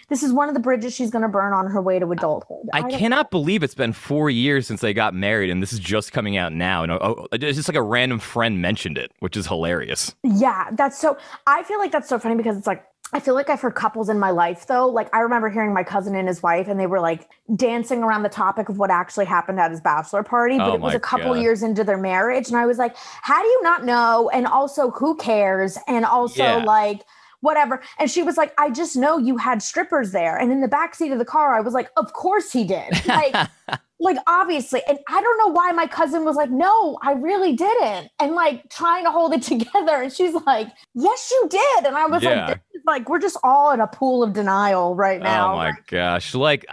this 0.10 0.22
is 0.22 0.32
one 0.32 0.48
of 0.48 0.54
the 0.54 0.60
bridges 0.60 0.94
she's 0.94 1.10
going 1.10 1.22
to 1.24 1.28
burn 1.28 1.54
on 1.54 1.66
her 1.68 1.82
way 1.82 1.98
to 1.98 2.12
adulthood. 2.12 2.70
I, 2.74 2.80
I 2.80 2.92
cannot 2.92 3.32
believe 3.32 3.64
it's 3.64 3.74
been 3.74 3.94
four 3.94 4.30
years 4.30 4.68
since 4.68 4.82
they 4.82 4.94
got 4.94 5.16
married, 5.16 5.50
and 5.50 5.62
this 5.62 5.74
is 5.74 5.80
just 5.80 6.12
coming 6.12 6.38
out 6.38 6.54
now. 6.54 6.84
And 6.84 6.92
oh, 6.92 7.00
oh, 7.02 7.28
it's 7.32 7.58
just 7.58 7.68
like 7.68 7.78
a 7.78 7.82
random 7.82 8.20
friend 8.20 8.62
mentioned 8.62 8.98
it, 8.98 9.12
which 9.22 9.36
is 9.36 9.48
hilarious. 9.48 10.14
Yeah, 10.24 10.70
that's 10.74 11.00
so. 11.00 11.18
I 11.48 11.64
feel 11.64 11.80
like 11.80 11.92
that's 11.92 12.10
so 12.10 12.20
funny 12.20 12.36
because 12.36 12.58
it's 12.58 12.68
like 12.68 12.86
I 13.13 13.19
feel 13.19 13.36
like 13.36 13.49
I've 13.49 13.62
heard 13.62 13.76
couples 13.76 14.10
in 14.10 14.19
my 14.19 14.32
life 14.32 14.67
though. 14.67 14.88
Like 14.88 15.13
I 15.13 15.19
remember 15.19 15.49
hearing 15.49 15.73
my 15.73 15.84
cousin 15.84 16.15
and 16.15 16.28
his 16.28 16.41
wife, 16.41 16.67
and 16.67 16.80
they 16.80 16.88
were 16.88 16.99
like 16.99 17.30
dancing 17.56 18.04
around 18.04 18.23
the 18.23 18.30
topic 18.30 18.69
of 18.69 18.78
what 18.80 18.89
actually 18.89 19.26
happened 19.26 19.60
at 19.60 19.71
his 19.71 19.82
bachelor 19.82 20.23
party. 20.23 20.58
But 20.58 20.71
oh 20.71 20.73
it 20.76 20.82
was 20.82 20.93
a 20.93 20.99
couple 20.99 21.34
God. 21.34 21.41
years 21.41 21.63
into 21.63 21.84
their 21.84 21.97
marriage, 21.97 22.47
and 22.47 22.58
I 22.58 22.65
was 22.65 22.78
like, 22.78 22.95
"How 23.21 23.41
do 23.41 23.47
you 23.47 23.62
not 23.63 23.86
know?" 23.86 24.30
And 24.34 24.47
also, 24.47 24.91
who 24.91 25.15
cares? 25.15 25.78
And 25.88 26.06
also, 26.06 26.43
yeah. 26.43 26.63
like 26.63 27.04
whatever. 27.43 27.82
And 27.99 28.10
she 28.10 28.23
was 28.23 28.38
like, 28.38 28.54
I 28.58 28.69
just 28.69 28.95
know 28.95 29.17
you 29.17 29.36
had 29.38 29.62
strippers 29.62 30.12
there. 30.12 30.38
And 30.38 30.52
in 30.52 30.62
the 30.62 30.67
back 30.67 30.95
seat 30.95 31.12
of 31.12 31.19
the 31.19 31.26
car, 31.26 31.54
I 31.54 31.60
was 31.60 31.73
like, 31.73 31.89
Of 31.97 32.13
course 32.13 32.52
he 32.52 32.63
did. 32.63 33.06
Like, 33.06 33.36
like 33.99 34.17
obviously. 34.28 34.82
And 34.88 34.97
I 35.10 35.21
don't 35.21 35.38
know 35.38 35.52
why 35.52 35.71
my 35.73 35.86
cousin 35.86 36.23
was 36.23 36.38
like, 36.38 36.49
No, 36.49 36.97
I 37.02 37.12
really 37.12 37.54
didn't. 37.54 38.10
And 38.19 38.34
like 38.34 38.69
trying 38.69 39.04
to 39.04 39.12
hold 39.12 39.34
it 39.34 39.41
together. 39.43 40.02
And 40.02 40.12
she's 40.12 40.34
like, 40.45 40.69
Yes, 40.95 41.30
you 41.32 41.47
did. 41.49 41.86
And 41.86 41.97
I 41.97 42.06
was 42.06 42.23
yeah. 42.23 42.47
like, 42.47 42.62
like 42.86 43.10
we're 43.10 43.19
just 43.19 43.38
all 43.43 43.72
in 43.72 43.80
a 43.80 43.88
pool 43.88 44.24
of 44.24 44.34
denial 44.34 44.96
right 44.96 45.19
oh 45.22 45.24
now. 45.24 45.54
Oh 45.54 45.58
my 45.58 45.74
gosh! 45.88 46.34
Like, 46.34 46.65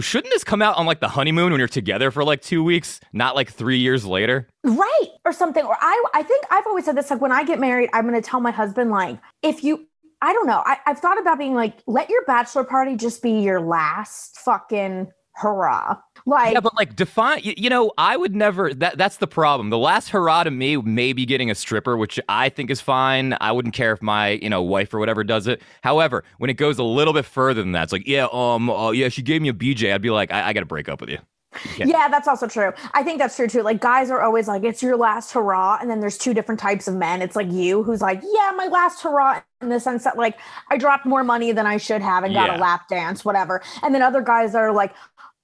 shouldn't 0.00 0.32
this 0.32 0.44
come 0.44 0.62
out 0.62 0.76
on 0.76 0.86
like 0.86 1.00
the 1.00 1.08
honeymoon 1.08 1.52
when 1.52 1.58
you're 1.58 1.68
together 1.68 2.10
for 2.10 2.24
like 2.24 2.42
two 2.42 2.62
weeks, 2.62 3.00
not 3.12 3.34
like 3.34 3.50
three 3.50 3.78
years 3.78 4.04
later? 4.04 4.48
Right, 4.62 5.08
or 5.24 5.32
something. 5.32 5.64
Or 5.64 5.76
I, 5.80 6.04
I 6.14 6.22
think 6.22 6.44
I've 6.50 6.66
always 6.66 6.84
said 6.84 6.96
this. 6.96 7.10
Like, 7.10 7.20
when 7.20 7.32
I 7.32 7.44
get 7.44 7.60
married, 7.60 7.90
I'm 7.92 8.08
going 8.08 8.20
to 8.20 8.26
tell 8.26 8.40
my 8.40 8.50
husband, 8.50 8.90
like, 8.90 9.18
if 9.42 9.64
you 9.64 9.86
I 10.24 10.32
don't 10.32 10.46
know. 10.46 10.62
I, 10.64 10.78
I've 10.86 11.00
thought 11.00 11.20
about 11.20 11.38
being 11.38 11.54
like, 11.54 11.78
let 11.86 12.08
your 12.08 12.24
bachelor 12.24 12.64
party 12.64 12.96
just 12.96 13.22
be 13.22 13.40
your 13.40 13.60
last 13.60 14.38
fucking 14.38 15.12
hurrah. 15.34 15.96
Like, 16.26 16.54
yeah, 16.54 16.60
but 16.60 16.74
like 16.74 16.96
define, 16.96 17.40
you, 17.42 17.52
you, 17.56 17.68
know, 17.68 17.92
I 17.98 18.16
would 18.16 18.34
never, 18.34 18.72
that 18.74 18.96
that's 18.96 19.18
the 19.18 19.26
problem. 19.26 19.68
The 19.68 19.78
last 19.78 20.08
hurrah 20.08 20.44
to 20.44 20.50
me 20.50 20.76
may 20.78 21.12
be 21.12 21.26
getting 21.26 21.50
a 21.50 21.54
stripper, 21.54 21.98
which 21.98 22.18
I 22.30 22.48
think 22.48 22.70
is 22.70 22.80
fine. 22.80 23.36
I 23.42 23.52
wouldn't 23.52 23.74
care 23.74 23.92
if 23.92 24.00
my, 24.00 24.30
you 24.30 24.48
know, 24.48 24.62
wife 24.62 24.94
or 24.94 24.98
whatever 24.98 25.22
does 25.22 25.46
it. 25.46 25.60
However, 25.82 26.24
when 26.38 26.48
it 26.48 26.54
goes 26.54 26.78
a 26.78 26.84
little 26.84 27.12
bit 27.12 27.26
further 27.26 27.62
than 27.62 27.72
that, 27.72 27.84
it's 27.84 27.92
like, 27.92 28.06
yeah, 28.06 28.28
um, 28.32 28.70
uh, 28.70 28.92
yeah, 28.92 29.10
she 29.10 29.20
gave 29.20 29.42
me 29.42 29.50
a 29.50 29.52
BJ. 29.52 29.92
I'd 29.92 30.00
be 30.00 30.10
like, 30.10 30.32
I, 30.32 30.48
I 30.48 30.52
got 30.54 30.60
to 30.60 30.66
break 30.66 30.88
up 30.88 31.00
with 31.00 31.10
you. 31.10 31.18
Yeah. 31.78 31.86
yeah. 31.86 32.08
that's 32.08 32.26
also 32.26 32.46
true. 32.46 32.72
I 32.94 33.02
think 33.02 33.18
that's 33.18 33.36
true 33.36 33.46
too. 33.46 33.62
Like 33.62 33.80
guys 33.80 34.10
are 34.10 34.22
always 34.22 34.48
like, 34.48 34.64
it's 34.64 34.82
your 34.82 34.96
last 34.96 35.32
hurrah. 35.32 35.78
And 35.80 35.90
then 35.90 36.00
there's 36.00 36.18
two 36.18 36.34
different 36.34 36.60
types 36.60 36.88
of 36.88 36.94
men. 36.94 37.22
It's 37.22 37.36
like 37.36 37.50
you 37.50 37.82
who's 37.82 38.00
like, 38.00 38.22
yeah, 38.22 38.52
my 38.56 38.66
last 38.66 39.02
hurrah 39.02 39.42
in 39.60 39.68
the 39.68 39.80
sense 39.80 40.04
that 40.04 40.16
like 40.16 40.38
I 40.70 40.76
dropped 40.76 41.06
more 41.06 41.24
money 41.24 41.52
than 41.52 41.66
I 41.66 41.76
should 41.76 42.02
have 42.02 42.24
and 42.24 42.34
got 42.34 42.48
yeah. 42.48 42.56
a 42.56 42.58
lap 42.58 42.88
dance, 42.88 43.24
whatever. 43.24 43.62
And 43.82 43.94
then 43.94 44.02
other 44.02 44.20
guys 44.20 44.54
are 44.54 44.72
like, 44.72 44.94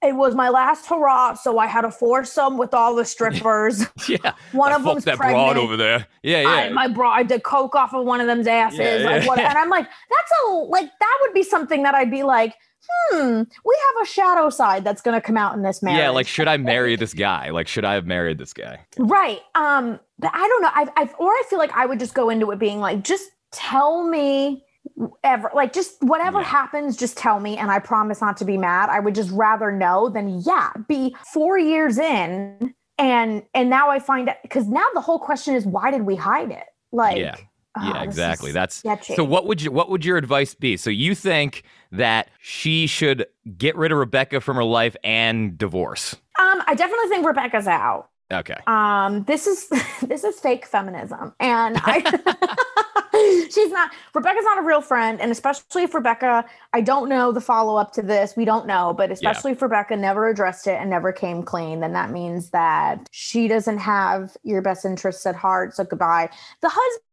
it 0.03 0.15
was 0.15 0.35
my 0.35 0.49
last 0.49 0.87
hurrah, 0.87 1.35
so 1.35 1.59
I 1.59 1.67
had 1.67 1.85
a 1.85 1.91
foursome 1.91 2.57
with 2.57 2.73
all 2.73 2.95
the 2.95 3.05
strippers. 3.13 3.85
yeah, 4.07 4.33
one 4.51 4.71
of 4.73 4.83
them's 4.83 5.05
that 5.05 5.17
pregnant. 5.17 5.53
broad 5.53 5.57
over 5.57 5.77
there. 5.77 6.07
Yeah, 6.23 6.41
yeah. 6.41 6.49
I, 6.49 6.69
my 6.69 6.87
broad, 6.87 7.13
I 7.13 7.23
did 7.23 7.43
coke 7.43 7.75
off 7.75 7.93
of 7.93 8.05
one 8.05 8.21
of 8.21 8.27
them's 8.27 8.47
asses. 8.47 8.79
Yeah, 8.79 8.97
yeah, 8.97 9.05
like, 9.05 9.27
what, 9.27 9.39
and 9.39 9.57
I'm 9.57 9.69
like, 9.69 9.85
that's 9.85 10.31
a 10.45 10.51
like 10.51 10.89
that 10.99 11.17
would 11.21 11.33
be 11.33 11.43
something 11.43 11.83
that 11.83 11.95
I'd 11.95 12.11
be 12.11 12.23
like, 12.23 12.55
hmm, 12.89 13.43
we 13.65 13.77
have 13.87 14.03
a 14.03 14.05
shadow 14.05 14.49
side 14.49 14.83
that's 14.83 15.01
going 15.01 15.19
to 15.19 15.21
come 15.25 15.37
out 15.37 15.55
in 15.55 15.61
this 15.61 15.83
marriage. 15.83 15.99
Yeah, 15.99 16.09
like 16.09 16.27
should 16.27 16.47
I 16.47 16.57
marry 16.57 16.95
this 16.95 17.13
guy? 17.13 17.49
Like 17.49 17.67
should 17.67 17.85
I 17.85 17.93
have 17.93 18.05
married 18.05 18.37
this 18.37 18.53
guy? 18.53 18.79
Right. 18.97 19.41
Um, 19.55 19.99
but 20.19 20.31
I 20.33 20.47
don't 20.47 20.61
know. 20.61 20.71
I've, 20.73 20.89
I've 20.97 21.15
or 21.19 21.29
I 21.29 21.43
feel 21.49 21.59
like 21.59 21.75
I 21.75 21.85
would 21.85 21.99
just 21.99 22.13
go 22.13 22.29
into 22.29 22.49
it 22.51 22.59
being 22.59 22.79
like, 22.79 23.03
just 23.03 23.29
tell 23.51 24.07
me 24.07 24.63
ever 25.23 25.51
like 25.53 25.73
just 25.73 26.01
whatever 26.01 26.39
yeah. 26.39 26.45
happens 26.45 26.97
just 26.97 27.17
tell 27.17 27.39
me 27.39 27.57
and 27.57 27.71
i 27.71 27.79
promise 27.79 28.21
not 28.21 28.37
to 28.37 28.45
be 28.45 28.57
mad 28.57 28.89
i 28.89 28.99
would 28.99 29.15
just 29.15 29.31
rather 29.31 29.71
know 29.71 30.09
than 30.09 30.41
yeah 30.45 30.71
be 30.87 31.15
four 31.33 31.57
years 31.57 31.97
in 31.97 32.73
and 32.97 33.43
and 33.53 33.69
now 33.69 33.89
i 33.89 33.99
find 33.99 34.29
out 34.29 34.37
because 34.41 34.67
now 34.67 34.85
the 34.93 35.01
whole 35.01 35.19
question 35.19 35.55
is 35.55 35.65
why 35.65 35.91
did 35.91 36.03
we 36.03 36.15
hide 36.15 36.51
it 36.51 36.65
like 36.91 37.17
yeah 37.17 37.35
yeah, 37.81 37.99
oh, 37.99 38.03
exactly. 38.03 38.51
That's 38.51 38.75
sketchy. 38.75 39.15
so. 39.15 39.23
What 39.23 39.47
would 39.47 39.61
you 39.61 39.71
what 39.71 39.89
would 39.89 40.03
your 40.03 40.17
advice 40.17 40.53
be? 40.53 40.75
So 40.75 40.89
you 40.89 41.15
think 41.15 41.63
that 41.91 42.29
she 42.41 42.85
should 42.85 43.25
get 43.57 43.77
rid 43.77 43.93
of 43.93 43.97
Rebecca 43.97 44.41
from 44.41 44.57
her 44.57 44.63
life 44.63 44.97
and 45.05 45.57
divorce? 45.57 46.15
Um, 46.37 46.61
I 46.67 46.75
definitely 46.75 47.07
think 47.07 47.25
Rebecca's 47.25 47.67
out. 47.67 48.09
Okay. 48.31 48.57
Um, 48.67 49.23
this 49.23 49.47
is 49.47 49.69
this 50.01 50.23
is 50.23 50.39
fake 50.39 50.65
feminism, 50.65 51.33
and 51.39 51.77
I 51.79 52.01
she's 53.49 53.71
not 53.71 53.91
Rebecca's 54.13 54.43
not 54.45 54.59
a 54.59 54.61
real 54.61 54.81
friend, 54.81 55.19
and 55.19 55.31
especially 55.31 55.83
if 55.83 55.93
Rebecca, 55.93 56.45
I 56.73 56.81
don't 56.81 57.09
know 57.09 57.31
the 57.31 57.41
follow 57.41 57.75
up 57.75 57.91
to 57.93 58.01
this. 58.01 58.35
We 58.35 58.45
don't 58.45 58.65
know, 58.67 58.93
but 58.93 59.11
especially 59.11 59.51
yeah. 59.51 59.55
if 59.55 59.61
Rebecca 59.61 59.97
never 59.97 60.27
addressed 60.27 60.67
it 60.67 60.79
and 60.79 60.89
never 60.89 61.11
came 61.11 61.43
clean, 61.43 61.81
then 61.81 61.93
that 61.93 62.11
means 62.11 62.51
that 62.51 63.07
she 63.11 63.47
doesn't 63.47 63.79
have 63.79 64.35
your 64.43 64.61
best 64.61 64.85
interests 64.85 65.25
at 65.25 65.35
heart. 65.35 65.75
So 65.75 65.83
goodbye. 65.83 66.29
The 66.61 66.69
husband 66.69 67.03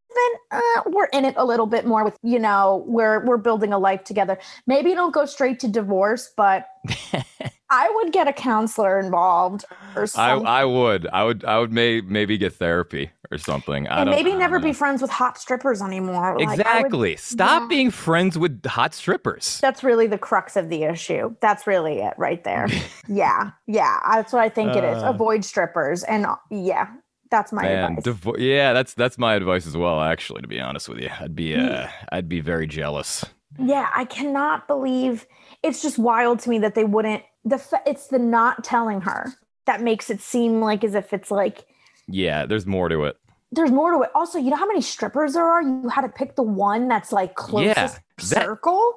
uh, 0.50 0.82
we're 0.86 1.06
in 1.06 1.24
it 1.24 1.34
a 1.36 1.44
little 1.44 1.66
bit 1.66 1.86
more 1.86 2.04
with 2.04 2.16
you 2.22 2.38
know 2.38 2.84
we're 2.86 3.24
we're 3.24 3.36
building 3.36 3.72
a 3.72 3.78
life 3.78 4.04
together. 4.04 4.38
Maybe 4.66 4.92
it'll 4.92 5.10
go 5.10 5.26
straight 5.26 5.60
to 5.60 5.68
divorce 5.68 6.32
but 6.36 6.68
i 7.70 7.90
would 7.96 8.12
get 8.12 8.28
a 8.28 8.32
counselor 8.32 8.98
involved 8.98 9.64
or 9.94 10.06
something. 10.06 10.46
I, 10.46 10.60
I 10.60 10.64
would. 10.64 11.06
I 11.08 11.24
would 11.24 11.44
i 11.44 11.58
would 11.58 11.72
may, 11.72 12.00
maybe 12.00 12.38
get 12.38 12.54
therapy 12.54 13.10
or 13.30 13.38
something. 13.38 13.86
I 13.88 14.00
and 14.00 14.10
maybe 14.10 14.34
never 14.34 14.58
be 14.58 14.72
friends 14.72 15.02
with 15.02 15.10
hot 15.10 15.38
strippers 15.38 15.82
anymore. 15.82 16.36
Exactly 16.38 17.10
like, 17.10 17.16
would, 17.16 17.18
stop 17.18 17.62
yeah. 17.62 17.68
being 17.68 17.90
friends 17.90 18.38
with 18.38 18.64
hot 18.64 18.94
strippers. 18.94 19.58
That's 19.60 19.84
really 19.84 20.06
the 20.06 20.18
crux 20.18 20.56
of 20.56 20.70
the 20.70 20.84
issue. 20.84 21.34
That's 21.40 21.66
really 21.66 21.98
it 21.98 22.14
right 22.16 22.42
there. 22.44 22.68
Yeah 23.10 23.52
yeah. 23.66 23.98
That's 24.12 24.32
what 24.32 24.42
i 24.42 24.48
think 24.48 24.72
uh, 24.72 24.78
it 24.78 24.84
is. 24.84 25.02
Uh. 25.02 25.10
avoid 25.10 25.44
strippers 25.44 26.04
and 26.04 26.26
yeah 26.50 26.88
that's 27.30 27.52
my 27.52 27.62
Man, 27.62 27.98
advice. 27.98 28.04
Devo- 28.04 28.38
yeah, 28.38 28.72
that's 28.72 28.94
that's 28.94 29.18
my 29.18 29.34
advice 29.34 29.66
as 29.66 29.76
well. 29.76 30.00
Actually, 30.00 30.42
to 30.42 30.48
be 30.48 30.60
honest 30.60 30.88
with 30.88 30.98
you, 30.98 31.10
I'd 31.20 31.34
be 31.34 31.54
uh, 31.54 31.88
I'd 32.12 32.28
be 32.28 32.40
very 32.40 32.66
jealous. 32.66 33.24
Yeah, 33.58 33.88
I 33.94 34.04
cannot 34.04 34.68
believe 34.68 35.26
it's 35.62 35.82
just 35.82 35.98
wild 35.98 36.38
to 36.40 36.50
me 36.50 36.58
that 36.60 36.74
they 36.74 36.84
wouldn't. 36.84 37.22
The 37.44 37.60
it's 37.86 38.08
the 38.08 38.18
not 38.18 38.64
telling 38.64 39.00
her 39.02 39.32
that 39.66 39.82
makes 39.82 40.10
it 40.10 40.20
seem 40.20 40.60
like 40.60 40.84
as 40.84 40.94
if 40.94 41.12
it's 41.12 41.30
like. 41.30 41.66
Yeah, 42.06 42.46
there's 42.46 42.66
more 42.66 42.88
to 42.88 43.04
it. 43.04 43.16
There's 43.50 43.70
more 43.70 43.92
to 43.92 44.02
it. 44.02 44.10
Also, 44.14 44.38
you 44.38 44.50
know 44.50 44.56
how 44.56 44.66
many 44.66 44.80
strippers 44.82 45.32
there 45.34 45.44
are? 45.44 45.62
You 45.62 45.88
had 45.88 46.02
to 46.02 46.08
pick 46.08 46.36
the 46.36 46.42
one 46.42 46.88
that's 46.88 47.12
like 47.12 47.34
closest 47.34 47.76
yeah, 47.76 47.98
that, 48.28 48.44
circle. 48.44 48.94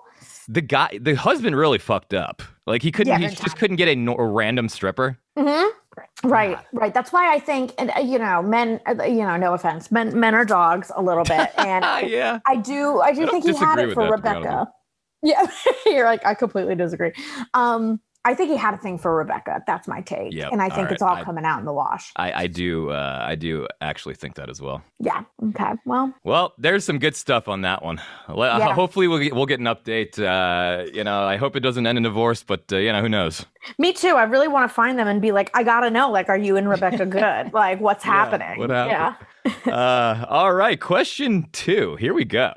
the 0.48 0.62
guy, 0.62 0.98
the 1.02 1.15
husband 1.15 1.56
really 1.56 1.78
fucked 1.78 2.13
up. 2.13 2.41
Like 2.67 2.82
he 2.82 2.91
couldn't, 2.91 3.12
Yeah, 3.12 3.17
he 3.30 3.36
just 3.36 3.41
time. 3.41 3.58
couldn't 3.58 3.78
get 3.78 3.88
a, 3.88 4.12
a 4.12 4.26
random 4.26 4.70
stripper. 4.70 5.17
hmm 5.38 5.70
Right, 6.23 6.56
God. 6.56 6.65
right. 6.73 6.93
That's 6.93 7.12
why 7.12 7.34
I 7.34 7.39
think, 7.39 7.73
and 7.77 7.91
uh, 7.95 7.99
you 7.99 8.19
know, 8.19 8.41
men. 8.43 8.80
uh, 8.88 9.04
You 9.04 9.23
know, 9.23 9.38
no 9.38 9.54
offense, 9.54 9.91
men 9.91 10.19
men 10.19 10.36
are 10.36 10.45
dogs 10.45 10.91
a 10.95 11.01
little 11.01 11.23
bit, 11.25 11.51
and 11.58 11.84
Ah, 11.86 11.99
yeah. 11.99 12.39
I 12.47 12.56
do. 12.58 12.99
I 13.01 13.13
do 13.13 13.23
I 13.23 13.27
think 13.27 13.45
he 13.45 13.54
had 13.56 13.80
it 13.80 13.93
for 13.93 14.04
that, 14.10 14.15
to 14.17 14.21
be 14.21 14.30
honest 14.30 14.47
Rebecca. 14.49 14.71
Yeah, 15.23 15.47
you're 15.86 16.06
like 16.06 16.25
I 16.25 16.34
completely 16.36 16.75
disagree. 16.75 17.13
Um, 17.54 17.99
I 18.24 18.36
think 18.36 18.52
he 18.52 18.58
had 18.58 18.74
a 18.76 18.78
thing 18.78 18.98
for 19.00 19.16
Rebecca. 19.16 19.64
That's 19.66 19.88
my 19.88 20.02
take, 20.02 20.32
Yep, 20.34 20.52
and 20.52 20.62
I 20.62 20.66
all 20.66 20.70
think 20.76 20.86
right. 20.86 20.92
it's 20.94 21.02
all 21.02 21.16
I- 21.16 21.24
coming 21.24 21.44
out 21.44 21.60
in 21.60 21.66
the 21.66 21.74
wash. 21.74 22.12
I, 22.16 22.44
I 22.44 22.48
do, 22.48 22.92
uh, 22.92 23.26
I 23.28 23.34
do 23.36 23.68
actually 23.82 24.14
think 24.14 24.36
that 24.36 24.48
as 24.50 24.62
well. 24.62 24.84
Yeah. 25.00 25.24
Okay. 25.50 25.72
Well, 25.86 26.14
Well, 26.24 26.54
there's 26.60 26.86
some 26.86 27.00
good 27.00 27.16
stuff 27.16 27.48
on 27.48 27.62
that 27.62 27.84
one. 27.84 28.00
Le- 28.30 28.60
Yeah. 28.60 28.74
Hopefully, 28.74 29.08
we'll 29.08 29.20
get, 29.20 29.34
we'll 29.36 29.48
get 29.48 29.60
an 29.60 29.66
update. 29.66 30.20
Uh, 30.20 30.86
you 30.94 31.04
know, 31.04 31.24
I 31.24 31.38
hope 31.38 31.56
it 31.56 31.62
doesn't 31.62 31.88
end 31.88 31.98
in 31.98 32.04
divorce, 32.04 32.44
but 32.44 32.72
uh, 32.72 32.78
you 32.78 32.92
know, 32.92 33.02
who 33.02 33.10
knows? 33.10 33.46
me 33.80 33.92
too. 33.94 34.16
I 34.16 34.24
really 34.24 34.48
want 34.48 34.70
to 34.70 34.74
find 34.74 35.00
them 35.00 35.08
and 35.08 35.20
be 35.22 35.32
like, 35.32 35.50
I 35.56 35.64
gotta 35.64 35.90
know. 35.90 36.12
Like, 36.12 36.30
are 36.30 36.38
you 36.38 36.58
and 36.58 36.70
Rebecca 36.70 37.06
good? 37.08 37.54
like, 37.54 37.80
what's 37.82 38.06
Yeah, 38.06 38.12
happening? 38.12 38.60
what 38.60 38.70
happened? 38.70 39.28
Yeah. 39.66 39.72
uh, 39.74 40.26
all 40.30 40.54
right, 40.54 40.80
question 40.80 41.48
two. 41.54 41.96
Here 41.96 42.14
we 42.14 42.26
go. 42.26 42.54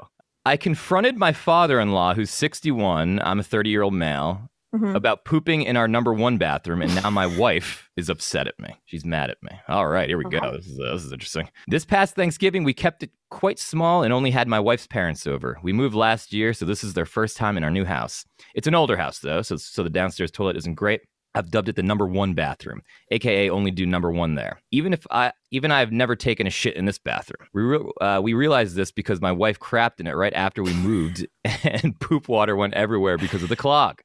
I 0.47 0.59
confronted 0.59 1.17
my 1.17 1.33
father-in-law, 1.33 2.13
who's 2.15 2.29
61. 2.31 3.19
I'm 3.25 3.41
a 3.41 3.43
30-year-old 3.43 3.95
male. 3.95 4.51
Mhm. 4.75 4.95
About 4.97 5.25
pooping 5.25 5.63
in 5.63 5.77
our 5.77 5.87
number 5.87 6.13
one 6.13 6.37
bathroom, 6.37 6.83
and 6.83 6.93
now 6.97 7.09
my 7.11 7.27
wife 7.39 7.91
is 7.97 8.09
upset 8.09 8.49
at 8.49 8.59
me. 8.59 8.71
She's 8.87 9.05
mad 9.05 9.31
at 9.31 9.41
me. 9.43 9.51
All 9.69 9.87
right, 9.87 10.09
here 10.09 10.19
we 10.19 10.25
go. 10.25 10.57
This 10.57 10.67
is, 10.67 10.81
uh, 10.81 10.93
this 10.95 11.05
is 11.05 11.13
interesting. 11.13 11.49
This 11.69 11.85
past 11.85 12.17
Thanksgiving, 12.17 12.65
we 12.65 12.75
kept 12.75 13.03
it 13.05 13.11
quite 13.31 13.59
small 13.61 14.03
and 14.03 14.13
only 14.13 14.33
had 14.33 14.49
my 14.49 14.59
wife's 14.59 14.87
parents 14.89 15.27
over. 15.27 15.59
We 15.63 15.73
moved 15.73 15.95
last 15.95 16.33
year, 16.33 16.53
so 16.53 16.65
this 16.65 16.83
is 16.83 16.95
their 16.95 17.07
first 17.07 17.37
time 17.37 17.57
in 17.57 17.63
our 17.63 17.71
new 17.71 17.85
house. 17.85 18.25
It's 18.55 18.67
an 18.67 18.75
older 18.75 18.97
house, 18.97 19.21
though, 19.21 19.43
so, 19.43 19.57
so 19.57 19.83
the 19.85 19.91
downstairs 19.91 20.31
toilet 20.33 20.57
isn't 20.57 20.75
great. 20.75 21.03
I've 21.37 21.51
dubbed 21.51 21.69
it 21.69 21.75
the 21.77 21.83
number 21.83 22.07
one 22.07 22.35
bathroom, 22.35 22.83
aka 23.11 23.51
only 23.51 23.73
do 23.73 23.87
number 23.87 24.11
one 24.11 24.37
there. 24.37 24.61
Even 24.71 24.93
if 24.93 25.05
I, 25.11 25.33
even 25.51 25.73
I've 25.73 25.91
never 25.91 26.15
taken 26.15 26.47
a 26.47 26.51
shit 26.51 26.77
in 26.77 26.85
this 26.85 26.99
bathroom. 26.99 27.49
We 27.53 27.63
re- 27.63 27.91
uh, 28.01 28.21
we 28.23 28.35
realized 28.35 28.77
this 28.77 28.93
because 28.93 29.21
my 29.21 29.33
wife 29.33 29.59
crapped 29.59 29.99
in 29.99 30.07
it 30.07 30.13
right 30.15 30.33
after 30.35 30.63
we 30.63 30.73
moved, 30.75 31.27
and 31.65 31.99
poop 31.99 32.29
water 32.29 32.55
went 32.55 32.75
everywhere 32.75 33.19
because 33.19 33.43
of 33.43 33.49
the 33.49 33.57
clog. 33.57 34.01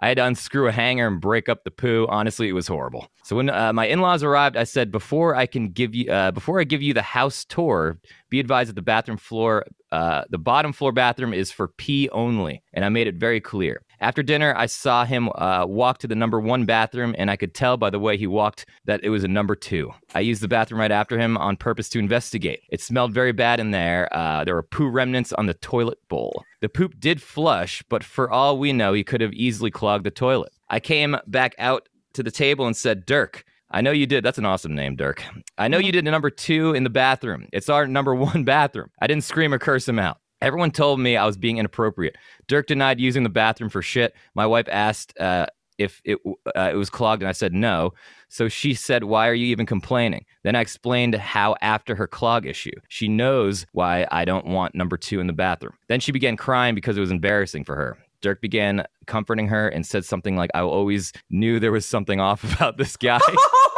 I 0.00 0.08
had 0.08 0.16
to 0.16 0.24
unscrew 0.24 0.66
a 0.66 0.72
hanger 0.72 1.06
and 1.06 1.20
break 1.20 1.48
up 1.48 1.64
the 1.64 1.70
poo. 1.70 2.06
Honestly, 2.08 2.48
it 2.48 2.52
was 2.52 2.66
horrible. 2.66 3.08
So 3.22 3.36
when 3.36 3.50
uh, 3.50 3.72
my 3.72 3.86
in-laws 3.86 4.22
arrived, 4.22 4.56
I 4.56 4.64
said, 4.64 4.90
"Before 4.90 5.36
I 5.36 5.46
can 5.46 5.68
give 5.68 5.94
you, 5.94 6.10
uh, 6.10 6.30
before 6.30 6.60
I 6.60 6.64
give 6.64 6.82
you 6.82 6.94
the 6.94 7.02
house 7.02 7.44
tour, 7.44 7.98
be 8.30 8.40
advised 8.40 8.70
that 8.70 8.76
the 8.76 8.82
bathroom 8.82 9.18
floor, 9.18 9.66
uh, 9.92 10.24
the 10.30 10.38
bottom 10.38 10.72
floor 10.72 10.92
bathroom 10.92 11.34
is 11.34 11.52
for 11.52 11.68
pee 11.68 12.08
only." 12.10 12.62
And 12.72 12.84
I 12.84 12.88
made 12.88 13.06
it 13.06 13.16
very 13.16 13.40
clear. 13.40 13.82
After 14.02 14.22
dinner, 14.22 14.54
I 14.56 14.64
saw 14.64 15.04
him 15.04 15.28
uh, 15.34 15.66
walk 15.66 15.98
to 15.98 16.08
the 16.08 16.14
number 16.14 16.40
one 16.40 16.64
bathroom, 16.64 17.14
and 17.18 17.30
I 17.30 17.36
could 17.36 17.52
tell 17.52 17.76
by 17.76 17.90
the 17.90 17.98
way 17.98 18.16
he 18.16 18.26
walked 18.26 18.64
that 18.86 19.00
it 19.04 19.10
was 19.10 19.24
a 19.24 19.28
number 19.28 19.54
two. 19.54 19.90
I 20.14 20.20
used 20.20 20.42
the 20.42 20.48
bathroom 20.48 20.80
right 20.80 20.90
after 20.90 21.18
him 21.18 21.36
on 21.36 21.58
purpose 21.58 21.90
to 21.90 21.98
investigate. 21.98 22.62
It 22.70 22.80
smelled 22.80 23.12
very 23.12 23.32
bad 23.32 23.60
in 23.60 23.72
there. 23.72 24.08
Uh, 24.10 24.44
there 24.44 24.54
were 24.54 24.62
poo 24.62 24.88
remnants 24.88 25.34
on 25.34 25.44
the 25.44 25.54
toilet 25.54 25.98
bowl. 26.08 26.44
The 26.62 26.70
poop 26.70 26.98
did 26.98 27.20
flush, 27.20 27.82
but 27.90 28.02
for 28.02 28.30
all 28.30 28.58
we 28.58 28.72
know, 28.72 28.94
he 28.94 29.04
could 29.04 29.20
have 29.20 29.34
easily 29.34 29.70
clogged 29.70 30.04
the 30.04 30.10
toilet. 30.10 30.52
I 30.70 30.80
came 30.80 31.16
back 31.26 31.54
out 31.58 31.88
to 32.14 32.22
the 32.22 32.30
table 32.30 32.66
and 32.66 32.76
said, 32.76 33.04
Dirk, 33.04 33.44
I 33.70 33.82
know 33.82 33.92
you 33.92 34.06
did. 34.06 34.24
That's 34.24 34.38
an 34.38 34.46
awesome 34.46 34.74
name, 34.74 34.96
Dirk. 34.96 35.22
I 35.58 35.68
know 35.68 35.78
you 35.78 35.92
did 35.92 36.06
a 36.06 36.10
number 36.10 36.30
two 36.30 36.72
in 36.72 36.84
the 36.84 36.90
bathroom. 36.90 37.48
It's 37.52 37.68
our 37.68 37.86
number 37.86 38.14
one 38.32 38.44
bathroom. 38.44 38.90
I 39.00 39.06
didn't 39.06 39.24
scream 39.24 39.52
or 39.52 39.58
curse 39.58 39.86
him 39.86 39.98
out. 39.98 40.18
Everyone 40.42 40.70
told 40.70 41.00
me 41.00 41.16
I 41.16 41.26
was 41.26 41.36
being 41.36 41.58
inappropriate. 41.58 42.16
Dirk 42.46 42.66
denied 42.66 43.00
using 43.00 43.22
the 43.22 43.28
bathroom 43.28 43.70
for 43.70 43.82
shit. 43.82 44.14
My 44.34 44.46
wife 44.46 44.68
asked 44.70 45.18
uh, 45.18 45.46
if 45.80 46.00
it 46.04 46.18
uh, 46.24 46.70
it 46.72 46.76
was 46.76 46.90
clogged, 46.90 47.22
and 47.22 47.28
I 47.28 47.32
said 47.32 47.52
no. 47.52 47.92
So 48.28 48.48
she 48.48 48.74
said, 48.74 49.04
"Why 49.04 49.28
are 49.28 49.34
you 49.34 49.46
even 49.46 49.66
complaining?" 49.66 50.24
Then 50.42 50.54
I 50.54 50.60
explained 50.60 51.14
how 51.14 51.56
after 51.60 51.94
her 51.94 52.06
clog 52.06 52.46
issue, 52.46 52.78
she 52.88 53.08
knows 53.08 53.66
why 53.72 54.06
I 54.10 54.24
don't 54.24 54.46
want 54.46 54.74
number 54.74 54.96
two 54.96 55.20
in 55.20 55.26
the 55.26 55.32
bathroom. 55.32 55.74
Then 55.88 56.00
she 56.00 56.12
began 56.12 56.36
crying 56.36 56.74
because 56.74 56.96
it 56.96 57.00
was 57.00 57.10
embarrassing 57.10 57.64
for 57.64 57.76
her. 57.76 57.98
Dirk 58.20 58.42
began 58.42 58.84
comforting 59.06 59.48
her 59.48 59.68
and 59.68 59.86
said 59.86 60.04
something 60.04 60.36
like, 60.36 60.50
"I 60.54 60.60
always 60.60 61.12
knew 61.30 61.58
there 61.58 61.72
was 61.72 61.86
something 61.86 62.20
off 62.20 62.44
about 62.54 62.76
this 62.76 62.96
guy." 62.96 63.20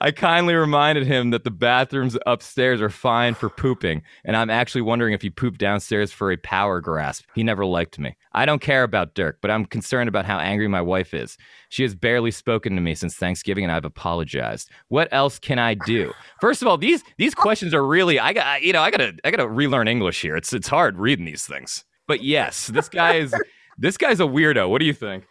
I 0.00 0.12
kindly 0.14 0.54
reminded 0.54 1.06
him 1.06 1.30
that 1.30 1.44
the 1.44 1.50
bathrooms 1.50 2.16
upstairs 2.26 2.80
are 2.80 2.90
fine 2.90 3.34
for 3.34 3.48
pooping, 3.48 4.02
and 4.24 4.36
I'm 4.36 4.50
actually 4.50 4.82
wondering 4.82 5.14
if 5.14 5.22
he 5.22 5.30
pooped 5.30 5.58
downstairs 5.58 6.12
for 6.12 6.30
a 6.30 6.36
power 6.36 6.80
grasp. 6.80 7.24
He 7.34 7.42
never 7.42 7.64
liked 7.64 7.98
me. 7.98 8.16
I 8.32 8.44
don't 8.46 8.60
care 8.60 8.82
about 8.82 9.14
Dirk, 9.14 9.38
but 9.40 9.50
I'm 9.50 9.64
concerned 9.64 10.08
about 10.08 10.26
how 10.26 10.38
angry 10.38 10.68
my 10.68 10.80
wife 10.80 11.14
is. 11.14 11.38
She 11.68 11.82
has 11.84 11.94
barely 11.94 12.30
spoken 12.30 12.74
to 12.74 12.82
me 12.82 12.94
since 12.94 13.14
Thanksgiving, 13.14 13.64
and 13.64 13.72
I've 13.72 13.84
apologized. 13.84 14.70
What 14.88 15.08
else 15.12 15.38
can 15.38 15.58
I 15.58 15.74
do? 15.74 16.12
First 16.40 16.60
of 16.62 16.68
all, 16.68 16.76
these 16.76 17.02
these 17.16 17.34
questions 17.34 17.72
are 17.72 17.86
really 17.86 18.18
I 18.18 18.32
got 18.32 18.62
you 18.62 18.72
know 18.72 18.82
I 18.82 18.90
gotta 18.90 19.14
I 19.24 19.30
gotta 19.30 19.48
relearn 19.48 19.88
English 19.88 20.20
here. 20.20 20.36
It's 20.36 20.52
it's 20.52 20.68
hard 20.68 20.98
reading 20.98 21.24
these 21.24 21.46
things. 21.46 21.84
But 22.06 22.22
yes, 22.22 22.66
this 22.66 22.88
guy 22.88 23.14
is 23.14 23.34
this 23.78 23.96
guy's 23.96 24.20
a 24.20 24.24
weirdo. 24.24 24.68
What 24.68 24.80
do 24.80 24.86
you 24.86 24.92
think? 24.92 25.24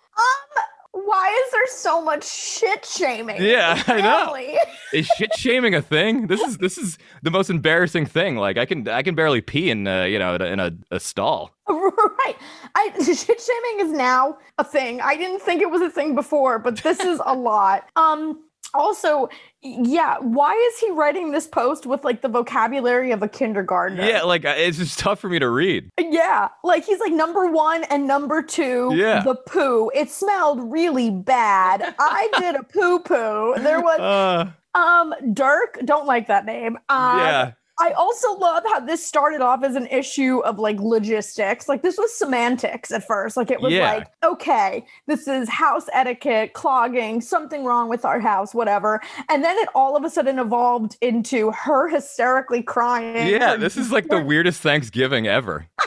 Why 1.13 1.43
is 1.45 1.51
there 1.51 1.67
so 1.67 2.01
much 2.01 2.27
shit 2.27 2.83
shaming? 2.83 3.39
Yeah, 3.39 3.83
I 3.85 4.01
know. 4.01 4.35
Is 4.93 5.05
shit 5.05 5.31
shaming 5.37 5.75
a 5.75 5.81
thing? 5.81 6.25
This 6.25 6.41
is 6.41 6.57
this 6.57 6.75
is 6.75 6.97
the 7.21 7.29
most 7.29 7.51
embarrassing 7.51 8.07
thing. 8.07 8.35
Like 8.37 8.57
I 8.57 8.65
can 8.65 8.87
I 8.87 9.03
can 9.03 9.13
barely 9.13 9.39
pee 9.39 9.69
in 9.69 9.87
uh, 9.87 10.05
you 10.05 10.17
know 10.17 10.33
in 10.33 10.41
a, 10.41 10.45
in 10.45 10.59
a, 10.59 10.71
a 10.89 10.99
stall. 10.99 11.51
Right. 11.69 12.35
I 12.75 12.91
shit 13.03 13.39
shaming 13.41 13.85
is 13.85 13.91
now 13.91 14.37
a 14.57 14.63
thing. 14.63 15.01
I 15.01 15.15
didn't 15.15 15.41
think 15.41 15.61
it 15.61 15.69
was 15.69 15.83
a 15.83 15.89
thing 15.89 16.15
before, 16.15 16.57
but 16.57 16.77
this 16.77 16.99
is 16.99 17.21
a 17.23 17.35
lot. 17.35 17.87
Um 17.95 18.43
also, 18.73 19.29
yeah, 19.61 20.17
why 20.19 20.53
is 20.53 20.79
he 20.79 20.91
writing 20.91 21.31
this 21.31 21.47
post 21.47 21.85
with 21.85 22.03
like 22.03 22.21
the 22.21 22.27
vocabulary 22.27 23.11
of 23.11 23.21
a 23.23 23.27
kindergartner? 23.27 24.03
Yeah, 24.05 24.23
like 24.23 24.45
uh, 24.45 24.53
it's 24.57 24.77
just 24.77 24.99
tough 24.99 25.19
for 25.19 25.29
me 25.29 25.39
to 25.39 25.49
read. 25.49 25.89
Yeah, 25.99 26.49
like 26.63 26.85
he's 26.85 26.99
like 26.99 27.13
number 27.13 27.47
one 27.47 27.83
and 27.85 28.07
number 28.07 28.41
two. 28.41 28.91
Yeah. 28.93 29.23
the 29.23 29.35
poo. 29.35 29.91
It 29.93 30.09
smelled 30.11 30.71
really 30.71 31.09
bad. 31.11 31.95
I 31.99 32.29
did 32.39 32.55
a 32.55 32.63
poo 32.63 32.99
poo. 32.99 33.55
There 33.59 33.81
was 33.81 33.99
Uh, 33.99 34.51
um 34.77 35.13
Dirk. 35.33 35.79
Don't 35.85 36.05
like 36.07 36.27
that 36.27 36.45
name. 36.45 36.77
Um, 36.89 37.19
yeah, 37.19 37.51
I 37.79 37.91
also 37.91 38.33
love 38.37 38.63
how 38.67 38.79
this 38.81 39.05
started 39.05 39.41
off 39.41 39.63
as 39.63 39.75
an 39.75 39.87
issue 39.87 40.39
of 40.39 40.59
like 40.59 40.79
logistics. 40.79 41.67
Like 41.67 41.81
this 41.81 41.97
was 41.97 42.13
semantics 42.13 42.91
at 42.91 43.05
first. 43.05 43.35
Like 43.35 43.49
it 43.49 43.61
was 43.61 43.73
Yeah. 43.73 43.91
like, 43.93 44.07
okay, 44.23 44.85
this 45.07 45.27
is 45.27 45.49
house 45.49 45.85
etiquette, 45.91 46.53
clogging, 46.53 47.19
something 47.19 47.63
wrong 47.65 47.89
with 47.89 48.05
our 48.05 48.19
house, 48.19 48.53
whatever. 48.53 49.01
And 49.29 49.43
then 49.43 49.57
it 49.57 49.69
all 49.73 49.97
of 49.97 50.03
a 50.03 50.09
sudden 50.09 50.37
evolved 50.37 50.97
into 51.01 51.51
her 51.51 51.89
hysterically 51.89 52.61
crying. 52.61 53.27
yeah. 53.27 53.55
This 53.55 53.75
is 53.75 53.91
like 53.91 54.07
the 54.07 54.21
weirdest 54.21 54.61
Thanksgiving 54.61 55.25
ever. 55.27 55.65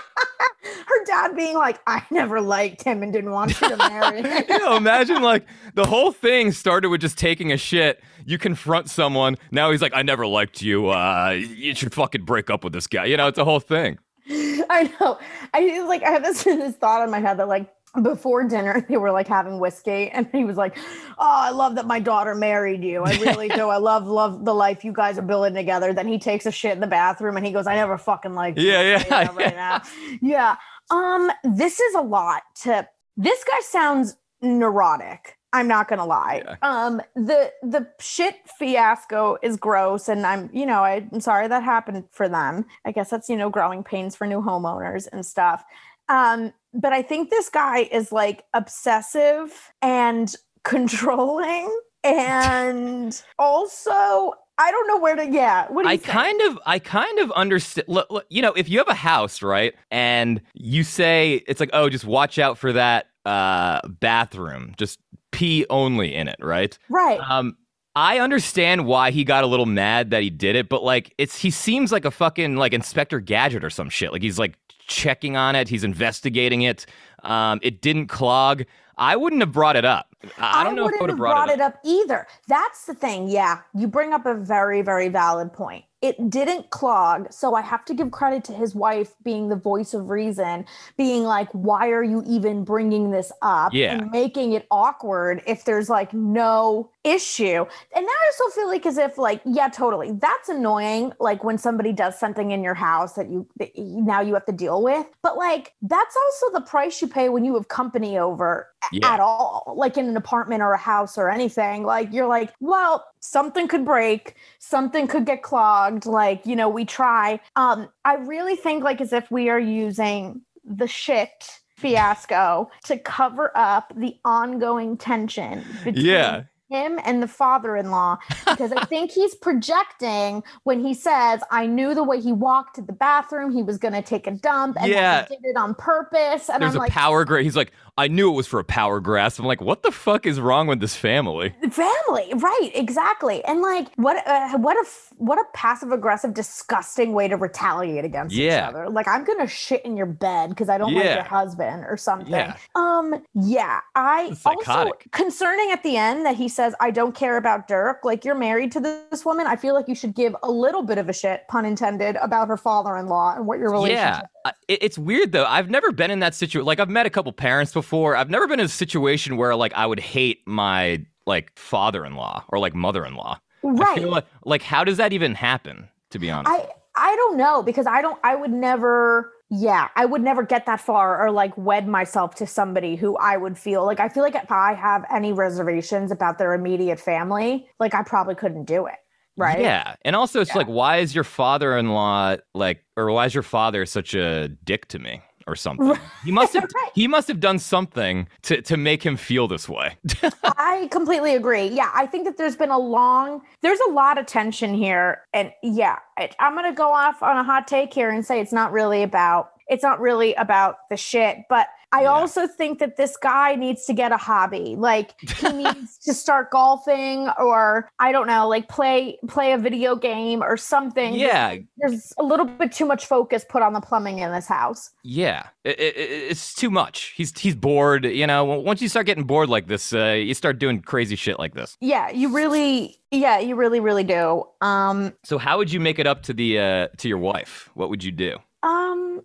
her 0.87 1.05
dad 1.07 1.37
being 1.37 1.55
like, 1.57 1.81
I 1.87 2.03
never 2.11 2.41
liked 2.41 2.83
him 2.83 3.03
and 3.03 3.13
didn't 3.13 3.31
want 3.31 3.61
you 3.61 3.69
to 3.69 3.77
marry 3.77 4.23
him. 4.23 4.45
you 4.49 4.59
know, 4.59 4.77
imagine 4.77 5.23
like 5.23 5.47
the 5.75 5.87
whole 5.87 6.11
thing 6.13 6.51
started 6.53 6.89
with 6.89 7.01
just 7.01 7.19
taking 7.19 7.53
a 7.53 7.57
shit. 7.57 8.03
You 8.27 8.39
confront 8.39 8.91
someone. 8.91 9.37
Now 9.53 9.71
he's 9.71 9.81
like, 9.81 9.93
I 9.95 10.03
never 10.03 10.27
liked 10.27 10.61
you. 10.61 10.89
Uh, 10.89 11.31
you 11.31 11.77
should 11.77 11.95
fucking 11.95 12.25
break 12.25 12.51
up 12.51 12.65
with 12.65 12.73
this 12.73 12.89
guy. 12.89 13.05
You 13.05 13.17
know, 13.17 13.29
it's 13.29 13.39
a 13.39 13.45
whole 13.45 13.61
thing. 13.61 13.99
I 14.29 14.93
know. 15.01 15.19
I 15.55 15.85
like 15.87 16.03
I 16.03 16.11
have 16.11 16.25
this 16.25 16.43
this 16.45 16.75
thought 16.75 17.05
in 17.05 17.11
my 17.11 17.21
head 17.21 17.39
that 17.39 17.47
like 17.47 17.73
before 18.03 18.45
dinner 18.45 18.85
they 18.89 18.97
were 18.97 19.13
like 19.13 19.29
having 19.29 19.61
whiskey 19.61 20.11
and 20.11 20.29
he 20.33 20.45
was 20.45 20.57
like, 20.57 20.77
"Oh, 20.77 21.15
I 21.19 21.51
love 21.51 21.77
that 21.77 21.87
my 21.87 22.01
daughter 22.01 22.35
married 22.35 22.83
you. 22.83 23.05
I 23.05 23.13
really 23.13 23.49
do. 23.49 23.69
I 23.69 23.77
love 23.77 24.09
love 24.09 24.45
the 24.45 24.55
life 24.55 24.85
you 24.85 24.93
guys 24.93 25.19
are 25.19 25.23
building 25.23 25.55
together." 25.55 25.93
Then 25.93 26.09
he 26.09 26.19
takes 26.19 26.47
a 26.47 26.51
shit 26.51 26.73
in 26.73 26.81
the 26.81 26.89
bathroom 26.89 27.37
and 27.37 27.47
he 27.47 27.53
goes, 27.53 27.69
"I 27.69 27.77
never 27.77 27.97
fucking 27.97 28.35
liked 28.35 28.59
you." 28.59 28.69
Yeah, 28.69 29.05
yeah, 29.09 29.33
right 29.35 29.55
now. 29.55 29.83
Yeah. 30.21 30.57
Um 30.91 31.31
this 31.45 31.79
is 31.79 31.95
a 31.95 32.03
lot 32.03 32.43
to 32.63 32.89
This 33.17 33.45
guy 33.45 33.61
sounds 33.61 34.17
neurotic. 34.43 35.36
I'm 35.53 35.69
not 35.69 35.89
gonna 35.89 36.07
lie. 36.07 36.43
Yeah. 36.45 36.57
Um, 36.63 37.01
the 37.15 37.53
the 37.63 37.89
shit 38.01 38.37
fiasco 38.59 39.39
is 39.43 39.57
gross, 39.57 40.09
and 40.09 40.27
I'm 40.27 40.51
you 40.53 40.67
know 40.67 40.83
I, 40.83 41.07
I'm 41.13 41.21
sorry 41.21 41.49
that 41.49 41.63
happened 41.63 42.05
for 42.11 42.29
them. 42.29 42.67
I 42.85 42.93
guess 42.93 43.11
that's 43.11 43.29
you 43.29 43.37
know 43.37 43.51
growing 43.51 43.83
pains 43.83 44.17
for 44.17 44.27
new 44.27 44.41
homeowners 44.41 45.09
and 45.13 45.25
stuff. 45.25 45.65
Um, 46.09 46.53
but 46.75 46.93
I 46.93 47.03
think 47.03 47.31
this 47.31 47.49
guy 47.49 47.81
is 47.91 48.13
like 48.13 48.45
obsessive 48.55 49.73
and 49.83 50.35
controlling, 50.65 51.75
and 52.05 53.23
also 53.39 54.35
I 54.59 54.71
don't 54.71 54.89
know 54.89 54.99
where 54.99 55.17
to. 55.17 55.27
Yeah, 55.27 55.67
what 55.71 55.83
do 55.83 55.89
you 55.89 55.95
I 55.95 55.97
think? 55.97 56.13
kind 56.13 56.41
of, 56.43 56.59
I 56.65 56.79
kind 56.79 57.19
of 57.19 57.31
understand. 57.33 57.89
Look, 57.89 58.11
look, 58.11 58.27
you 58.31 58.41
know, 58.41 58.53
if 58.53 58.69
you 58.69 58.79
have 58.79 58.89
a 58.89 58.95
house, 58.95 59.43
right, 59.43 59.75
and 59.91 60.41
you 60.55 60.83
say 60.83 61.43
it's 61.47 61.61
like, 61.61 61.71
oh, 61.73 61.91
just 61.91 62.05
watch 62.07 62.39
out 62.39 62.57
for 62.57 62.73
that 62.73 63.07
uh, 63.27 63.87
bathroom, 63.87 64.75
just 64.79 64.99
pee 65.37 65.67
only 65.69 66.15
in 66.15 66.29
it, 66.29 66.39
right? 66.41 66.79
right. 66.89 67.21
Um, 67.21 67.59
I 67.95 68.21
understand 68.21 68.87
why 68.87 69.11
he 69.11 69.23
got 69.23 69.45
a 69.45 69.47
little 69.47 69.67
mad 69.67 70.11
that 70.11 70.23
he 70.23 70.31
did 70.31 70.57
it, 70.57 70.71
but 70.71 70.83
like 70.83 71.15
it's 71.19 71.39
he 71.39 71.51
seems 71.51 71.93
like 71.93 72.07
a 72.07 72.11
fucking 72.11 72.57
like 72.57 72.73
Inspector 72.73 73.21
Gadget 73.21 73.63
or 73.63 73.69
some 73.69 73.91
shit. 73.91 74.13
Like 74.13 74.23
he's 74.23 74.39
like 74.39 74.59
checking 74.87 75.37
on 75.37 75.55
it, 75.55 75.69
he's 75.69 75.85
investigating 75.85 76.63
it. 76.63 76.87
Um, 77.23 77.61
it 77.63 77.83
didn't 77.83 78.07
clog. 78.07 78.65
I 78.97 79.17
wouldn't 79.17 79.43
have 79.43 79.53
brought 79.53 79.77
it 79.77 79.85
up. 79.85 80.16
I 80.39 80.65
don't 80.65 80.73
I 80.73 80.77
know 80.77 80.89
if 80.89 80.95
I 80.95 81.01
wouldn't 81.01 81.01
have 81.03 81.09
have 81.11 81.19
brought, 81.19 81.49
it 81.51 81.61
up 81.61 81.79
either. 81.85 82.27
That's 82.49 82.87
the 82.87 82.95
thing. 82.95 83.29
Yeah, 83.29 83.61
you 83.75 83.87
bring 83.87 84.13
up 84.13 84.27
a 84.27 84.35
very, 84.35 84.83
very 84.83 85.09
valid 85.09 85.53
point. 85.53 85.85
It 86.03 86.29
didn't 86.31 86.71
clog, 86.71 87.33
so 87.33 87.55
I 87.55 87.63
have 87.63 87.85
to 87.87 87.95
give 87.95 88.11
credit 88.11 88.45
to 88.45 88.53
his 88.53 88.75
wife 88.75 89.15
being 89.25 89.49
the 89.49 89.57
voice 89.57 89.95
of 89.95 90.11
reason, 90.11 90.67
being 90.97 91.25
like, 91.25 91.49
"Why 91.53 91.89
are 91.89 92.03
you 92.03 92.23
even 92.27 92.65
bringing 92.65 93.11
this 93.11 93.33
up?" 93.41 93.73
Yeah. 93.73 93.99
and 93.99 94.11
making 94.11 94.53
it 94.53 94.67
awkward 94.71 95.43
if 95.47 95.65
there's 95.65 95.89
like 95.89 96.13
no 96.13 96.91
issue. 97.03 97.65
And 97.95 98.05
now 98.05 98.13
I 98.13 98.31
also 98.41 98.55
feel 98.55 98.69
like 98.69 98.85
as 98.85 98.99
if 98.99 99.17
like, 99.17 99.41
yeah, 99.47 99.69
totally, 99.69 100.13
that's 100.13 100.49
annoying. 100.51 101.13
Like 101.19 101.43
when 101.45 101.57
somebody 101.57 101.93
does 101.93 102.19
something 102.19 102.51
in 102.51 102.63
your 102.63 102.75
house 102.75 103.15
that 103.15 103.31
you 103.31 103.47
that 103.57 103.71
now 103.77 104.21
you 104.21 104.35
have 104.35 104.45
to 104.47 104.53
deal 104.53 104.83
with, 104.83 105.07
but 105.23 105.37
like 105.39 105.75
that's 105.83 106.17
also 106.17 106.59
the 106.59 106.65
price 106.67 107.01
you 107.01 107.09
pay 107.09 107.31
when 107.31 107.45
you 107.45 107.55
have 107.55 107.69
company 107.69 108.19
over 108.19 108.69
Yeah. 108.93 109.15
at 109.15 109.21
all, 109.21 109.73
like 109.77 109.97
in 109.97 110.06
an 110.09 110.17
apartment 110.17 110.63
or 110.63 110.73
a 110.73 110.79
house 110.79 111.17
or 111.19 111.29
anything. 111.31 111.85
Like 111.85 112.13
you're 112.13 112.27
like, 112.27 112.53
well, 112.61 113.07
something 113.21 113.69
could 113.69 113.85
break, 113.85 114.35
something 114.59 115.07
could 115.07 115.27
get 115.27 115.43
clogged. 115.43 116.07
Like, 116.07 116.45
you 116.47 116.57
know, 116.57 116.69
we 116.69 116.85
try. 116.85 117.41
Um, 117.57 117.89
I 118.05 118.15
really 118.15 118.57
think 118.57 118.85
like 118.85 119.01
as 119.01 119.13
if 119.13 119.31
we 119.31 119.49
are 119.49 119.61
using 119.61 120.43
the 120.65 120.87
shit 120.87 121.61
fiasco 121.77 122.71
to 122.85 122.99
cover 122.99 123.53
up 123.55 123.93
the 123.97 124.17
ongoing 124.25 124.97
tension 124.97 125.63
between 125.85 126.05
Yeah. 126.07 126.43
him 126.71 126.99
and 127.05 127.23
the 127.23 127.29
father-in-law 127.29 128.17
because 128.47 128.73
I 128.73 128.85
think 128.87 129.11
he's 129.13 129.35
projecting 129.37 130.43
when 130.65 130.81
he 130.81 130.95
says, 130.95 131.43
"I 131.51 131.67
knew 131.67 131.95
the 131.95 132.03
way 132.03 132.19
he 132.21 132.33
walked 132.33 132.77
to 132.77 132.83
the 132.83 132.93
bathroom, 132.95 133.53
he 133.53 133.63
was 133.63 133.79
going 133.79 133.95
to 133.95 134.03
take 134.03 134.27
a 134.27 134.31
dump, 134.33 134.77
and 134.81 134.89
Yeah. 134.91 135.27
he 135.29 135.37
did 135.37 135.45
it 135.45 135.57
on 135.57 135.75
purpose." 135.75 136.49
And 136.49 136.63
There's 136.63 136.73
I'm 136.73 136.79
a 136.79 136.81
like, 136.81 136.93
power 136.93 137.25
grasp. 137.25 137.45
He's 137.45 137.57
like, 137.57 137.73
I 137.99 138.09
knew 138.09 138.31
it 138.31 138.35
was 138.37 138.47
for 138.47 138.61
a 138.61 138.65
power 138.65 139.01
grasp. 139.01 139.39
I'm 139.41 139.47
like, 139.47 139.61
what 139.63 139.83
the 139.83 139.91
fuck 139.91 140.27
is 140.27 140.39
wrong 140.39 140.67
with 140.67 140.81
this 140.81 140.95
family? 140.95 141.55
family 141.71 142.33
right 142.37 142.71
exactly 142.75 143.43
and 143.45 143.61
like 143.63 143.89
what 143.97 144.27
uh, 144.27 144.57
what 144.59 144.77
a 144.77 144.81
f- 144.81 145.13
what 145.17 145.39
a 145.39 145.45
passive 145.55 145.93
aggressive 145.93 146.35
disgusting 146.35 147.13
way 147.13 147.27
to 147.29 147.37
retaliate 147.37 148.05
against 148.05 148.35
each 148.35 148.41
Yeah. 148.41 148.69
other 148.69 148.89
like 148.89 149.07
i'm 149.09 149.25
gonna 149.25 149.47
shit 149.47 149.85
in 149.85 149.97
your 149.97 150.07
bed 150.07 150.51
because 150.51 150.69
i 150.69 150.79
don't 150.79 150.95
like 150.95 151.05
your 151.05 151.23
husband 151.25 151.85
or 151.89 151.97
something 151.97 152.31
Yeah. 152.33 152.57
um 152.75 153.23
yeah 153.35 153.81
i 153.95 154.35
also 154.45 154.93
concerning 155.13 155.71
at 155.73 155.83
the 155.83 155.97
end 155.97 156.25
that 156.27 156.37
he 156.37 156.49
says 156.49 156.75
i 156.81 156.91
don't 156.91 157.15
care 157.15 157.37
about 157.37 157.67
dirk 157.69 158.05
like 158.05 158.25
you're 158.25 158.35
married 158.35 158.73
to 158.73 158.81
this 158.81 159.25
woman 159.25 159.47
i 159.47 159.57
feel 159.57 159.75
like 159.75 159.89
you 159.89 159.95
should 159.95 160.15
give 160.15 160.35
a 160.43 160.51
little 160.51 160.83
bit 160.83 160.99
of 160.99 161.09
a 161.09 161.13
shit 161.13 161.47
pun 161.49 161.65
intended 161.65 162.17
about 162.17 162.49
her 162.49 162.57
father-in-law 162.57 163.37
and 163.37 163.47
what 163.47 163.59
your 163.59 163.71
relationship 163.71 163.99
is. 164.05 164.19
Yeah, 164.21 164.21
I- 164.45 164.53
it, 164.69 164.83
it's 164.83 164.99
weird 164.99 165.33
though. 165.33 165.45
I've 165.45 165.71
never 165.71 165.91
been 165.93 166.11
in 166.11 166.21
that 166.21 166.35
situation. 166.35 166.67
Like 166.67 166.79
I've 166.81 166.89
met 166.91 167.07
a 167.07 167.11
couple 167.11 167.33
parents 167.33 167.73
before. 167.73 167.86
I've 168.17 168.31
never 168.31 168.47
been 168.49 168.61
in 168.61 168.67
a 168.67 168.69
situation 168.69 169.37
where 169.37 169.55
like 169.57 169.73
I 169.75 169.87
would 169.87 170.01
hate 170.01 170.41
my 170.47 171.05
like 171.27 171.57
father-in-law 171.59 172.45
or 172.49 172.59
like 172.59 172.75
mother-in-law. 172.75 173.39
I 173.79 173.85
right 173.85 174.01
feel 174.01 174.11
like 174.11 174.27
like 174.45 174.63
how 174.63 174.85
does 174.85 174.97
that 174.99 175.13
even 175.13 175.35
happen? 175.35 175.89
To 176.11 176.19
be 176.19 176.31
honest, 176.31 176.51
I 176.51 176.69
I 176.95 177.15
don't 177.17 177.37
know 177.37 177.63
because 177.63 177.87
I 177.87 178.03
don't 178.03 178.19
I 178.25 178.35
would 178.35 178.53
never 178.53 179.33
yeah, 179.49 179.89
I 179.95 180.07
would 180.07 180.23
never 180.23 180.43
get 180.43 180.67
that 180.67 180.81
far 180.81 181.25
or 181.25 181.31
like 181.31 181.57
wed 181.57 181.87
myself 181.87 182.35
to 182.37 182.47
somebody 182.47 182.97
who 182.97 183.17
I 183.17 183.37
would 183.37 183.57
feel 183.59 183.85
like 183.85 184.01
I 184.01 184.09
feel 184.09 184.23
like 184.23 184.35
if 184.35 184.51
I 184.51 184.75
have 184.75 185.05
any 185.11 185.33
reservations 185.33 186.11
about 186.11 186.39
their 186.39 186.53
immediate 186.55 187.01
family, 187.01 187.69
like 187.79 187.95
I 187.95 188.03
probably 188.03 188.35
couldn't 188.35 188.65
do 188.65 188.87
it. 188.87 188.97
Right? 189.37 189.59
Yeah, 189.59 189.97
and 190.03 190.17
also 190.17 190.41
it's 190.41 190.55
Yeah. 190.55 190.57
like, 190.57 190.67
why 190.67 190.99
is 190.99 191.15
your 191.15 191.25
father-in-law 191.25 192.37
like, 192.55 192.85
or 192.97 193.11
why 193.11 193.27
is 193.27 193.35
your 193.35 193.43
father 193.43 193.85
such 193.87 194.15
a 194.15 194.49
dick 194.49 194.89
to 194.89 194.99
me? 194.99 195.21
Or 195.49 195.55
something. 195.55 195.97
He 196.25 196.33
must 196.33 196.55
have. 196.55 196.65
Right. 196.65 196.91
He 196.95 197.07
must 197.07 197.29
have 197.29 197.41
done 197.41 197.59
something 197.59 198.27
to, 198.43 198.63
to 198.63 198.77
make 198.77 199.03
him 199.03 199.17
feel 199.17 199.47
this 199.47 199.69
way. 199.69 199.97
I 200.43 200.89
completely 200.91 201.35
agree. 201.37 201.67
Yeah, 201.69 201.91
I 201.95 202.07
think 202.07 202.25
that 202.25 202.37
there's 202.37 202.57
been 202.57 202.71
a 202.71 202.79
long, 202.79 203.43
there's 203.61 203.79
a 203.89 203.93
lot 203.93 204.17
of 204.19 204.27
tension 204.27 204.75
here, 204.75 205.21
and 205.35 205.53
yeah, 205.63 205.99
I, 206.19 206.31
I'm 206.41 206.55
gonna 206.55 206.73
go 206.75 206.91
off 206.93 207.23
on 207.23 207.37
a 207.37 207.45
hot 207.45 207.69
take 207.69 207.93
here 207.93 208.11
and 208.11 208.25
say 208.25 208.41
it's 208.41 208.53
not 208.53 208.73
really 208.73 209.03
about, 209.03 209.51
it's 209.69 209.83
not 209.83 210.01
really 210.01 210.35
about 210.35 210.77
the 210.91 210.97
shit, 210.97 211.39
but 211.51 211.67
I 211.97 212.03
Yeah. 212.03 212.09
also 212.09 212.47
think 212.47 212.79
that 212.81 212.97
this 212.97 213.17
guy 213.17 213.55
needs 213.55 213.87
to 213.87 213.93
get 213.95 214.13
a 214.13 214.17
hobby. 214.17 214.77
Like 214.77 215.19
he 215.41 215.49
needs 215.65 215.99
to 216.07 216.13
start 216.13 216.51
golfing, 216.51 217.29
or 217.39 217.89
I 217.99 218.13
don't 218.13 218.27
know, 218.27 218.47
like 218.49 218.69
play 218.69 219.19
play 219.29 219.53
a 219.53 219.59
video 219.59 219.97
game 219.97 220.43
or 220.43 220.57
something. 220.57 221.15
yeah, 221.15 221.57
There's 221.79 222.13
a 222.19 222.23
little 222.23 222.47
bit 222.47 222.73
too 222.73 222.85
much 222.87 223.07
focus 223.07 223.45
put 223.49 223.63
on 223.63 223.73
the 223.73 223.81
plumbing 223.81 224.19
in 224.19 224.31
this 224.33 224.47
house. 224.47 224.91
Yeah, 225.03 225.47
it, 225.65 225.79
it, 225.81 225.95
it's 226.31 226.55
too 226.55 226.71
much. 226.71 227.15
He's 227.17 227.37
he's 227.39 227.55
bored. 227.55 228.05
You 228.05 228.27
know, 228.27 228.45
once 228.45 228.83
you 228.83 228.89
start 228.89 229.07
getting 229.07 229.25
bored 229.25 229.49
like 229.49 229.67
this, 229.67 229.93
uh, 229.95 230.11
you 230.29 230.35
start 230.35 230.59
doing 230.59 230.83
crazy 230.83 231.17
shit 231.17 231.39
like 231.39 231.55
this. 231.55 231.77
Yeah, 231.81 232.11
you 232.11 232.29
really, 232.35 232.99
yeah, 233.11 233.39
you 233.39 233.55
really, 233.57 233.81
really 233.81 234.05
do. 234.05 234.45
Um, 234.61 235.15
So 235.25 235.39
how 235.39 235.57
would 235.59 235.73
you 235.73 235.81
make 235.81 235.99
it 235.99 236.07
up 236.07 236.23
to 236.25 236.35
the 236.35 236.59
uh, 236.59 236.89
to 236.99 237.09
your 237.09 237.19
wife? 237.19 237.71
What 237.75 237.89
would 237.91 238.05
you 238.05 238.13
do? 238.13 238.37
Um, 238.63 239.23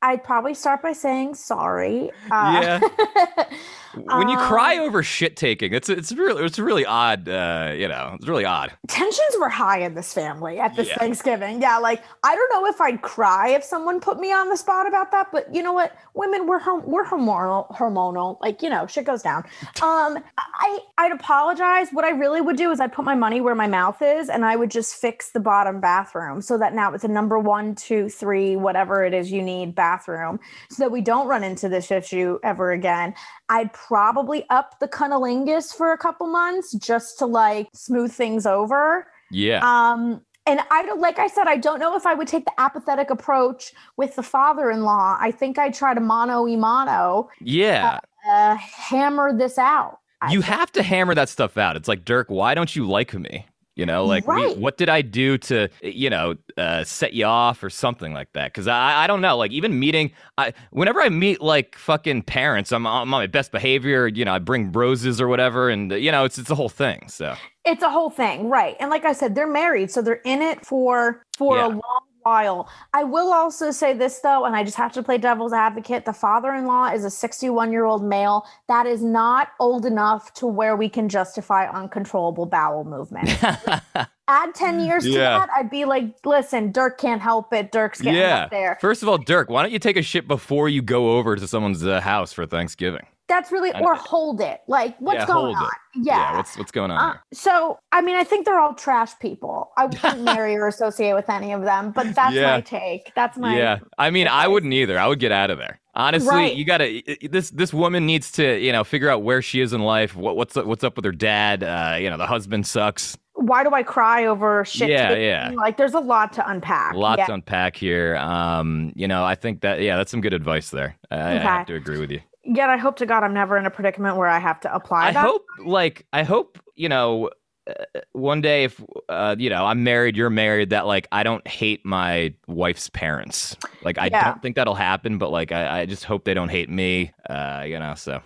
I'd 0.00 0.22
probably 0.22 0.54
start 0.54 0.82
by 0.82 0.92
saying 0.92 1.34
sorry. 1.34 2.10
Uh, 2.30 2.80
When 3.94 4.28
you 4.28 4.36
cry 4.38 4.76
Um, 4.76 4.82
over 4.84 5.02
shit 5.02 5.36
taking, 5.36 5.72
it's 5.72 5.88
it's 5.88 6.12
really 6.12 6.44
it's 6.44 6.58
really 6.58 6.84
odd. 6.84 7.28
Uh, 7.28 7.72
you 7.76 7.88
know, 7.88 8.12
it's 8.14 8.28
really 8.28 8.44
odd. 8.44 8.72
tensions 8.88 9.36
were 9.40 9.48
high 9.48 9.80
in 9.80 9.94
this 9.94 10.12
family 10.12 10.58
at 10.60 10.76
this 10.76 10.88
Yeah. 10.88 10.96
Thanksgiving. 10.98 11.60
Yeah, 11.62 11.78
like 11.78 12.02
I 12.22 12.34
don't 12.34 12.50
know 12.52 12.68
if 12.68 12.80
I'd 12.80 13.02
cry 13.02 13.48
if 13.50 13.64
someone 13.64 14.00
put 14.00 14.18
me 14.20 14.32
on 14.32 14.48
the 14.48 14.56
spot 14.56 14.86
about 14.86 15.10
that, 15.12 15.28
but 15.32 15.52
you 15.54 15.62
know 15.62 15.72
what? 15.72 15.92
Women, 16.14 16.46
we're 16.46 16.58
hom- 16.58 16.84
we're 16.86 17.04
hormonal, 17.06 17.70
hormonal. 17.74 18.40
Like 18.40 18.62
you 18.62 18.70
know, 18.70 18.86
shit 18.86 19.04
goes 19.04 19.22
down. 19.22 19.44
Um, 19.82 20.18
I 20.60 20.78
I'd 20.98 21.12
apologize. 21.12 21.88
What 21.92 22.04
I 22.04 22.10
really 22.10 22.40
would 22.40 22.56
do 22.56 22.70
is 22.70 22.80
I'd 22.80 22.92
put 22.92 23.04
my 23.04 23.14
money 23.14 23.40
where 23.40 23.54
my 23.54 23.66
mouth 23.66 24.02
is, 24.02 24.28
and 24.28 24.44
I 24.44 24.56
would 24.56 24.70
just 24.70 24.96
fix 24.96 25.30
the 25.30 25.40
bottom 25.40 25.80
bathroom 25.80 26.42
so 26.42 26.58
that 26.58 26.74
now 26.74 26.92
it's 26.92 27.04
a 27.04 27.08
number 27.08 27.38
one, 27.38 27.74
two, 27.74 28.08
three, 28.08 28.56
whatever 28.56 29.04
it 29.04 29.14
is 29.14 29.30
you 29.32 29.42
need 29.42 29.74
bathroom, 29.74 30.38
so 30.70 30.82
that 30.84 30.90
we 30.90 31.00
don't 31.00 31.26
run 31.26 31.42
into 31.44 31.68
this 31.68 31.90
issue 31.90 32.38
ever 32.42 32.72
again. 32.72 33.14
I'd 33.50 33.72
probably 33.88 34.44
up 34.50 34.78
the 34.80 34.86
cunnilingus 34.86 35.74
for 35.74 35.92
a 35.92 35.98
couple 35.98 36.26
months 36.26 36.74
just 36.74 37.18
to 37.18 37.26
like 37.26 37.68
smooth 37.72 38.12
things 38.12 38.44
over. 38.44 39.06
Yeah, 39.30 39.60
Um, 39.62 40.20
and 40.46 40.60
I 40.70 40.82
don't, 40.82 41.00
like 41.00 41.18
I 41.18 41.26
said, 41.26 41.46
I 41.46 41.58
don't 41.58 41.78
know 41.78 41.94
if 41.94 42.06
I 42.06 42.14
would 42.14 42.28
take 42.28 42.46
the 42.46 42.58
apathetic 42.58 43.10
approach 43.10 43.72
with 43.98 44.16
the 44.16 44.22
father-in-law. 44.22 45.18
I 45.20 45.30
think 45.30 45.58
I'd 45.58 45.74
try 45.74 45.92
to 45.92 46.00
mano 46.00 46.44
y 46.44 46.56
mano, 46.56 47.28
yeah. 47.40 48.00
uh, 48.30 48.56
hammer 48.56 49.36
this 49.36 49.58
out. 49.58 49.98
You 50.30 50.40
have 50.40 50.72
to 50.72 50.82
hammer 50.82 51.14
that 51.14 51.28
stuff 51.28 51.56
out. 51.58 51.76
It's 51.76 51.86
like 51.86 52.04
Dirk, 52.04 52.28
why 52.28 52.54
don't 52.54 52.74
you 52.74 52.88
like 52.88 53.12
me? 53.14 53.46
You 53.78 53.86
know, 53.86 54.04
like 54.04 54.26
we- 54.26 54.54
what 54.54 54.76
did 54.76 54.88
I 54.88 55.02
do 55.02 55.38
to 55.38 55.68
you 55.82 56.10
know 56.10 56.34
uh, 56.56 56.82
set 56.82 57.12
you 57.12 57.24
off 57.26 57.62
or 57.62 57.70
something 57.70 58.12
like 58.12 58.32
that? 58.32 58.52
Because 58.52 58.66
I 58.66 59.04
I 59.04 59.06
don't 59.06 59.20
know. 59.20 59.36
Like 59.38 59.52
even 59.52 59.78
meeting, 59.78 60.10
I 60.36 60.52
whenever 60.72 61.00
I 61.00 61.08
meet 61.08 61.40
like 61.40 61.76
fucking 61.76 62.22
parents, 62.22 62.72
I'm, 62.72 62.88
I'm 62.88 63.02
on 63.02 63.08
my 63.08 63.28
best 63.28 63.52
behavior. 63.52 64.08
You 64.08 64.24
know, 64.24 64.34
I 64.34 64.40
bring 64.40 64.72
roses 64.72 65.20
or 65.20 65.28
whatever, 65.28 65.70
and 65.70 65.92
you 65.92 66.10
know 66.10 66.24
it's 66.24 66.38
it's 66.38 66.50
a 66.50 66.56
whole 66.56 66.68
thing. 66.68 67.08
So 67.08 67.36
It's 67.64 67.84
a 67.84 67.90
whole 67.90 68.10
thing, 68.10 68.50
right? 68.50 68.74
And 68.80 68.90
like 68.90 69.04
I 69.04 69.12
said, 69.12 69.36
they're 69.36 69.46
married, 69.46 69.92
so 69.92 70.02
they're 70.02 70.22
in 70.24 70.42
it 70.42 70.66
for 70.66 71.22
for 71.38 71.56
Yeah. 71.56 71.66
a 71.66 71.68
long 71.68 72.00
while. 72.28 72.68
I 72.92 73.04
will 73.04 73.32
also 73.32 73.70
say 73.70 73.92
this 73.94 74.18
though, 74.20 74.44
and 74.44 74.54
I 74.54 74.62
just 74.62 74.76
have 74.76 74.92
to 74.92 75.02
play 75.02 75.16
devil's 75.18 75.52
advocate. 75.52 76.04
The 76.04 76.12
father-in-law 76.12 76.92
is 76.92 77.04
a 77.04 77.08
61-year-old 77.08 78.04
male 78.04 78.46
that 78.68 78.86
is 78.86 79.02
not 79.02 79.48
old 79.58 79.86
enough 79.86 80.34
to 80.34 80.46
where 80.46 80.76
we 80.76 80.88
can 80.90 81.08
justify 81.08 81.66
uncontrollable 81.68 82.46
bowel 82.46 82.84
movement. 82.84 83.30
Add 84.30 84.54
10 84.54 84.80
years 84.80 85.04
to 85.04 85.10
Yeah. 85.10 85.38
that, 85.38 85.48
I'd 85.56 85.70
be 85.70 85.86
like, 85.86 86.14
listen, 86.26 86.70
Dirk 86.70 86.98
can't 86.98 87.22
help 87.22 87.52
it. 87.54 87.72
Dirk's 87.72 88.02
getting 88.02 88.20
yeah. 88.20 88.44
up 88.44 88.50
there. 88.50 88.76
First 88.78 89.02
of 89.02 89.08
all, 89.08 89.16
Dirk, 89.16 89.48
why 89.48 89.62
don't 89.62 89.72
you 89.72 89.78
take 89.78 89.96
a 89.96 90.02
shit 90.02 90.28
before 90.28 90.68
you 90.68 90.82
go 90.82 91.16
over 91.16 91.34
to 91.34 91.48
someone's 91.48 91.82
uh, 91.84 92.00
house 92.02 92.34
for 92.34 92.44
Thanksgiving? 92.44 93.06
That's 93.28 93.52
really 93.52 93.72
or 93.80 93.94
hold 93.94 94.40
it. 94.40 94.60
Like, 94.66 94.96
what's 94.98 95.18
Yeah, 95.20 95.26
going 95.26 95.54
on? 95.54 95.64
it. 95.66 95.70
Yeah. 96.06 96.36
what's 96.36 96.56
what's 96.56 96.70
going 96.70 96.90
on 96.90 96.98
Uh, 96.98 97.14
so, 97.32 97.78
I 97.92 98.00
mean, 98.00 98.16
I 98.16 98.24
think 98.24 98.46
they're 98.46 98.58
all 98.58 98.74
trash 98.74 99.18
people. 99.20 99.70
I 99.76 99.84
wouldn't 99.86 100.22
marry 100.36 100.56
or 100.56 100.66
associate 100.66 101.12
with 101.14 101.28
any 101.28 101.52
of 101.52 101.62
them, 101.62 101.92
but 101.92 102.14
that's 102.14 102.34
Yeah. 102.34 102.56
my 102.56 102.60
take. 102.62 103.12
That's 103.14 103.36
my 103.36 103.56
yeah, 103.56 103.78
I 103.98 104.10
mean, 104.10 104.28
I 104.28 104.48
wouldn't 104.48 104.72
either. 104.72 104.98
I 104.98 105.06
would 105.06 105.18
get 105.20 105.32
out 105.32 105.50
of 105.50 105.58
there. 105.58 105.78
Honestly, 105.94 106.28
Right. 106.34 106.54
you 106.54 106.64
gotta. 106.64 107.02
This 107.28 107.50
this 107.50 107.74
woman 107.74 108.06
needs 108.06 108.30
to, 108.32 108.58
you 108.58 108.70
know, 108.72 108.84
figure 108.84 109.10
out 109.10 109.22
where 109.22 109.42
she 109.42 109.60
is 109.60 109.72
in 109.72 109.82
life. 109.82 110.14
What 110.16 110.36
what's 110.36 110.56
up, 110.56 110.64
what's 110.64 110.84
up 110.84 110.94
with 110.96 111.04
her 111.04 111.12
dad? 111.12 111.64
Uh, 111.64 111.96
you 112.00 112.08
know, 112.08 112.16
the 112.16 112.26
husband 112.26 112.66
sucks. 112.66 113.18
Why 113.34 113.62
do 113.62 113.72
I 113.74 113.82
cry 113.82 114.26
over 114.26 114.64
shit? 114.64 114.88
Yeah, 114.88 115.14
yeah. 115.14 115.52
Like, 115.54 115.76
there's 115.76 115.94
a 115.94 116.00
lot 116.00 116.32
to 116.34 116.48
unpack. 116.50 116.94
A 116.94 116.98
lot 116.98 117.18
yeah. 117.18 117.26
to 117.26 117.34
unpack 117.34 117.76
here. 117.76 118.16
Um, 118.16 118.92
you 118.96 119.06
know, 119.06 119.24
I 119.24 119.34
think 119.36 119.60
that 119.62 119.80
yeah, 119.80 119.96
that's 119.96 120.10
some 120.10 120.20
good 120.20 120.32
advice 120.34 120.70
there. 120.70 120.96
I, 121.10 121.16
I 121.16 121.38
have 121.38 121.66
to 121.66 121.74
agree 121.74 121.98
with 121.98 122.10
you. 122.10 122.20
Yet, 122.50 122.70
I 122.70 122.78
hope 122.78 122.96
to 122.96 123.06
God 123.06 123.22
I'm 123.24 123.34
never 123.34 123.58
in 123.58 123.66
a 123.66 123.70
predicament 123.70 124.16
where 124.16 124.26
I 124.26 124.38
have 124.38 124.58
to 124.60 124.74
apply 124.74 125.08
I 125.08 125.12
that. 125.12 125.22
hope, 125.22 125.44
like, 125.58 126.06
I 126.14 126.22
hope, 126.22 126.58
you 126.76 126.88
know, 126.88 127.30
uh, 127.68 128.00
one 128.12 128.40
day 128.40 128.64
if 128.64 128.82
uh, 129.10 129.36
you 129.38 129.50
know 129.50 129.66
I'm 129.66 129.84
married, 129.84 130.16
you're 130.16 130.30
married, 130.30 130.70
that 130.70 130.86
like 130.86 131.06
I 131.12 131.22
don't 131.22 131.46
hate 131.46 131.84
my 131.84 132.32
wife's 132.46 132.88
parents. 132.88 133.56
Like 133.82 133.98
I 133.98 134.08
Yeah. 134.08 134.24
don't 134.24 134.40
think 134.40 134.56
that'll 134.56 134.74
happen, 134.74 135.18
but 135.18 135.30
like 135.30 135.52
I, 135.52 135.80
I 135.80 135.86
just 135.86 136.04
hope 136.04 136.24
they 136.24 136.32
don't 136.34 136.48
hate 136.48 136.70
me. 136.70 137.12
Uh, 137.28 137.64
you 137.66 137.78
know, 137.78 137.94
so 137.94 138.22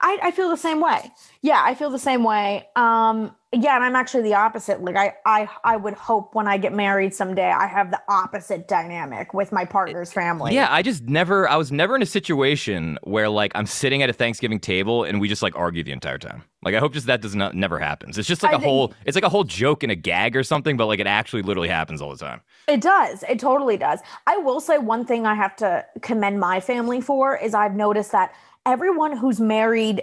I, 0.00 0.18
I 0.22 0.30
feel 0.30 0.48
the 0.48 0.56
same 0.56 0.80
way. 0.80 1.10
Yeah, 1.42 1.60
I 1.64 1.74
feel 1.74 1.90
the 1.90 1.98
same 1.98 2.24
way. 2.24 2.68
Um, 2.76 3.34
yeah, 3.52 3.76
and 3.76 3.84
I'm 3.84 3.96
actually 3.96 4.24
the 4.24 4.34
opposite. 4.34 4.82
Like 4.82 4.96
I, 4.96 5.14
I, 5.24 5.48
I 5.64 5.76
would 5.76 5.94
hope 5.94 6.34
when 6.34 6.46
I 6.46 6.58
get 6.58 6.74
married 6.74 7.14
someday, 7.14 7.50
I 7.50 7.66
have 7.66 7.90
the 7.90 8.00
opposite 8.08 8.68
dynamic 8.68 9.32
with 9.32 9.52
my 9.52 9.64
partner's 9.64 10.12
family. 10.12 10.54
yeah, 10.54 10.68
I 10.70 10.82
just 10.82 11.04
never 11.04 11.48
I 11.48 11.56
was 11.56 11.72
never 11.72 11.96
in 11.96 12.02
a 12.02 12.06
situation 12.06 12.98
where 13.04 13.28
like 13.30 13.52
I'm 13.54 13.64
sitting 13.66 14.02
at 14.02 14.10
a 14.10 14.12
Thanksgiving 14.12 14.60
table 14.60 15.04
and 15.04 15.18
we 15.20 15.28
just 15.28 15.42
like 15.42 15.56
argue 15.56 15.82
the 15.82 15.92
entire 15.92 16.18
time. 16.18 16.42
Like 16.62 16.74
I 16.74 16.78
hope 16.78 16.92
just 16.92 17.06
that 17.06 17.22
does 17.22 17.34
not 17.34 17.54
never 17.54 17.78
happens. 17.78 18.18
It's 18.18 18.28
just 18.28 18.42
like 18.42 18.52
I 18.52 18.56
a 18.56 18.58
think- 18.58 18.68
whole 18.68 18.92
it's 19.06 19.14
like 19.14 19.24
a 19.24 19.28
whole 19.30 19.44
joke 19.44 19.82
and 19.82 19.90
a 19.92 19.96
gag 19.96 20.36
or 20.36 20.42
something, 20.42 20.76
but 20.76 20.86
like 20.86 21.00
it 21.00 21.06
actually 21.06 21.42
literally 21.42 21.68
happens 21.68 22.02
all 22.02 22.10
the 22.10 22.18
time. 22.18 22.42
It 22.66 22.82
does. 22.82 23.22
It 23.28 23.38
totally 23.38 23.78
does. 23.78 24.00
I 24.26 24.36
will 24.38 24.60
say 24.60 24.76
one 24.76 25.06
thing 25.06 25.24
I 25.24 25.34
have 25.34 25.56
to 25.56 25.86
commend 26.02 26.38
my 26.38 26.60
family 26.60 27.00
for 27.00 27.34
is 27.36 27.54
I've 27.54 27.74
noticed 27.74 28.12
that 28.12 28.34
everyone 28.72 29.16
who's 29.16 29.40
married, 29.40 30.02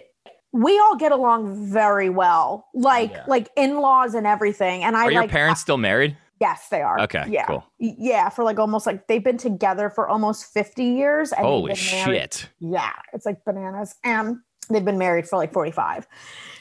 we 0.52 0.78
all 0.80 0.96
get 0.96 1.12
along 1.12 1.72
very 1.72 2.10
well. 2.10 2.68
Like 2.74 3.12
Yeah. 3.12 3.24
like 3.28 3.50
in-laws 3.56 4.14
and 4.16 4.26
everything. 4.26 4.84
And 4.84 4.96
I 4.98 5.06
Are 5.06 5.12
your 5.12 5.22
like 5.22 5.30
parents 5.32 5.62
still 5.62 5.78
married? 5.78 6.18
yes, 6.42 6.68
they 6.70 6.82
are. 6.82 7.00
Okay, 7.02 7.26
Yeah. 7.30 7.46
cool. 7.46 7.64
Yeah, 7.80 8.30
for 8.30 8.44
like 8.44 8.58
almost 8.60 8.86
like 8.86 9.08
they've 9.08 9.24
been 9.24 9.38
together 9.38 9.90
for 9.90 10.08
almost 10.08 10.46
50 10.54 10.84
years. 10.84 11.32
And 11.32 11.46
Holy 11.46 11.76
shit. 11.76 12.50
Yeah, 12.60 12.92
it's 13.14 13.26
like 13.26 13.44
bananas. 13.46 13.96
And 14.04 14.38
they've 14.70 14.84
been 14.86 14.98
married 14.98 15.28
for 15.28 15.38
like 15.38 15.54
45. 15.54 16.08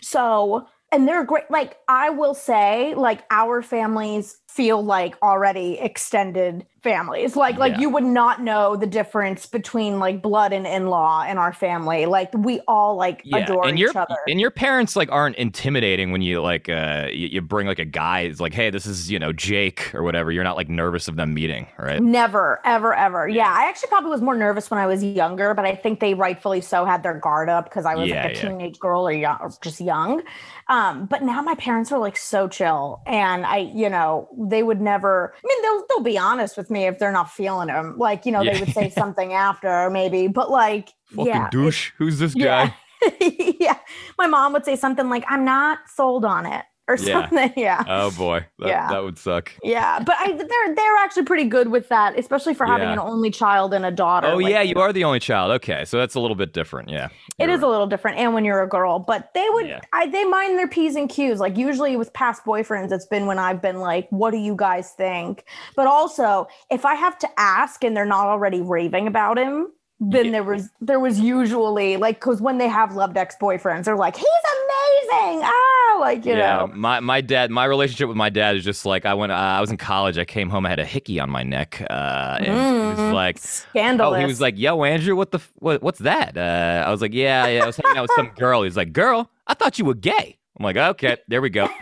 So, 0.03 0.67
and 0.93 1.09
they're 1.09 1.25
great. 1.25 1.51
Like, 1.51 1.79
I 1.89 2.11
will 2.11 2.35
say, 2.35 2.95
like, 2.95 3.25
our 3.31 3.63
families 3.63 4.37
feel 4.49 4.81
like 4.85 5.17
already 5.23 5.79
extended 5.81 6.67
families. 6.85 7.37
Like, 7.37 7.59
like 7.59 7.73
Yeah. 7.73 7.81
you 7.81 7.91
would 7.91 8.05
not 8.05 8.43
know 8.43 8.77
the 8.77 8.87
difference 8.87 9.47
between 9.47 9.99
like 9.99 10.23
blood 10.23 10.53
and 10.53 10.67
in-law 10.67 11.25
in 11.27 11.39
our 11.39 11.53
family. 11.53 12.07
Like, 12.07 12.31
we 12.35 12.61
all 12.69 12.97
like 12.97 13.27
adore 13.33 13.69
and 13.69 13.79
each 13.79 13.81
your 13.81 13.93
other. 13.97 14.19
and 14.29 14.41
your 14.41 14.53
parents 14.53 14.97
like 14.97 15.11
aren't 15.11 15.37
intimidating 15.37 16.13
when 16.13 16.23
you 16.23 16.43
like 16.43 16.69
uh 16.69 17.09
you, 17.11 17.29
you 17.29 17.41
bring 17.43 17.67
like 17.67 17.81
a 17.81 17.85
guy. 17.87 18.21
It's 18.21 18.41
like, 18.41 18.55
hey, 18.55 18.71
this 18.71 18.87
is 18.87 19.11
you 19.11 19.19
know 19.19 19.33
Jake 19.33 19.95
or 19.95 20.03
whatever. 20.05 20.31
You're 20.33 20.45
not 20.45 20.57
like 20.57 20.69
nervous 20.69 21.09
of 21.09 21.17
them 21.17 21.35
meeting, 21.35 21.67
right? 21.79 22.03
Never, 22.03 22.61
ever, 22.65 22.93
ever. 22.93 23.29
Yeah, 23.29 23.47
I 23.57 23.69
actually 23.69 23.89
probably 23.89 24.11
was 24.11 24.21
more 24.21 24.35
nervous 24.35 24.69
when 24.69 24.81
I 24.81 24.87
was 24.87 25.05
younger, 25.05 25.55
but 25.55 25.65
I 25.65 25.77
think 25.77 26.01
they 26.01 26.13
rightfully 26.15 26.61
so 26.61 26.85
had 26.85 27.05
their 27.05 27.15
guard 27.15 27.49
up 27.49 27.67
because 27.67 27.87
I 27.87 27.95
was 27.95 28.09
Yeah, 28.09 28.17
like 28.25 28.25
a 28.25 28.31
yeah. 28.33 28.35
teenage 28.35 28.81
girl 28.81 29.07
or, 29.07 29.13
young, 29.13 29.39
or 29.41 29.53
just 29.63 29.81
young. 29.81 30.21
Um, 30.67 31.07
but 31.07 31.23
now 31.23 31.41
my 31.43 31.55
parents 31.55 31.93
are 31.93 32.01
like 32.01 32.17
so 32.17 32.49
chill, 32.49 33.01
and 33.07 33.47
I, 33.47 33.59
you 33.59 33.89
know, 33.89 34.29
they 34.37 34.65
would 34.65 34.81
never. 34.81 35.35
I 35.37 35.47
mean, 35.47 35.63
they'll 35.63 35.87
they'll 35.89 36.01
be 36.03 36.19
honest 36.19 36.57
with 36.57 36.69
me 36.69 36.74
if 36.83 36.99
they're 36.99 37.13
not 37.13 37.31
feeling 37.31 37.69
them. 37.69 37.97
Like, 37.97 38.27
you 38.27 38.33
know, 38.33 38.43
Yeah. 38.43 38.55
they 38.55 38.61
would 38.61 38.75
say 38.75 38.91
something 38.99 39.33
after 39.33 39.89
maybe, 39.91 40.27
but 40.29 40.51
like, 40.51 40.91
Fucking 41.11 41.27
yeah, 41.27 41.49
douche. 41.51 41.93
Who's 41.99 42.19
this 42.19 42.35
guy? 42.35 42.75
yeah, 43.21 43.31
yeah. 43.61 43.79
My 44.19 44.27
mom 44.27 44.53
would 44.55 44.65
say 44.65 44.77
something 44.77 45.09
like, 45.09 45.25
"I'm 45.29 45.45
not 45.45 45.79
sold 45.95 46.25
on 46.25 46.47
it," 46.47 46.65
or 46.89 46.97
Yeah. 46.97 47.21
something. 47.29 47.53
Yeah. 47.57 47.83
Oh 47.89 48.11
boy, 48.11 48.45
that, 48.59 48.69
Yeah. 48.69 48.89
that 48.89 49.03
would 49.03 49.17
suck. 49.19 49.53
Yeah, 49.63 50.01
but 50.01 50.17
I, 50.19 50.33
they're 50.33 50.75
they're 50.75 50.97
actually 50.99 51.25
pretty 51.25 51.45
good 51.45 51.69
with 51.69 51.89
that, 51.89 52.19
especially 52.19 52.55
for 52.55 52.67
having 52.67 52.89
Yeah. 52.89 52.93
an 52.95 52.99
only 52.99 53.31
child 53.31 53.73
and 53.73 53.87
a 53.87 53.91
daughter. 53.91 54.27
Oh 54.29 54.37
Like, 54.37 54.51
yeah, 54.53 54.63
you 54.63 54.75
are 54.77 54.93
the 54.93 55.05
only 55.05 55.21
child. 55.21 55.51
Okay, 55.53 55.85
so 55.85 55.99
that's 55.99 56.15
a 56.15 56.21
little 56.21 56.35
bit 56.37 56.53
different. 56.53 56.89
Yeah, 56.91 57.09
It 57.39 57.49
is 57.49 57.63
a 57.63 57.67
little 57.69 57.87
different, 57.87 58.19
and 58.19 58.35
when 58.35 58.45
you're 58.45 58.63
a 58.63 58.69
girl, 58.69 58.99
but 58.99 59.31
they 59.35 59.47
would, 59.51 59.67
Yeah. 59.67 59.81
I 59.93 60.07
they 60.07 60.25
mind 60.25 60.59
their 60.59 60.69
p's 60.69 60.97
and 60.97 61.09
q's. 61.09 61.41
Like 61.41 61.57
usually 61.57 61.97
with 61.97 62.13
past 62.13 62.45
boyfriends, 62.45 62.93
it's 62.93 63.07
been 63.07 63.27
when 63.27 63.39
I've 63.39 63.63
been 63.63 63.81
like, 63.81 64.07
"What 64.11 64.33
do 64.33 64.39
you 64.39 64.55
guys 64.57 64.91
think?" 64.91 65.45
But 65.77 65.87
also, 65.87 66.49
if 66.71 66.85
I 66.85 66.95
have 66.97 67.19
to 67.21 67.29
ask 67.39 67.83
and 67.85 67.97
they're 67.97 68.05
not 68.05 68.27
already 68.27 68.61
raving 68.61 69.07
about 69.07 69.39
him, 69.39 69.69
then 70.01 70.27
Yeah. 70.27 70.31
there 70.33 70.43
was 70.45 70.71
there 70.81 71.01
was 71.01 71.21
usually 71.21 71.97
like 71.97 72.17
because 72.21 72.41
when 72.41 72.59
they 72.59 72.69
have 72.69 72.95
loved 72.95 73.17
ex 73.17 73.37
boyfriends, 73.41 73.85
they're 73.85 73.97
like, 73.97 74.17
"He's 74.17 74.27
amazing!" 74.27 75.43
Ah, 75.45 75.97
like 76.01 76.25
you 76.25 76.35
yeah, 76.35 76.57
know, 76.59 76.67
my 76.69 77.01
my 77.01 77.21
dad, 77.21 77.51
my 77.51 77.65
relationship 77.65 78.09
with 78.09 78.17
my 78.17 78.29
dad 78.31 78.57
is 78.57 78.65
just 78.65 78.85
like 78.85 79.07
I 79.07 79.15
went. 79.15 79.33
Uh, 79.33 79.37
I 79.37 79.61
was 79.61 79.71
in 79.71 79.77
college. 79.77 80.19
I 80.19 80.25
came 80.25 80.49
home. 80.51 80.67
I 80.67 80.71
had 80.71 80.81
a 80.81 80.85
hickey 80.85 81.21
on 81.21 81.31
my 81.31 81.43
neck, 81.43 81.81
uh, 81.89 82.37
and 82.41 82.47
he 82.47 82.51
was 82.53 82.99
Mm, 82.99 83.13
like, 83.13 83.39
scandalous. 83.39 84.17
Oh, 84.17 84.21
he 84.21 84.27
was 84.27 84.41
like, 84.41 84.59
"Yo, 84.59 84.83
Andrew, 84.85 85.15
what 85.17 85.31
the 85.31 85.41
what, 85.57 85.83
what's 85.83 86.01
that?" 86.01 86.37
Uh, 86.37 86.85
I 86.87 86.91
was 86.91 87.01
like, 87.01 87.15
"Yeah, 87.15 87.47
yeah, 87.47 87.63
I 87.63 87.67
was 87.67 87.77
hanging 87.77 87.97
out 87.99 88.03
with 88.03 88.13
some 88.17 88.29
girl." 88.37 88.63
He's 88.63 88.77
like, 88.77 88.93
"Girl, 88.93 89.31
I 89.47 89.55
thought 89.55 89.79
you 89.79 89.85
were 89.85 89.95
gay." 89.95 90.39
I'm 90.59 90.65
like, 90.65 90.77
"Okay, 90.77 91.17
there 91.29 91.41
we 91.41 91.51
go." 91.51 91.69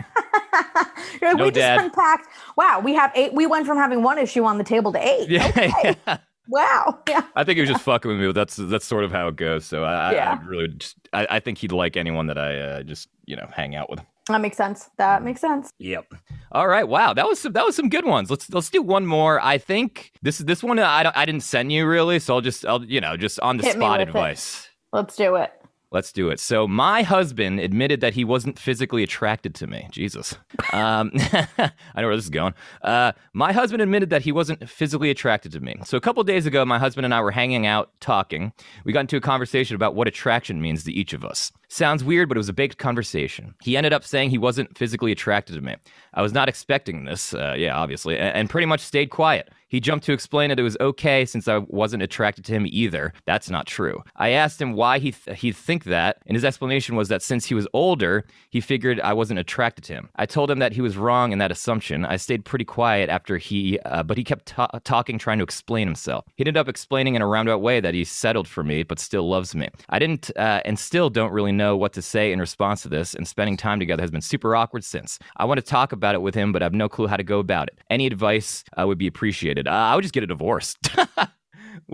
No 1.21 1.45
we 1.45 1.51
dad. 1.51 1.75
just 1.77 1.85
unpacked. 1.85 2.27
Wow, 2.57 2.81
we 2.83 2.93
have 2.95 3.11
eight. 3.15 3.33
We 3.33 3.45
went 3.47 3.65
from 3.65 3.77
having 3.77 4.03
one 4.03 4.17
issue 4.17 4.43
on 4.43 4.57
the 4.57 4.63
table 4.63 4.91
to 4.91 4.99
eight. 4.99 5.29
Yeah, 5.29 5.47
Okay. 5.47 5.95
yeah. 6.05 6.17
Wow. 6.47 6.99
Yeah. 7.09 7.23
I 7.35 7.43
think 7.43 7.57
he 7.57 7.61
was 7.61 7.69
just 7.69 7.83
fucking 7.83 8.09
with 8.09 8.19
me, 8.19 8.27
but 8.27 8.35
that's 8.35 8.55
that's 8.55 8.85
sort 8.85 9.03
of 9.03 9.11
how 9.11 9.27
it 9.27 9.35
goes. 9.35 9.65
So 9.65 9.83
I, 9.83 10.09
I- 10.09 10.13
Yeah. 10.13 10.39
I 10.41 10.45
really 10.45 10.67
just 10.69 10.97
I, 11.13 11.27
I 11.29 11.39
think 11.39 11.57
he'd 11.57 11.71
like 11.71 11.95
anyone 11.97 12.27
that 12.27 12.37
I 12.37 12.59
uh, 12.59 12.83
just 12.83 13.09
you 13.25 13.35
know 13.35 13.47
hang 13.51 13.75
out 13.75 13.89
with. 13.89 13.99
That 14.29 14.39
makes 14.39 14.55
sense. 14.55 14.89
That 14.97 15.21
makes 15.23 15.41
sense. 15.41 15.69
Yep. 15.79 16.13
All 16.53 16.67
right. 16.67 16.87
Wow. 16.87 17.13
That 17.13 17.27
was 17.27 17.39
some, 17.39 17.51
that 17.53 17.65
was 17.65 17.75
some 17.75 17.89
good 17.89 18.05
ones. 18.05 18.29
Let's 18.29 18.49
let's 18.53 18.69
do 18.69 18.81
one 18.81 19.05
more. 19.05 19.39
I 19.43 19.57
think 19.57 20.11
this 20.21 20.39
is 20.39 20.45
this 20.45 20.63
one 20.63 20.79
I 20.79 21.03
don't, 21.03 21.17
I 21.17 21.25
didn't 21.25 21.43
send 21.43 21.71
you 21.73 21.85
really, 21.85 22.19
so 22.19 22.35
I'll 22.35 22.41
just 22.41 22.65
I'll 22.65 22.83
you 22.85 23.01
know 23.01 23.17
just 23.17 23.39
on 23.41 23.57
the 23.57 23.63
Hit 23.63 23.73
spot 23.75 23.99
with 23.99 24.07
it. 24.07 24.09
advice. 24.09 24.69
Let's 24.93 25.15
do 25.15 25.35
it. 25.35 25.51
Let's 25.93 26.11
do 26.11 26.29
it. 26.29 26.39
So 26.39 26.67
my 26.67 27.03
husband 27.03 27.59
admitted 27.59 28.01
that 28.01 28.15
he 28.15 28.23
wasn't 28.23 28.57
physically 28.57 29.03
attracted 29.03 29.53
to 29.55 29.67
me. 29.67 29.87
Jesus. 29.91 30.35
Um, 30.73 31.11
I 31.13 31.71
know 31.97 32.07
where 32.07 32.15
this 32.15 32.25
is 32.25 32.31
going. 32.31 32.55
Uh, 32.81 33.11
my 33.33 33.53
husband 33.53 33.79
admitted 33.79 34.09
that 34.09 34.23
he 34.23 34.31
wasn't 34.31 34.67
physically 34.67 35.11
attracted 35.11 35.51
to 35.51 35.59
me. 35.59 35.75
So 35.85 35.95
a 35.95 36.01
couple 36.01 36.23
days 36.23 36.47
ago, 36.47 36.65
my 36.65 36.79
husband 36.79 37.05
and 37.05 37.13
I 37.13 37.21
were 37.21 37.29
hanging 37.29 37.67
out 37.67 37.91
talking. 37.99 38.53
We 38.85 38.91
got 38.91 39.01
into 39.01 39.17
a 39.17 39.21
conversation 39.21 39.75
about 39.75 39.93
what 39.93 40.07
attraction 40.07 40.59
means 40.59 40.83
to 40.85 40.91
each 40.91 41.13
of 41.13 41.23
us. 41.23 41.51
Sounds 41.73 42.03
weird, 42.03 42.29
but 42.29 42.37
it 42.37 42.39
was 42.39 42.49
a 42.49 42.53
baked 42.53 42.77
conversation. 42.77 43.55
He 43.63 43.75
ended 43.75 43.93
up 43.93 44.03
saying 44.03 44.29
he 44.29 44.37
wasn't 44.37 44.77
physically 44.77 45.11
attracted 45.11 45.55
to 45.55 45.61
me. 45.61 45.75
I 46.13 46.21
was 46.21 46.31
not 46.31 46.47
expecting 46.47 47.05
this, 47.05 47.33
uh, 47.33 47.55
yeah, 47.57 47.75
obviously, 47.75 48.13
a- 48.13 48.19
and 48.31 48.47
pretty 48.47 48.67
much 48.67 48.79
stayed 48.81 49.09
quiet. 49.09 49.49
He 49.69 49.79
jumped 49.79 50.05
to 50.05 50.13
explain 50.13 50.49
that 50.49 50.59
it 50.59 50.63
was 50.63 50.77
okay 50.79 51.25
since 51.25 51.47
I 51.47 51.57
wasn't 51.57 52.03
attracted 52.03 52.45
to 52.45 52.51
him 52.51 52.67
either. 52.69 53.11
That's 53.25 53.49
not 53.49 53.65
true. 53.65 54.03
I 54.15 54.29
asked 54.29 54.61
him 54.61 54.73
why 54.73 54.99
he 54.99 55.13
th- 55.13 55.39
he'd 55.39 55.55
think 55.55 55.85
that, 55.85 56.17
and 56.27 56.35
his 56.35 56.45
explanation 56.45 56.95
was 56.95 57.07
that 57.09 57.23
since 57.23 57.45
he 57.47 57.55
was 57.55 57.67
older, 57.73 58.23
he 58.51 58.61
figured 58.61 58.99
I 58.99 59.13
wasn't 59.13 59.39
attracted 59.39 59.83
to 59.85 59.93
him. 59.93 60.09
I 60.15 60.27
told 60.27 60.51
him 60.51 60.59
that 60.59 60.73
he 60.73 60.81
was 60.81 60.95
wrong 60.95 61.31
in 61.31 61.39
that 61.39 61.51
assumption. 61.51 62.05
I 62.05 62.17
stayed 62.17 62.45
pretty 62.45 62.65
quiet 62.65 63.09
after 63.09 63.39
he, 63.39 63.79
uh, 63.79 64.03
but 64.03 64.15
he 64.19 64.23
kept 64.23 64.45
ta- 64.45 64.67
talking, 64.83 65.17
trying 65.17 65.39
to 65.39 65.43
explain 65.43 65.87
himself. 65.87 66.25
He 66.35 66.43
ended 66.43 66.55
up 66.55 66.69
explaining 66.69 67.15
in 67.15 67.23
a 67.23 67.27
roundabout 67.27 67.61
way 67.63 67.79
that 67.79 67.95
he 67.95 68.03
settled 68.03 68.47
for 68.47 68.63
me, 68.63 68.83
but 68.83 68.99
still 68.99 69.27
loves 69.27 69.55
me. 69.55 69.69
I 69.89 69.97
didn't, 69.97 70.29
uh, 70.37 70.61
and 70.65 70.77
still 70.77 71.09
don't 71.09 71.31
really 71.31 71.51
know 71.51 71.62
what 71.71 71.93
to 71.93 72.01
say 72.01 72.31
in 72.31 72.39
response 72.39 72.81
to 72.83 72.89
this, 72.89 73.13
and 73.13 73.27
spending 73.27 73.55
time 73.57 73.79
together 73.79 74.01
has 74.03 74.11
been 74.11 74.21
super 74.21 74.55
awkward 74.55 74.83
since. 74.83 75.17
I 75.37 75.45
want 75.45 75.57
to 75.59 75.65
talk 75.65 75.91
about 75.91 76.15
it 76.15 76.21
with 76.21 76.35
him, 76.35 76.51
but 76.51 76.61
I 76.61 76.65
have 76.65 76.73
no 76.73 76.89
clue 76.89 77.07
how 77.07 77.17
to 77.17 77.23
go 77.23 77.39
about 77.39 77.67
it. 77.69 77.79
Any 77.89 78.05
advice 78.07 78.63
uh, 78.79 78.85
would 78.87 78.97
be 78.97 79.07
appreciated. 79.07 79.67
Uh, 79.67 79.71
I 79.71 79.95
would 79.95 80.01
just 80.01 80.13
get 80.13 80.23
a 80.23 80.27
divorce. 80.27 80.75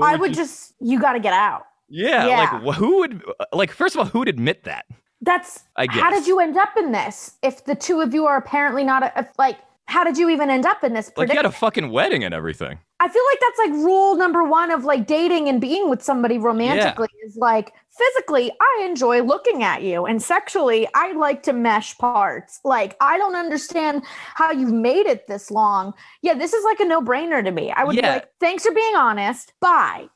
I 0.01 0.15
would 0.15 0.31
you- 0.31 0.35
just, 0.35 0.73
you 0.79 0.99
got 0.99 1.13
to 1.13 1.19
get 1.19 1.33
out. 1.33 1.63
yeah, 1.89 2.27
Yeah. 2.27 2.59
like 2.63 2.75
who 2.75 2.99
would 2.99 3.23
like 3.53 3.71
first 3.71 3.95
of 3.95 3.99
all 3.99 4.05
who 4.05 4.19
would 4.19 4.27
admit 4.29 4.63
that? 4.65 4.85
That's 5.21 5.63
I 5.75 5.87
guess. 5.87 5.99
how 6.01 6.09
did 6.11 6.27
you 6.27 6.39
end 6.39 6.57
up 6.57 6.69
in 6.77 6.91
this? 6.91 7.33
If 7.43 7.65
the 7.65 7.75
two 7.75 7.99
of 8.01 8.13
you 8.13 8.25
are 8.25 8.37
apparently 8.37 8.83
not 8.83 9.03
a, 9.03 9.11
if, 9.19 9.27
like, 9.37 9.57
how 9.85 10.03
did 10.03 10.17
you 10.17 10.29
even 10.29 10.49
end 10.49 10.65
up 10.65 10.83
in 10.83 10.93
this 10.93 11.11
Like 11.17 11.29
you 11.29 11.35
had 11.35 11.45
a 11.45 11.51
fucking 11.51 11.89
wedding 11.91 12.23
and 12.23 12.33
everything. 12.33 12.77
I 13.01 13.07
feel 13.09 13.23
like 13.31 13.39
that's 13.41 13.57
like 13.59 13.83
rule 13.83 14.15
number 14.15 14.43
one 14.43 14.71
of 14.71 14.85
like 14.85 15.07
dating 15.07 15.49
and 15.49 15.59
being 15.59 15.89
with 15.89 16.01
somebody 16.03 16.37
romantically 16.37 17.07
is 17.25 17.35
like 17.35 17.73
physically, 17.99 18.51
I 18.59 18.85
enjoy 18.85 19.21
looking 19.21 19.63
at 19.63 19.83
you, 19.83 20.05
and 20.05 20.21
sexually, 20.21 20.87
I 20.95 21.11
like 21.11 21.43
to 21.43 21.53
mesh 21.53 21.97
parts. 21.97 22.59
Like, 22.63 22.95
I 23.01 23.17
don't 23.17 23.35
understand 23.35 24.03
how 24.35 24.51
you've 24.51 24.71
made 24.71 25.05
it 25.05 25.27
this 25.27 25.51
long. 25.51 25.93
Yeah, 26.21 26.33
this 26.33 26.53
is 26.53 26.63
like 26.63 26.79
a 26.79 26.85
no 26.85 27.01
brainer 27.01 27.43
to 27.43 27.51
me. 27.51 27.71
I 27.71 27.83
would 27.83 27.95
be 27.95 28.01
like, 28.01 28.29
thanks 28.39 28.65
for 28.65 28.73
being 28.73 28.95
honest. 28.95 29.53
Bye. 29.59 30.07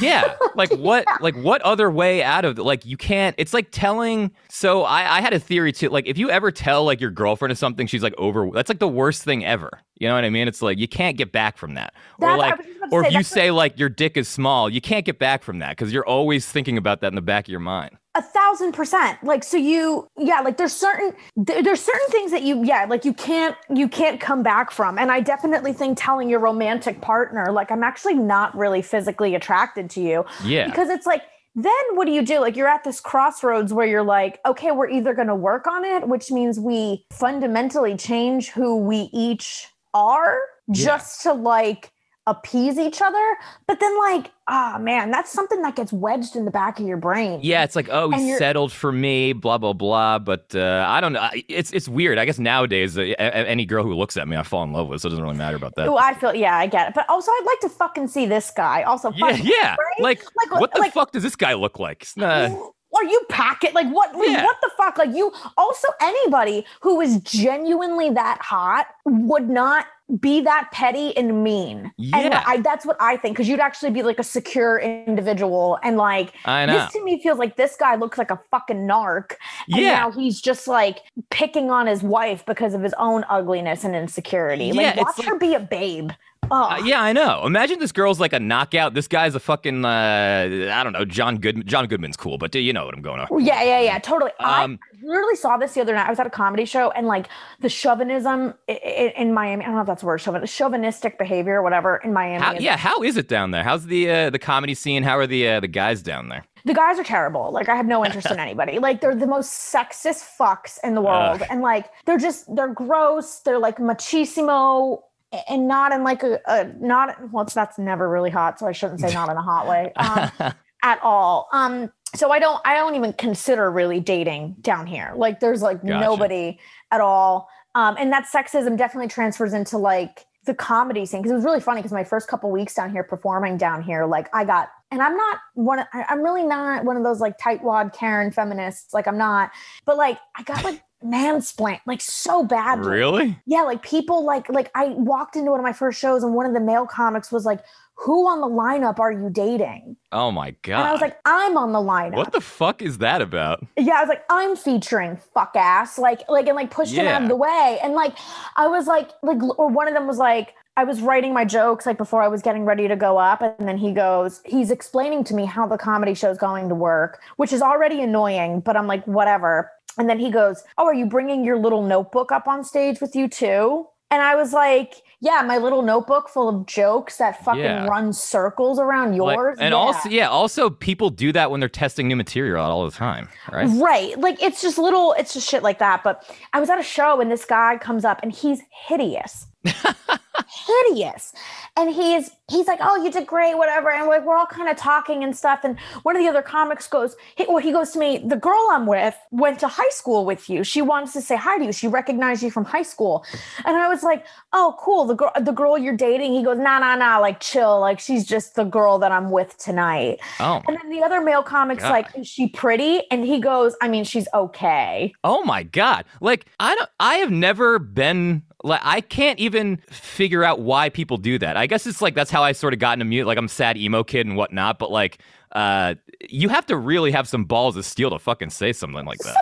Yeah. 0.00 0.34
Like 0.54 0.72
what 0.72 1.04
like 1.20 1.36
what 1.36 1.62
other 1.62 1.88
way 1.88 2.20
out 2.20 2.44
of 2.44 2.58
like 2.58 2.84
you 2.84 2.96
can't 2.96 3.32
it's 3.38 3.54
like 3.54 3.68
telling 3.70 4.32
so 4.48 4.82
I, 4.82 5.18
I 5.18 5.20
had 5.20 5.32
a 5.32 5.38
theory 5.38 5.70
too. 5.70 5.88
Like 5.88 6.08
if 6.08 6.18
you 6.18 6.30
ever 6.30 6.50
tell 6.50 6.84
like 6.84 7.00
your 7.00 7.12
girlfriend 7.12 7.52
or 7.52 7.54
something 7.54 7.86
she's 7.86 8.02
like 8.02 8.14
over 8.18 8.50
that's 8.52 8.68
like 8.68 8.80
the 8.80 8.88
worst 8.88 9.22
thing 9.22 9.44
ever. 9.44 9.70
You 10.00 10.08
know 10.08 10.14
what 10.16 10.24
I 10.24 10.30
mean? 10.30 10.48
It's 10.48 10.60
like 10.60 10.78
you 10.78 10.88
can't 10.88 11.16
get 11.16 11.30
back 11.30 11.58
from 11.58 11.74
that. 11.74 11.94
Or 12.18 12.28
That's- 12.28 12.40
I 12.40 12.48
like 12.48 12.58
was 12.58 12.66
just 12.66 12.76
about 12.78 12.90
to 12.90 12.94
or 12.96 13.02
say, 13.02 13.06
if 13.08 13.12
you 13.12 13.18
that's 13.20 13.28
say 13.28 13.50
like 13.52 13.78
your 13.78 13.88
dick 13.88 14.16
is 14.16 14.26
small, 14.26 14.68
you 14.68 14.80
can't 14.80 15.04
get 15.04 15.20
back 15.20 15.44
from 15.44 15.60
that 15.60 15.70
because 15.76 15.92
you're 15.92 16.06
always 16.06 16.44
thinking 16.44 16.76
about 16.76 17.02
that 17.02 17.08
in 17.08 17.14
the 17.14 17.22
back 17.22 17.46
of 17.46 17.50
your 17.52 17.60
mind. 17.60 17.97
A 18.14 18.22
thousand 18.22 18.72
percent 18.72 19.22
like 19.22 19.44
so 19.44 19.56
you 19.56 20.08
yeah 20.16 20.40
like 20.40 20.56
there's 20.56 20.72
certain 20.72 21.12
there, 21.36 21.62
there's 21.62 21.80
certain 21.80 22.08
things 22.08 22.30
that 22.30 22.42
you 22.42 22.64
yeah 22.64 22.86
like 22.88 23.04
you 23.04 23.12
can't 23.12 23.54
you 23.72 23.86
can't 23.86 24.18
come 24.18 24.42
back 24.42 24.70
from 24.70 24.98
and 24.98 25.12
i 25.12 25.20
definitely 25.20 25.72
think 25.72 25.96
telling 26.00 26.28
your 26.28 26.40
romantic 26.40 27.00
partner 27.00 27.52
like 27.52 27.70
i'm 27.70 27.82
actually 27.84 28.14
not 28.14 28.56
really 28.56 28.82
physically 28.82 29.34
attracted 29.34 29.90
to 29.90 30.00
you 30.00 30.24
Yeah. 30.44 30.66
because 30.66 30.88
it's 30.88 31.06
like 31.06 31.22
then 31.54 31.72
what 31.94 32.04
do 32.06 32.12
you 32.12 32.22
do? 32.22 32.38
Like 32.38 32.54
you're 32.56 32.68
at 32.68 32.84
this 32.84 33.00
crossroads 33.00 33.72
where 33.72 33.86
you're 33.86 34.04
like, 34.04 34.38
okay, 34.46 34.70
we're 34.70 34.88
either 34.90 35.12
going 35.12 35.26
to 35.26 35.34
work 35.34 35.66
on 35.66 35.84
it, 35.84 36.06
which 36.06 36.30
means 36.30 36.60
we 36.60 37.04
fundamentally 37.12 37.96
change 37.96 38.50
who 38.50 38.76
we 38.76 39.08
each 39.12 39.66
are 39.92 40.38
Yeah. 40.68 40.84
just 40.84 41.22
to 41.22 41.32
like 41.32 41.90
appease 42.28 42.78
each 42.78 43.00
other. 43.02 43.36
But 43.66 43.80
then 43.80 43.98
like, 43.98 44.30
ah 44.48 44.78
man, 44.80 45.10
that's 45.10 45.32
something 45.32 45.62
that 45.62 45.74
gets 45.76 45.92
wedged 45.92 46.36
in 46.36 46.44
the 46.44 46.50
back 46.50 46.78
of 46.78 46.86
your 46.86 46.96
brain. 46.96 47.40
Yeah, 47.42 47.64
it's 47.64 47.74
like, 47.74 47.88
oh, 47.90 48.10
he 48.10 48.34
settled 48.36 48.70
for 48.72 48.92
me, 48.92 49.32
blah 49.32 49.58
blah 49.58 49.72
blah. 49.72 50.18
But 50.18 50.54
uh, 50.54 50.84
I 50.88 51.00
don't 51.00 51.12
know. 51.12 51.28
It's 51.48 51.72
it's 51.72 51.88
weird. 51.88 52.18
I 52.18 52.24
guess 52.24 52.38
nowadays, 52.38 52.96
uh, 52.98 53.02
any 53.02 53.64
girl 53.66 53.82
who 53.82 53.94
looks 53.94 54.16
at 54.16 54.28
me, 54.28 54.36
I 54.36 54.42
fall 54.42 54.62
in 54.64 54.72
love 54.72 54.88
with. 54.88 55.00
So 55.00 55.08
it 55.08 55.10
doesn't 55.10 55.24
really 55.24 55.36
matter 55.38 55.56
about 55.56 55.74
that. 55.76 55.88
Ooh, 55.88 55.96
I 55.96 56.14
feel 56.14 56.34
yeah, 56.34 56.56
I 56.56 56.66
get 56.66 56.88
it. 56.88 56.94
But 56.94 57.08
also 57.08 57.30
I'd 57.32 57.46
like 57.46 57.60
to 57.60 57.68
fucking 57.70 58.08
see 58.08 58.26
this 58.26 58.50
guy. 58.56 58.82
Also 58.82 59.10
Yeah, 59.16 59.30
yeah. 59.42 59.70
right? 59.70 60.00
Like, 60.00 60.22
Like, 60.50 60.60
what 60.60 60.72
the 60.74 60.80
like- 60.80 60.92
fuck 60.92 61.12
does 61.12 61.22
this 61.22 61.36
guy 61.36 61.54
look 61.54 61.78
like? 61.78 62.02
It's 62.02 62.16
not- 62.16 62.50
Are 62.96 63.04
you 63.04 63.20
packet? 63.28 63.74
Like 63.74 63.86
what? 63.92 64.14
like, 64.16 64.28
Yeah. 64.28 64.44
What 64.44 64.56
the 64.62 64.70
fuck? 64.76 64.98
Like 64.98 65.14
you? 65.14 65.32
Also, 65.56 65.88
anybody 66.00 66.64
who 66.80 67.00
is 67.00 67.20
genuinely 67.20 68.10
that 68.10 68.38
hot 68.40 68.86
would 69.04 69.48
not 69.48 69.86
be 70.20 70.40
that 70.40 70.70
petty 70.72 71.14
and 71.16 71.44
mean. 71.44 71.92
And 71.98 72.06
Yeah. 72.32 72.42
I, 72.46 72.58
that's 72.62 72.86
what 72.86 72.96
I 73.00 73.16
think. 73.18 73.36
Because 73.36 73.48
you'd 73.48 73.60
actually 73.60 73.90
be 73.90 74.02
like 74.02 74.18
a 74.18 74.22
secure 74.22 74.78
individual, 74.78 75.78
and 75.82 75.96
like 75.98 76.32
I 76.44 76.64
know. 76.66 76.72
this 76.72 76.92
to 76.92 77.04
me 77.04 77.20
feels 77.22 77.38
like 77.38 77.56
this 77.56 77.76
guy 77.78 77.94
looks 77.96 78.16
like 78.16 78.30
a 78.30 78.40
fucking 78.50 78.86
narc. 78.86 79.32
And 79.70 79.82
Yeah. 79.82 79.94
now 79.98 80.10
he's 80.10 80.40
just 80.40 80.66
like 80.66 81.00
picking 81.30 81.70
on 81.70 81.86
his 81.86 82.02
wife 82.02 82.44
because 82.46 82.72
of 82.74 82.82
his 82.82 82.94
own 82.98 83.24
ugliness 83.28 83.84
and 83.84 83.94
insecurity. 83.94 84.66
Yeah, 84.66 84.94
Like 84.94 84.96
watch 84.96 85.18
like- 85.18 85.28
her 85.28 85.38
be 85.38 85.54
a 85.54 85.60
babe. 85.60 86.10
Oh, 86.50 86.62
Uh, 86.70 86.76
yeah, 86.84 87.00
I 87.02 87.12
know. 87.12 87.44
Imagine 87.46 87.78
this 87.78 87.92
girl's 87.92 88.20
like 88.20 88.32
a 88.32 88.40
knockout. 88.40 88.94
This 88.94 89.08
guy's 89.08 89.34
a 89.34 89.40
fucking 89.40 89.84
uh, 89.84 90.68
I 90.72 90.82
don't 90.84 90.92
know. 90.92 91.04
John 91.04 91.38
Good 91.38 91.66
John 91.66 91.86
Goodman's 91.86 92.16
cool, 92.16 92.38
but 92.38 92.54
uh, 92.54 92.58
you 92.58 92.72
know 92.72 92.84
what 92.84 92.94
I'm 92.94 93.02
going 93.02 93.20
on. 93.20 93.28
Yeah, 93.44 93.62
yeah, 93.62 93.80
yeah, 93.80 93.98
totally. 93.98 94.30
Um, 94.40 94.78
I 94.82 95.06
literally 95.06 95.36
saw 95.36 95.56
this 95.56 95.74
the 95.74 95.80
other 95.80 95.94
night. 95.94 96.06
I 96.06 96.10
was 96.10 96.18
at 96.20 96.26
a 96.26 96.30
comedy 96.30 96.64
show, 96.64 96.90
and 96.92 97.06
like 97.06 97.28
the 97.60 97.68
chauvinism 97.68 98.54
i- 98.68 98.72
i- 98.72 99.14
in 99.16 99.32
Miami. 99.34 99.64
I 99.64 99.66
don't 99.66 99.76
know 99.76 99.80
if 99.82 99.86
that's 99.86 100.02
a 100.02 100.06
word, 100.06 100.18
chauvin, 100.20 100.44
chauvinistic 100.46 101.18
behavior, 101.18 101.62
whatever, 101.62 101.96
in 101.98 102.12
Miami. 102.12 102.42
How, 102.44 102.52
yeah, 102.52 102.76
how 102.76 103.02
is 103.02 103.16
it 103.16 103.28
down 103.28 103.50
there? 103.50 103.62
How's 103.64 103.86
the 103.86 104.10
uh, 104.10 104.30
the 104.30 104.38
comedy 104.38 104.74
scene? 104.74 105.02
How 105.02 105.18
are 105.18 105.26
the 105.26 105.48
uh, 105.48 105.60
the 105.60 105.68
guys 105.68 106.02
down 106.02 106.28
there? 106.28 106.44
the 106.64 106.74
guys 106.74 106.98
are 106.98 107.04
terrible. 107.04 107.50
Like 107.52 107.68
I 107.70 107.76
have 107.76 107.86
no 107.86 108.04
interest 108.04 108.30
in 108.30 108.38
anybody. 108.48 108.78
Like 108.78 109.00
they're 109.00 109.14
the 109.14 109.26
most 109.28 109.72
sexist 109.72 110.24
fucks 110.38 110.78
in 110.82 110.94
the 110.94 111.00
world, 111.00 111.40
Ugh. 111.40 111.46
and 111.50 111.60
like 111.62 111.86
they're 112.04 112.18
just 112.18 112.52
they're 112.54 112.74
gross. 112.74 113.38
They're 113.40 113.58
like 113.60 113.78
machismo. 113.78 115.02
And 115.48 115.68
not 115.68 115.92
in 115.92 116.04
like 116.04 116.22
a, 116.22 116.40
a 116.46 116.72
not 116.80 117.30
well, 117.32 117.44
that's 117.44 117.78
never 117.78 118.08
really 118.08 118.30
hot, 118.30 118.58
so 118.58 118.66
I 118.66 118.72
shouldn't 118.72 119.00
say 119.00 119.12
not 119.12 119.28
in 119.28 119.36
a 119.36 119.42
hot 119.42 119.66
way. 119.66 119.92
Um, 119.98 120.54
at 120.82 121.00
all. 121.02 121.48
Um, 121.52 121.90
so 122.14 122.30
I 122.30 122.38
don't 122.38 122.60
I 122.64 122.74
don't 122.74 122.94
even 122.94 123.12
consider 123.12 123.70
really 123.70 124.00
dating 124.00 124.56
down 124.60 124.86
here. 124.86 125.12
Like 125.16 125.40
there's 125.40 125.60
like 125.60 125.82
Gotcha. 125.82 126.00
nobody 126.00 126.58
at 126.90 127.00
all. 127.00 127.48
Um, 127.74 127.96
and 127.98 128.12
that 128.12 128.26
sexism 128.32 128.76
definitely 128.78 129.08
transfers 129.08 129.52
into 129.52 129.76
like 129.76 130.24
the 130.44 130.54
comedy 130.54 131.04
scene 131.04 131.20
because 131.20 131.32
it 131.32 131.34
was 131.34 131.44
really 131.44 131.60
funny 131.60 131.80
because 131.80 131.92
my 131.92 132.04
first 132.04 132.28
couple 132.28 132.50
weeks 132.50 132.74
down 132.74 132.90
here 132.90 133.02
performing 133.02 133.58
down 133.58 133.82
here, 133.82 134.06
like 134.06 134.28
I 134.34 134.44
got 134.44 134.68
and 134.90 135.02
I'm 135.02 135.16
not 135.16 135.38
one. 135.54 135.80
I- 135.92 136.06
I'm 136.08 136.22
really 136.22 136.44
not 136.44 136.84
one 136.84 136.96
of 136.96 137.02
those 137.04 137.20
like 137.20 137.38
tightwad 137.38 137.92
Karen 137.92 138.30
feminists. 138.30 138.94
Like 138.94 139.06
I'm 139.06 139.18
not, 139.18 139.50
but 139.84 139.98
like 139.98 140.18
I 140.36 140.42
got 140.44 140.64
like 140.64 140.82
mansplained 141.04 141.80
like 141.86 142.00
so 142.00 142.44
badly. 142.44 142.90
really? 142.90 143.38
Yeah, 143.46 143.62
like 143.62 143.82
people 143.82 144.24
like 144.24 144.48
like 144.48 144.70
I 144.74 144.86
walked 144.88 145.36
into 145.36 145.50
one 145.50 145.60
of 145.60 145.64
my 145.64 145.72
first 145.72 146.00
shows 146.00 146.22
and 146.22 146.34
one 146.34 146.46
of 146.46 146.54
the 146.54 146.60
male 146.60 146.86
comics 146.86 147.30
was 147.30 147.44
like, 147.44 147.60
"Who 147.94 148.26
on 148.26 148.40
the 148.40 148.48
lineup 148.48 148.98
are 148.98 149.12
you 149.12 149.30
dating?" 149.30 149.96
Oh 150.12 150.30
my 150.30 150.52
god! 150.62 150.80
And 150.80 150.88
I 150.88 150.92
was 150.92 151.00
like, 151.00 151.18
"I'm 151.24 151.56
on 151.56 151.72
the 151.72 151.78
lineup." 151.78 152.16
what 152.16 152.32
the 152.32 152.40
fuck 152.40 152.82
is 152.82 152.98
that 152.98 153.22
about? 153.22 153.64
yeah, 153.76 153.94
I 153.94 154.00
was 154.00 154.08
like, 154.08 154.24
"I'm 154.28 154.56
featuring 154.56 155.16
fuck 155.34 155.54
ass," 155.54 155.98
like 155.98 156.28
like 156.28 156.46
and 156.46 156.56
like 156.56 156.70
pushed 156.70 156.94
him 156.94 157.06
out 157.06 157.22
of 157.22 157.28
the 157.28 157.36
way, 157.36 157.78
and 157.82 157.94
like 157.94 158.16
I 158.56 158.66
was 158.66 158.86
like 158.86 159.10
like 159.22 159.38
or 159.58 159.68
one 159.68 159.88
of 159.88 159.94
them 159.94 160.06
was 160.06 160.18
like. 160.18 160.54
I 160.76 160.84
was 160.84 161.00
writing 161.00 161.34
my 161.34 161.44
jokes 161.44 161.86
like 161.86 161.98
before 161.98 162.22
I 162.22 162.28
was 162.28 162.40
getting 162.40 162.64
ready 162.64 162.86
to 162.86 162.94
go 162.94 163.18
up. 163.18 163.42
And 163.42 163.66
then 163.66 163.76
he 163.78 163.90
goes, 163.90 164.40
he's 164.44 164.70
explaining 164.70 165.24
to 165.24 165.34
me 165.34 165.44
how 165.44 165.66
the 165.66 165.76
comedy 165.76 166.14
show's 166.14 166.38
going 166.38 166.68
to 166.68 166.76
work, 166.76 167.20
which 167.34 167.52
is 167.52 167.62
already 167.62 168.00
annoying, 168.00 168.60
but 168.60 168.76
I'm 168.76 168.86
like, 168.86 169.04
whatever. 169.04 169.72
And 169.98 170.08
then 170.08 170.18
he 170.18 170.30
goes, 170.30 170.62
Oh, 170.78 170.86
are 170.86 170.94
you 170.94 171.06
bringing 171.06 171.44
your 171.44 171.58
little 171.58 171.82
notebook 171.82 172.32
up 172.32 172.46
on 172.48 172.64
stage 172.64 173.00
with 173.00 173.14
you 173.16 173.28
too? 173.28 173.86
And 174.10 174.22
I 174.22 174.36
was 174.36 174.52
like, 174.52 174.94
Yeah, 175.20 175.42
my 175.46 175.58
little 175.58 175.82
notebook 175.82 176.28
full 176.28 176.48
of 176.48 176.64
jokes 176.66 177.16
that 177.18 177.44
fucking 177.44 177.60
Yeah. 177.62 177.86
run 177.86 178.12
circles 178.12 178.78
around 178.78 179.18
Like- 179.18 179.36
yours. 179.36 179.58
and 179.60 179.72
Yeah. 179.72 179.76
also, 179.78 180.08
yeah, 180.08 180.28
also 180.28 180.70
people 180.70 181.10
do 181.10 181.32
that 181.32 181.50
when 181.50 181.60
they're 181.60 181.68
testing 181.68 182.06
new 182.08 182.16
material 182.16 182.64
out 182.64 182.70
all 182.70 182.84
the 182.84 182.96
time, 182.96 183.28
right? 183.52 183.68
Right. 183.68 184.18
Like 184.18 184.42
it's 184.42 184.62
just 184.62 184.78
little, 184.78 185.12
it's 185.18 185.34
just 185.34 185.48
shit 185.48 185.62
like 185.62 185.78
that. 185.80 186.02
But 186.04 186.24
I 186.52 186.60
was 186.60 186.70
at 186.70 186.78
a 186.78 186.82
show 186.84 187.20
and 187.20 187.30
this 187.30 187.44
guy 187.44 187.76
comes 187.78 188.04
up 188.04 188.20
and 188.22 188.32
he's 188.32 188.60
hideous. 188.86 189.46
hideous. 190.48 191.32
And 191.76 191.90
he's 191.94 192.30
he's 192.50 192.66
like, 192.66 192.78
Oh, 192.82 192.96
you 193.02 193.10
did 193.10 193.26
great, 193.26 193.54
whatever. 193.56 193.90
And 193.90 194.06
like 194.06 194.24
we're 194.24 194.36
all 194.36 194.46
kind 194.46 194.68
of 194.68 194.76
talking 194.76 195.22
and 195.22 195.36
stuff. 195.36 195.60
And 195.64 195.78
one 196.02 196.16
of 196.16 196.22
the 196.22 196.28
other 196.28 196.42
comics 196.42 196.88
goes, 196.88 197.16
he, 197.36 197.44
or 197.46 197.60
he 197.60 197.72
goes 197.72 197.90
to 197.92 197.98
me, 197.98 198.18
the 198.18 198.36
girl 198.36 198.68
I'm 198.72 198.86
with 198.86 199.16
went 199.30 199.60
to 199.60 199.68
high 199.68 199.88
school 199.90 200.24
with 200.24 200.48
you. 200.48 200.64
She 200.64 200.82
wants 200.82 201.12
to 201.12 201.20
say 201.20 201.36
hi 201.36 201.58
to 201.58 201.64
you. 201.64 201.72
She 201.72 201.88
recognized 201.88 202.42
you 202.42 202.50
from 202.50 202.64
high 202.64 202.82
school. 202.82 203.24
And 203.64 203.76
I 203.76 203.88
was 203.88 204.02
like, 204.02 204.24
Oh, 204.52 204.76
cool. 204.78 205.04
The 205.04 205.14
girl 205.14 205.32
the 205.40 205.52
girl 205.52 205.76
you're 205.78 205.96
dating. 205.96 206.32
He 206.34 206.42
goes, 206.42 206.58
nah, 206.58 206.78
nah, 206.78 206.96
nah, 206.96 207.18
like 207.18 207.40
chill. 207.40 207.80
Like 207.80 208.00
she's 208.00 208.24
just 208.26 208.54
the 208.54 208.64
girl 208.64 208.98
that 208.98 209.12
I'm 209.12 209.30
with 209.30 209.56
tonight. 209.58 210.18
Oh, 210.40 210.62
And 210.66 210.78
then 210.80 210.90
the 210.90 211.02
other 211.02 211.20
male 211.20 211.42
comic's 211.42 211.82
God. 211.82 211.90
like, 211.90 212.06
"Is 212.16 212.26
she 212.26 212.48
pretty?" 212.48 213.02
And 213.10 213.24
he 213.24 213.40
goes, 213.40 213.76
"I 213.82 213.88
mean, 213.88 214.04
she's 214.04 214.28
okay." 214.34 215.12
oh 215.24 215.42
my 215.44 215.62
god! 215.62 216.04
Like 216.20 216.46
I 216.60 216.74
don't, 216.74 216.90
I 217.00 217.14
have 217.16 217.30
never 217.30 217.78
been 217.78 218.42
like 218.64 218.80
I 218.82 219.00
can't 219.00 219.38
even 219.38 219.78
figure 219.88 220.44
out 220.44 220.60
why 220.60 220.88
people 220.88 221.16
do 221.16 221.38
that. 221.38 221.56
I 221.56 221.66
guess 221.66 221.86
it's 221.86 222.02
like 222.02 222.14
that's 222.14 222.30
how 222.30 222.42
I 222.42 222.52
sort 222.52 222.72
of 222.72 222.78
got 222.78 222.94
into 222.94 223.04
mute. 223.04 223.26
Like 223.26 223.38
I'm 223.38 223.48
sad 223.48 223.76
emo 223.76 224.02
kid 224.02 224.26
and 224.26 224.36
whatnot, 224.36 224.78
but 224.78 224.90
like, 224.90 225.18
uh, 225.52 225.94
you 226.28 226.48
have 226.48 226.66
to 226.66 226.76
really 226.76 227.12
have 227.12 227.28
some 227.28 227.44
balls 227.44 227.76
of 227.76 227.84
steel 227.84 228.10
to 228.10 228.18
fucking 228.18 228.50
say 228.50 228.72
something 228.72 229.04
like 229.04 229.18
that. 229.20 229.36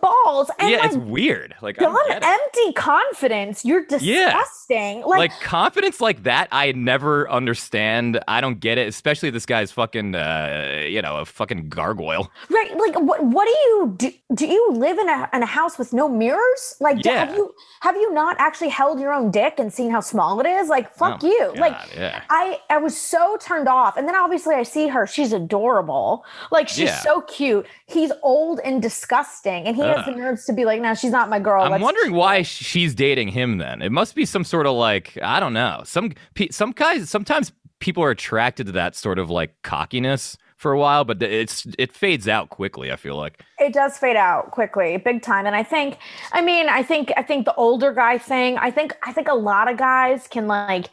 Balls 0.00 0.50
and 0.58 0.70
yeah, 0.70 0.78
like 0.78 0.86
it's 0.86 0.96
weird. 0.96 1.54
Like 1.62 1.78
I 1.80 1.84
dumb, 1.84 1.94
don't 1.94 2.08
get 2.08 2.22
it. 2.22 2.26
empty 2.26 2.72
confidence. 2.74 3.64
You're 3.64 3.84
Yeah. 4.00 4.26
disgusting. 4.26 5.02
like, 5.02 5.18
Like, 5.30 5.40
confidence 5.40 6.00
like 6.00 6.22
that 6.24 6.48
i 6.52 6.72
never 6.72 7.28
understand 7.30 8.20
i 8.28 8.40
don't 8.40 8.60
get 8.60 8.76
it 8.78 8.86
especially 8.88 9.30
this 9.30 9.46
guy's 9.46 9.72
fucking 9.72 10.14
uh 10.14 10.84
you 10.86 11.00
know 11.02 11.16
a 11.18 11.24
fucking 11.24 11.68
gargoyle 11.68 12.30
right? 12.50 12.76
Like, 12.76 12.94
what? 13.00 13.24
What 13.24 13.46
do 13.46 13.50
you 13.50 13.94
do? 13.96 14.12
Do 14.34 14.46
you 14.46 14.70
live 14.72 14.98
in 14.98 15.08
a 15.08 15.28
in 15.32 15.42
a 15.42 15.46
house 15.46 15.78
with 15.78 15.92
no 15.92 16.08
mirrors? 16.08 16.76
Like, 16.80 17.00
do- 17.00 17.08
Yeah. 17.10 17.24
have 17.26 17.34
you 17.36 17.54
have 17.80 17.96
you 17.96 18.12
not 18.12 18.36
actually 18.38 18.68
held 18.68 19.00
your 19.00 19.12
own 19.12 19.30
dick 19.30 19.54
and 19.58 19.72
seen 19.72 19.90
how 19.90 20.00
small 20.00 20.38
it 20.40 20.46
is? 20.46 20.68
Like, 20.68 20.92
fuck 20.94 21.20
Oh 21.22 21.26
you. 21.26 21.52
like. 21.56 21.74
Yeah 21.96 22.22
I, 22.30 22.60
I 22.70 22.78
was 22.78 22.96
so 22.96 23.36
turned 23.40 23.68
off. 23.68 23.96
And 23.96 24.06
then 24.06 24.16
obviously 24.16 24.54
I 24.54 24.62
see 24.64 24.88
her. 24.88 25.06
She's 25.06 25.32
adorable. 25.32 26.24
Like 26.50 26.68
she's 26.68 26.90
Yeah. 26.90 27.00
so 27.00 27.20
cute. 27.22 27.66
He's 27.86 28.12
old 28.22 28.60
and 28.64 28.80
disgusting. 28.82 29.64
And 29.66 29.74
he 29.76 29.82
has 29.96 30.06
the 30.06 30.12
nerves 30.12 30.44
to 30.46 30.52
be 30.52 30.64
like, 30.64 30.80
no, 30.80 30.94
she's 30.94 31.10
not 31.12 31.28
my 31.28 31.38
girl. 31.38 31.62
i'm 31.62 31.70
Let's 31.70 31.82
wondering 31.82 32.10
chill." 32.10 32.18
why 32.18 32.42
she's 32.42 32.94
dating 32.94 33.28
him 33.28 33.58
then 33.58 33.82
it 33.82 33.90
must 33.90 34.14
be 34.14 34.24
some 34.24 34.44
sort 34.44 34.66
of 34.66 34.74
like 34.74 35.18
i 35.22 35.40
don't 35.40 35.52
know 35.52 35.82
some 35.84 36.12
some 36.50 36.72
guys 36.72 37.08
sometimes 37.08 37.52
people 37.80 38.02
are 38.02 38.10
attracted 38.10 38.66
to 38.66 38.72
that 38.72 38.96
sort 38.96 39.18
of 39.18 39.30
like 39.30 39.54
cockiness 39.62 40.36
for 40.56 40.72
a 40.72 40.78
while 40.78 41.04
but 41.04 41.22
it's 41.22 41.66
it 41.78 41.92
fades 41.92 42.26
out 42.26 42.50
quickly 42.50 42.90
i 42.90 42.96
feel 42.96 43.16
like 43.16 43.42
it 43.58 43.72
does 43.72 43.96
fade 43.96 44.16
out 44.16 44.50
quickly 44.50 44.96
big 44.96 45.22
time 45.22 45.46
and 45.46 45.54
i 45.54 45.62
think 45.62 45.98
i 46.32 46.40
mean 46.40 46.68
i 46.68 46.82
think 46.82 47.12
i 47.16 47.22
think 47.22 47.44
the 47.44 47.54
older 47.54 47.92
guy 47.92 48.18
thing 48.18 48.58
i 48.58 48.70
think 48.70 48.96
i 49.04 49.12
think 49.12 49.28
a 49.28 49.34
lot 49.34 49.70
of 49.70 49.76
guys 49.78 50.26
can 50.28 50.48
like 50.48 50.86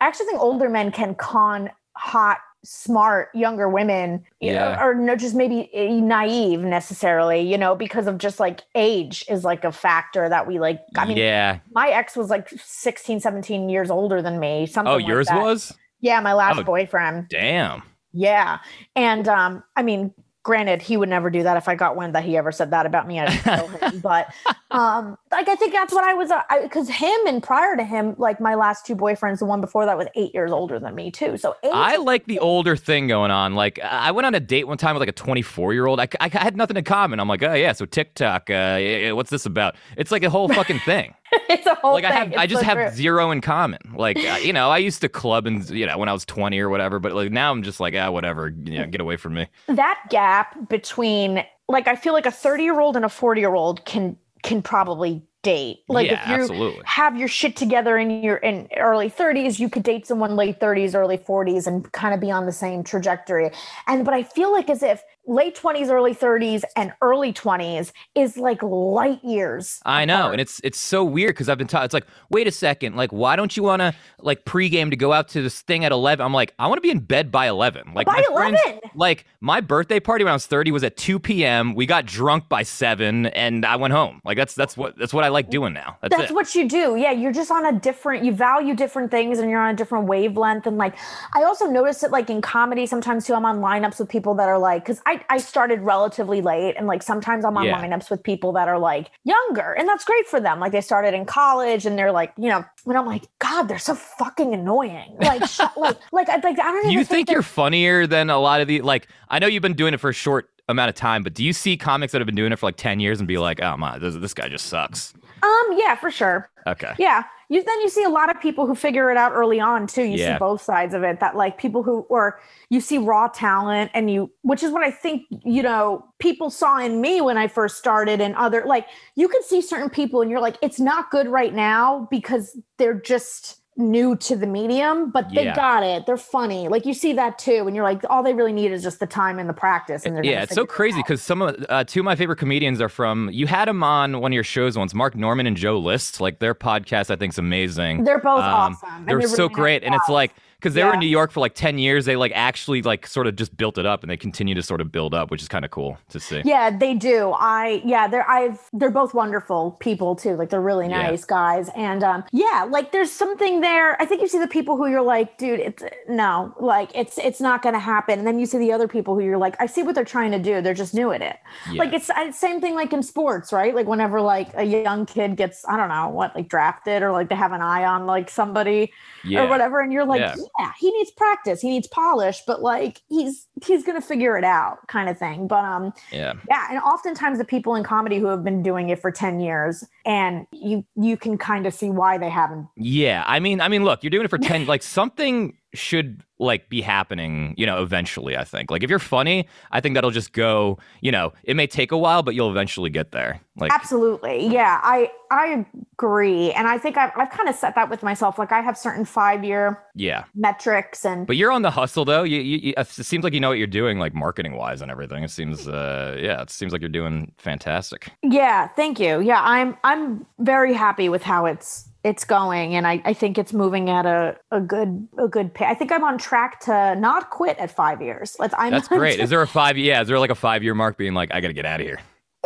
i 0.00 0.06
actually 0.06 0.26
think 0.26 0.40
older 0.40 0.68
men 0.68 0.92
can 0.92 1.14
con 1.16 1.68
hot 1.96 2.38
smart 2.64 3.28
younger 3.34 3.68
women 3.68 4.24
you 4.40 4.52
know, 4.52 4.70
Yeah. 4.70 4.84
or 4.84 4.94
no 4.94 5.14
just 5.16 5.34
maybe 5.34 5.70
eh, 5.72 6.00
naive 6.00 6.60
necessarily 6.60 7.40
you 7.40 7.56
know 7.56 7.74
because 7.76 8.06
of 8.06 8.18
just 8.18 8.40
like 8.40 8.62
age 8.74 9.24
is 9.28 9.44
like 9.44 9.64
a 9.64 9.70
factor 9.72 10.28
that 10.28 10.46
we 10.46 10.58
like 10.58 10.80
i 10.96 11.06
mean 11.06 11.16
yeah 11.16 11.60
my 11.72 11.88
ex 11.88 12.16
was 12.16 12.30
like 12.30 12.48
16 12.50 13.20
17 13.20 13.68
years 13.68 13.90
older 13.90 14.20
than 14.20 14.40
me 14.40 14.66
something 14.66 14.92
oh 14.92 14.96
like 14.96 15.06
yours 15.06 15.28
that. 15.28 15.40
was 15.40 15.72
yeah 16.00 16.20
my 16.20 16.32
last 16.34 16.58
Oh. 16.58 16.62
boyfriend 16.64 17.28
damn 17.28 17.82
yeah. 18.12 18.58
And 18.96 19.28
um, 19.28 19.62
I 19.76 19.82
mean, 19.82 20.14
granted, 20.42 20.80
he 20.80 20.96
would 20.96 21.10
never 21.10 21.28
do 21.28 21.42
that 21.42 21.58
if 21.58 21.68
I 21.68 21.74
got 21.74 21.94
wind 21.94 22.14
that 22.14 22.24
he 22.24 22.38
ever 22.38 22.50
said 22.50 22.70
that 22.70 22.86
about 22.86 23.06
me. 23.06 23.20
I'd 23.20 23.28
kill 23.42 23.68
him. 23.68 24.00
But 24.02 24.32
um, 24.70 25.16
like 25.32 25.48
I 25.48 25.54
think 25.54 25.72
that's 25.72 25.94
what 25.94 26.04
I 26.04 26.12
was, 26.12 26.30
because 26.62 26.90
uh, 26.90 26.92
him 26.92 27.18
and 27.26 27.42
prior 27.42 27.74
to 27.74 27.84
him, 27.84 28.14
like 28.18 28.38
my 28.38 28.54
last 28.54 28.84
two 28.84 28.94
boyfriends, 28.94 29.38
the 29.38 29.46
one 29.46 29.62
before 29.62 29.86
that 29.86 29.96
was 29.96 30.08
eight 30.14 30.34
years 30.34 30.52
older 30.52 30.78
than 30.78 30.94
me 30.94 31.10
too. 31.10 31.38
So 31.38 31.56
I 31.64 31.96
like 31.96 32.26
the 32.26 32.38
older 32.38 32.76
thing 32.76 33.08
going 33.08 33.30
on. 33.30 33.54
Like 33.54 33.78
I 33.80 34.10
went 34.10 34.26
on 34.26 34.34
a 34.34 34.40
date 34.40 34.68
one 34.68 34.76
time 34.76 34.94
with 34.94 35.00
like 35.00 35.08
a 35.08 35.12
24 35.12 35.72
year 35.72 35.86
old. 35.86 36.00
I, 36.00 36.08
I 36.20 36.28
had 36.28 36.54
nothing 36.54 36.76
in 36.76 36.84
common. 36.84 37.18
I'm 37.18 37.28
like, 37.28 37.42
oh 37.42 37.54
yeah, 37.54 37.72
so 37.72 37.86
TikTok, 37.86 38.50
uh, 38.50 39.10
what's 39.14 39.30
this 39.30 39.46
about? 39.46 39.74
It's 39.96 40.10
like 40.10 40.22
a 40.22 40.30
whole 40.30 40.48
fucking 40.48 40.80
thing. 40.80 41.14
it's 41.48 41.66
a 41.66 41.74
whole 41.76 41.94
like 41.94 42.04
thing. 42.04 42.12
I 42.12 42.16
have, 42.16 42.28
it's 42.28 42.38
I 42.38 42.46
just 42.46 42.60
so 42.60 42.66
have 42.66 42.76
true. 42.76 42.90
zero 42.90 43.30
in 43.30 43.40
common. 43.40 43.80
Like 43.94 44.18
uh, 44.18 44.38
you 44.42 44.52
know, 44.52 44.68
I 44.68 44.78
used 44.78 45.00
to 45.00 45.08
club 45.08 45.46
and 45.46 45.68
you 45.70 45.86
know 45.86 45.96
when 45.96 46.10
I 46.10 46.12
was 46.12 46.26
20 46.26 46.58
or 46.58 46.68
whatever, 46.68 46.98
but 46.98 47.14
like 47.14 47.32
now 47.32 47.50
I'm 47.50 47.62
just 47.62 47.80
like, 47.80 47.94
ah, 47.96 48.10
whatever. 48.10 48.48
You 48.48 48.80
know, 48.80 48.86
get 48.86 49.00
away 49.00 49.16
from 49.16 49.32
me. 49.34 49.46
that 49.68 49.98
gap 50.10 50.68
between 50.68 51.42
like 51.68 51.88
I 51.88 51.96
feel 51.96 52.12
like 52.12 52.26
a 52.26 52.30
30 52.30 52.64
year 52.64 52.80
old 52.80 52.96
and 52.96 53.04
a 53.04 53.08
40 53.08 53.40
year 53.40 53.54
old 53.54 53.84
can 53.84 54.16
can 54.42 54.62
probably 54.62 55.22
date. 55.42 55.84
Like 55.88 56.10
yeah, 56.10 56.22
if 56.22 56.28
you 56.28 56.42
absolutely. 56.42 56.82
have 56.84 57.16
your 57.16 57.28
shit 57.28 57.56
together 57.56 57.96
in 57.96 58.22
your 58.22 58.36
in 58.36 58.68
early 58.76 59.10
30s, 59.10 59.58
you 59.58 59.68
could 59.68 59.82
date 59.82 60.06
someone 60.06 60.36
late 60.36 60.60
30s, 60.60 60.94
early 60.94 61.18
40s 61.18 61.66
and 61.66 61.90
kind 61.92 62.14
of 62.14 62.20
be 62.20 62.30
on 62.30 62.46
the 62.46 62.52
same 62.52 62.82
trajectory. 62.82 63.50
And 63.86 64.04
but 64.04 64.14
I 64.14 64.22
feel 64.22 64.52
like 64.52 64.68
as 64.68 64.82
if 64.82 65.02
late 65.28 65.54
20s, 65.54 65.88
early 65.90 66.14
30s 66.14 66.64
and 66.74 66.92
early 67.02 67.32
20s 67.32 67.92
is 68.14 68.36
like 68.36 68.62
light 68.62 69.22
years. 69.22 69.78
I 69.84 70.04
know, 70.04 70.18
apart. 70.18 70.32
and 70.32 70.40
it's 70.40 70.60
it's 70.64 70.78
so 70.80 71.04
weird 71.04 71.30
because 71.30 71.48
I've 71.48 71.58
been 71.58 71.66
taught. 71.68 71.84
It's 71.84 71.94
like, 71.94 72.06
wait 72.30 72.46
a 72.46 72.50
second, 72.50 72.96
like, 72.96 73.12
why 73.12 73.36
don't 73.36 73.56
you 73.56 73.62
want 73.62 73.80
to 73.80 73.94
like 74.20 74.44
pregame 74.44 74.90
to 74.90 74.96
go 74.96 75.12
out 75.12 75.28
to 75.28 75.42
this 75.42 75.60
thing 75.60 75.84
at 75.84 75.92
eleven? 75.92 76.24
I'm 76.24 76.34
like, 76.34 76.54
I 76.58 76.66
want 76.66 76.78
to 76.78 76.82
be 76.82 76.90
in 76.90 76.98
bed 77.00 77.30
by 77.30 77.46
eleven. 77.46 77.92
Like 77.94 78.06
By 78.06 78.24
my 78.28 78.34
friends- 78.34 78.80
like 78.94 79.26
my 79.40 79.60
birthday 79.60 80.00
party 80.00 80.24
when 80.24 80.30
I 80.32 80.34
was 80.34 80.46
thirty 80.46 80.70
was 80.72 80.82
at 80.82 80.96
two 80.96 81.18
p.m. 81.18 81.74
We 81.74 81.86
got 81.86 82.06
drunk 82.06 82.48
by 82.48 82.62
seven, 82.62 83.26
and 83.26 83.64
I 83.64 83.76
went 83.76 83.92
home. 83.92 84.20
Like 84.24 84.36
that's 84.36 84.54
that's 84.54 84.76
what 84.76 84.96
that's 84.98 85.12
what 85.12 85.24
I 85.24 85.28
like 85.28 85.50
doing 85.50 85.72
now. 85.74 85.98
That's, 86.00 86.16
That's 86.16 86.32
what 86.32 86.54
you 86.54 86.68
do. 86.68 86.96
Yeah, 86.96 87.12
you're 87.12 87.32
just 87.32 87.50
on 87.50 87.66
a 87.66 87.78
different, 87.78 88.24
you 88.24 88.32
value 88.32 88.74
different 88.74 89.10
things 89.10 89.38
and 89.38 89.50
you're 89.50 89.60
on 89.60 89.74
a 89.74 89.76
different 89.76 90.06
wavelength. 90.06 90.66
And 90.66 90.78
like, 90.78 90.94
I 91.34 91.42
also 91.44 91.66
notice 91.66 92.02
it 92.02 92.10
like 92.10 92.30
in 92.30 92.40
comedy 92.40 92.86
sometimes 92.86 93.26
too. 93.26 93.34
I'm 93.34 93.44
on 93.44 93.60
lineups 93.60 93.98
with 93.98 94.08
people 94.08 94.34
that 94.34 94.48
are 94.48 94.58
like, 94.58 94.84
because 94.84 95.00
I, 95.06 95.17
I 95.30 95.38
started 95.38 95.80
relatively 95.80 96.40
late 96.40 96.74
and 96.76 96.86
like 96.86 97.02
sometimes 97.02 97.44
I'm 97.44 97.56
on 97.56 97.64
Yeah. 97.66 97.80
lineups 97.80 98.10
with 98.10 98.22
people 98.22 98.52
that 98.52 98.68
are 98.68 98.78
like 98.78 99.10
younger 99.24 99.72
and 99.72 99.88
that's 99.88 100.04
great 100.04 100.26
for 100.26 100.40
them. 100.40 100.60
Like 100.60 100.72
they 100.72 100.80
started 100.80 101.14
in 101.14 101.24
college 101.26 101.86
and 101.86 101.98
they're 101.98 102.12
like, 102.12 102.32
you 102.36 102.48
know, 102.48 102.64
and 102.86 102.96
I'm 102.96 103.06
like, 103.06 103.24
God, 103.38 103.64
they're 103.68 103.78
so 103.78 103.94
fucking 103.94 104.54
annoying. 104.54 105.16
Like, 105.20 105.46
sh- 105.46 105.60
like, 105.76 105.96
like, 106.12 106.28
I, 106.28 106.36
like, 106.36 106.58
I 106.58 106.70
don't 106.72 106.78
even 106.86 106.90
you 106.92 107.04
think 107.04 107.26
they're- 107.28 107.36
you're 107.36 107.42
funnier 107.42 108.06
than 108.06 108.30
a 108.30 108.38
lot 108.38 108.60
of 108.60 108.68
the 108.68 108.80
like? 108.82 109.08
I 109.28 109.38
know 109.38 109.46
you've 109.46 109.62
been 109.62 109.74
doing 109.74 109.94
it 109.94 110.00
for 110.00 110.10
a 110.10 110.14
short 110.14 110.48
amount 110.68 110.88
of 110.90 110.94
time, 110.94 111.22
but 111.22 111.32
do 111.34 111.42
you 111.44 111.52
see 111.52 111.76
comics 111.76 112.12
that 112.12 112.20
have 112.20 112.26
been 112.26 112.34
doing 112.34 112.52
it 112.52 112.58
for 112.58 112.66
like 112.66 112.76
ten 112.76 113.00
years 113.00 113.18
and 113.20 113.26
be 113.28 113.38
like, 113.38 113.60
oh 113.62 113.76
my, 113.76 113.98
this, 113.98 114.14
this 114.16 114.34
guy 114.34 114.48
just 114.48 114.66
sucks? 114.66 115.14
um, 115.42 115.66
yeah, 115.76 115.94
for 115.94 116.10
sure. 116.10 116.50
Okay. 116.66 116.92
Yeah. 116.98 117.24
You 117.50 117.62
then 117.62 117.80
you 117.80 117.88
see 117.88 118.04
a 118.04 118.08
lot 118.10 118.30
of 118.30 118.40
people 118.40 118.66
who 118.66 118.74
figure 118.74 119.10
it 119.10 119.16
out 119.16 119.32
early 119.32 119.58
on 119.60 119.86
too. 119.86 120.02
You 120.02 120.16
Yeah. 120.18 120.34
see 120.34 120.38
both 120.38 120.60
sides 120.62 120.94
of 120.94 121.02
it 121.02 121.20
that 121.20 121.34
like 121.36 121.56
people 121.58 121.82
who 121.82 122.00
or 122.08 122.40
you 122.68 122.80
see 122.80 122.98
raw 122.98 123.28
talent 123.28 123.90
and 123.94 124.10
you 124.10 124.30
which 124.42 124.62
is 124.62 124.70
what 124.70 124.82
I 124.82 124.90
think, 124.90 125.24
you 125.44 125.62
know, 125.62 126.04
people 126.18 126.50
saw 126.50 126.78
in 126.78 127.00
me 127.00 127.20
when 127.20 127.38
I 127.38 127.48
first 127.48 127.78
started 127.78 128.20
and 128.20 128.34
other 128.36 128.64
like 128.66 128.86
you 129.14 129.28
can 129.28 129.42
see 129.42 129.62
certain 129.62 129.88
people 129.90 130.20
and 130.20 130.30
you're 130.30 130.40
like 130.40 130.56
it's 130.62 130.78
not 130.80 131.10
good 131.10 131.28
right 131.28 131.54
now 131.54 132.06
because 132.10 132.56
they're 132.76 133.00
just 133.00 133.60
new 133.78 134.16
to 134.16 134.36
the 134.36 134.46
medium, 134.46 135.10
but 135.10 135.32
they 135.32 135.44
Yeah. 135.44 135.54
got 135.54 135.82
it. 135.84 136.04
They're 136.04 136.16
funny. 136.16 136.66
Like 136.68 136.84
you 136.84 136.92
see 136.92 137.12
that 137.14 137.38
too 137.38 137.64
and 137.66 137.76
you're 137.76 137.84
like 137.84 138.02
all 138.10 138.22
they 138.24 138.34
really 138.34 138.52
need 138.52 138.72
is 138.72 138.82
just 138.82 138.98
the 138.98 139.06
time 139.06 139.38
and 139.38 139.48
the 139.48 139.52
practice 139.54 140.04
and 140.04 140.16
they're 140.16 140.24
Yeah, 140.24 140.42
it's 140.42 140.54
so 140.54 140.66
crazy 140.66 140.98
because 140.98 141.22
some 141.22 141.40
of 141.42 141.64
uh, 141.68 141.84
two 141.84 142.00
of 142.00 142.04
my 142.04 142.16
favorite 142.16 142.36
comedians 142.36 142.80
are 142.80 142.88
from. 142.88 143.30
You 143.32 143.46
had 143.46 143.68
them 143.68 143.82
on 143.84 144.20
one 144.20 144.32
of 144.32 144.34
your 144.34 144.42
shows 144.44 144.76
once, 144.76 144.94
Mark 144.94 145.14
Norman 145.14 145.46
and 145.46 145.56
Joe 145.56 145.78
List. 145.78 146.20
Like 146.20 146.40
their 146.40 146.54
podcast, 146.54 147.10
I 147.10 147.16
think 147.16 147.32
is 147.34 147.38
amazing. 147.38 148.02
They're 148.04 148.18
both 148.18 148.42
Um, 148.42 148.74
awesome. 148.74 148.88
and 148.96 149.06
They're 149.08 149.16
really 149.16 149.28
so 149.28 149.46
nice 149.46 149.54
great, 149.54 149.84
and 149.84 149.94
it's 149.94 150.08
like 150.08 150.32
because 150.58 150.74
they 150.74 150.82
were 150.82 150.94
in 150.94 150.98
New 150.98 151.06
York 151.06 151.30
for 151.30 151.38
like 151.38 151.54
ten 151.54 151.78
years, 151.78 152.04
they 152.04 152.16
like 152.16 152.32
actually 152.34 152.82
like 152.82 153.06
sort 153.06 153.28
of 153.28 153.36
just 153.36 153.56
built 153.56 153.78
it 153.78 153.86
up, 153.86 154.02
and 154.02 154.10
they 154.10 154.16
continue 154.16 154.54
to 154.56 154.62
sort 154.62 154.80
of 154.80 154.90
build 154.90 155.14
up, 155.14 155.30
which 155.30 155.40
is 155.40 155.46
kind 155.48 155.64
of 155.64 155.70
cool 155.70 155.96
to 156.08 156.18
see. 156.18 156.42
Yeah, 156.44 156.76
they 156.76 156.94
do. 156.94 157.32
I 157.38 157.80
yeah, 157.84 158.08
they're 158.08 158.28
I've 158.28 158.60
they're 158.72 158.90
both 158.90 159.14
wonderful 159.14 159.72
people 159.78 160.16
too. 160.16 160.34
Like 160.34 160.50
they're 160.50 160.60
really 160.60 160.88
Yeah. 160.88 161.02
nice 161.02 161.24
guys. 161.24 161.70
And 161.76 162.02
um 162.02 162.24
yeah, 162.32 162.66
like 162.68 162.90
there's 162.90 163.12
something 163.12 163.60
there. 163.60 164.00
I 164.02 164.04
think 164.04 164.20
you 164.20 164.26
see 164.28 164.40
the 164.40 164.48
people 164.48 164.76
who 164.76 164.88
you're 164.88 165.02
like, 165.02 165.38
dude, 165.38 165.60
it's 165.60 165.82
no, 166.08 166.52
like 166.58 166.90
it's 166.94 167.18
it's 167.18 167.40
not 167.40 167.62
gonna 167.62 167.78
happen. 167.78 168.18
And 168.18 168.26
then 168.26 168.40
you 168.40 168.46
see 168.46 168.58
the 168.58 168.72
other 168.72 168.88
people 168.88 169.14
who 169.14 169.24
you're 169.24 169.38
like, 169.38 169.54
I 169.60 169.66
see 169.66 169.82
what 169.84 169.94
they're 169.94 170.04
trying 170.04 170.32
to 170.32 170.38
do. 170.40 170.60
They're 170.60 170.74
just 170.74 170.92
new 170.94 171.12
at 171.12 171.22
it. 171.22 171.36
Yeah. 171.70 171.78
Like 171.84 171.92
it's 171.92 172.10
it's 172.16 172.38
same 172.38 172.60
thing 172.60 172.74
like 172.74 172.92
in 172.92 173.02
sports, 173.04 173.52
right? 173.52 173.74
Like 173.74 173.86
whenever 173.86 174.20
like 174.20 174.48
a 174.54 174.64
young 174.64 175.06
kid 175.06 175.36
gets, 175.36 175.64
I 175.68 175.76
don't 175.76 175.88
know, 175.88 176.08
what, 176.08 176.34
like 176.34 176.48
drafted 176.48 177.02
or 177.02 177.12
like 177.12 177.28
they 177.28 177.36
have 177.36 177.52
an 177.52 177.62
eye 177.62 177.84
on 177.84 178.06
like 178.06 178.28
somebody 178.28 178.92
yeah. 179.24 179.44
or 179.44 179.48
whatever 179.48 179.80
and 179.80 179.92
you're 179.92 180.04
like 180.04 180.34
Yeah. 180.58 180.72
he 180.78 180.90
needs 180.90 181.10
practice 181.10 181.60
he 181.60 181.68
needs 181.70 181.86
polish 181.88 182.42
but 182.46 182.62
like 182.62 183.02
he's 183.08 183.46
he's 183.64 183.84
gonna 183.84 184.00
figure 184.00 184.36
it 184.36 184.44
out 184.44 184.86
kind 184.88 185.08
of 185.08 185.18
thing 185.18 185.46
but 185.48 185.64
um 185.64 185.92
yeah. 186.12 186.34
yeah 186.48 186.66
and 186.70 186.78
oftentimes 186.80 187.38
the 187.38 187.44
people 187.44 187.74
in 187.74 187.84
comedy 187.84 188.18
who 188.18 188.26
have 188.26 188.44
been 188.44 188.62
doing 188.62 188.88
it 188.90 189.00
for 189.00 189.10
10 189.10 189.40
years 189.40 189.84
and 190.06 190.46
you 190.52 190.84
you 190.96 191.16
can 191.16 191.38
kind 191.38 191.66
of 191.66 191.74
see 191.74 191.90
why 191.90 192.18
they 192.18 192.30
haven't 192.30 192.66
Yeah, 192.76 193.24
I 193.26 193.40
mean, 193.40 193.60
I 193.60 193.68
mean, 193.68 193.84
look, 193.84 194.02
you're 194.02 194.10
doing 194.10 194.24
it 194.24 194.30
for 194.30 194.38
ten. 194.38 194.66
like 194.66 194.82
something 194.82 195.54
should 195.74 196.24
like 196.38 196.68
be 196.68 196.80
happening, 196.80 197.54
you 197.56 197.66
know, 197.66 197.82
eventually. 197.82 198.36
I 198.36 198.44
think. 198.44 198.70
Like 198.70 198.82
if 198.82 198.90
you're 198.90 198.98
funny, 198.98 199.48
I 199.70 199.80
think 199.80 199.94
that'll 199.94 200.10
just 200.10 200.32
go. 200.32 200.78
You 201.00 201.12
know, 201.12 201.32
it 201.44 201.56
may 201.56 201.66
take 201.66 201.92
a 201.92 201.98
while, 201.98 202.22
but 202.22 202.34
you'll 202.34 202.50
eventually 202.50 202.90
get 202.90 203.12
there. 203.12 203.40
Like 203.56 203.72
absolutely 203.72 204.46
yeah 204.46 204.78
i 204.84 205.10
i 205.32 205.66
agree 205.92 206.52
and 206.52 206.68
i 206.68 206.78
think 206.78 206.96
i've, 206.96 207.10
I've 207.16 207.30
kind 207.30 207.48
of 207.48 207.56
set 207.56 207.74
that 207.74 207.90
with 207.90 208.04
myself 208.04 208.38
like 208.38 208.52
i 208.52 208.60
have 208.60 208.78
certain 208.78 209.04
five 209.04 209.42
year 209.42 209.82
yeah. 209.98 210.24
metrics 210.34 211.04
and 211.04 211.26
But 211.26 211.36
you're 211.36 211.50
on 211.50 211.62
the 211.62 211.70
hustle 211.70 212.04
though. 212.04 212.22
You, 212.22 212.40
you, 212.40 212.58
you, 212.58 212.74
it 212.76 212.86
seems 212.86 213.24
like 213.24 213.32
you 213.32 213.40
know 213.40 213.48
what 213.48 213.58
you're 213.58 213.66
doing, 213.66 213.98
like 213.98 214.14
marketing 214.14 214.56
wise 214.56 214.80
and 214.80 214.90
everything. 214.90 215.24
It 215.24 215.30
seems, 215.30 215.68
uh, 215.68 216.16
yeah, 216.18 216.40
it 216.40 216.50
seems 216.50 216.72
like 216.72 216.80
you're 216.80 216.88
doing 216.88 217.32
fantastic. 217.38 218.10
Yeah, 218.22 218.68
thank 218.68 219.00
you. 219.00 219.20
Yeah, 219.20 219.42
I'm 219.42 219.76
I'm 219.84 220.24
very 220.38 220.72
happy 220.72 221.08
with 221.08 221.22
how 221.22 221.46
it's 221.46 221.88
it's 222.08 222.24
going 222.24 222.74
and 222.74 222.86
I, 222.86 223.02
I 223.04 223.12
think 223.12 223.36
it's 223.36 223.52
moving 223.52 223.90
at 223.90 224.06
a, 224.06 224.34
a 224.50 224.60
good 224.60 225.06
a 225.18 225.28
good 225.28 225.52
pace. 225.52 225.68
I 225.68 225.74
think 225.74 225.92
I'm 225.92 226.04
on 226.04 226.16
track 226.16 226.58
to 226.60 226.94
not 226.96 227.28
quit 227.28 227.58
at 227.58 227.70
five 227.70 228.00
years. 228.00 228.34
Let's 228.38 228.54
I'm 228.56 228.70
That's 228.70 228.88
great. 228.88 229.20
Is 229.20 229.28
there 229.28 229.42
a 229.42 229.46
five? 229.46 229.76
Yeah, 229.76 230.00
is 230.00 230.08
there 230.08 230.18
like 230.18 230.30
a 230.30 230.34
five 230.34 230.62
year 230.62 230.74
mark 230.74 230.96
being 230.96 231.12
like, 231.12 231.30
I 231.32 231.42
got 231.42 231.48
to 231.48 231.54
get 231.54 231.66
out 231.66 231.80
of 231.80 231.86
here? 231.86 232.00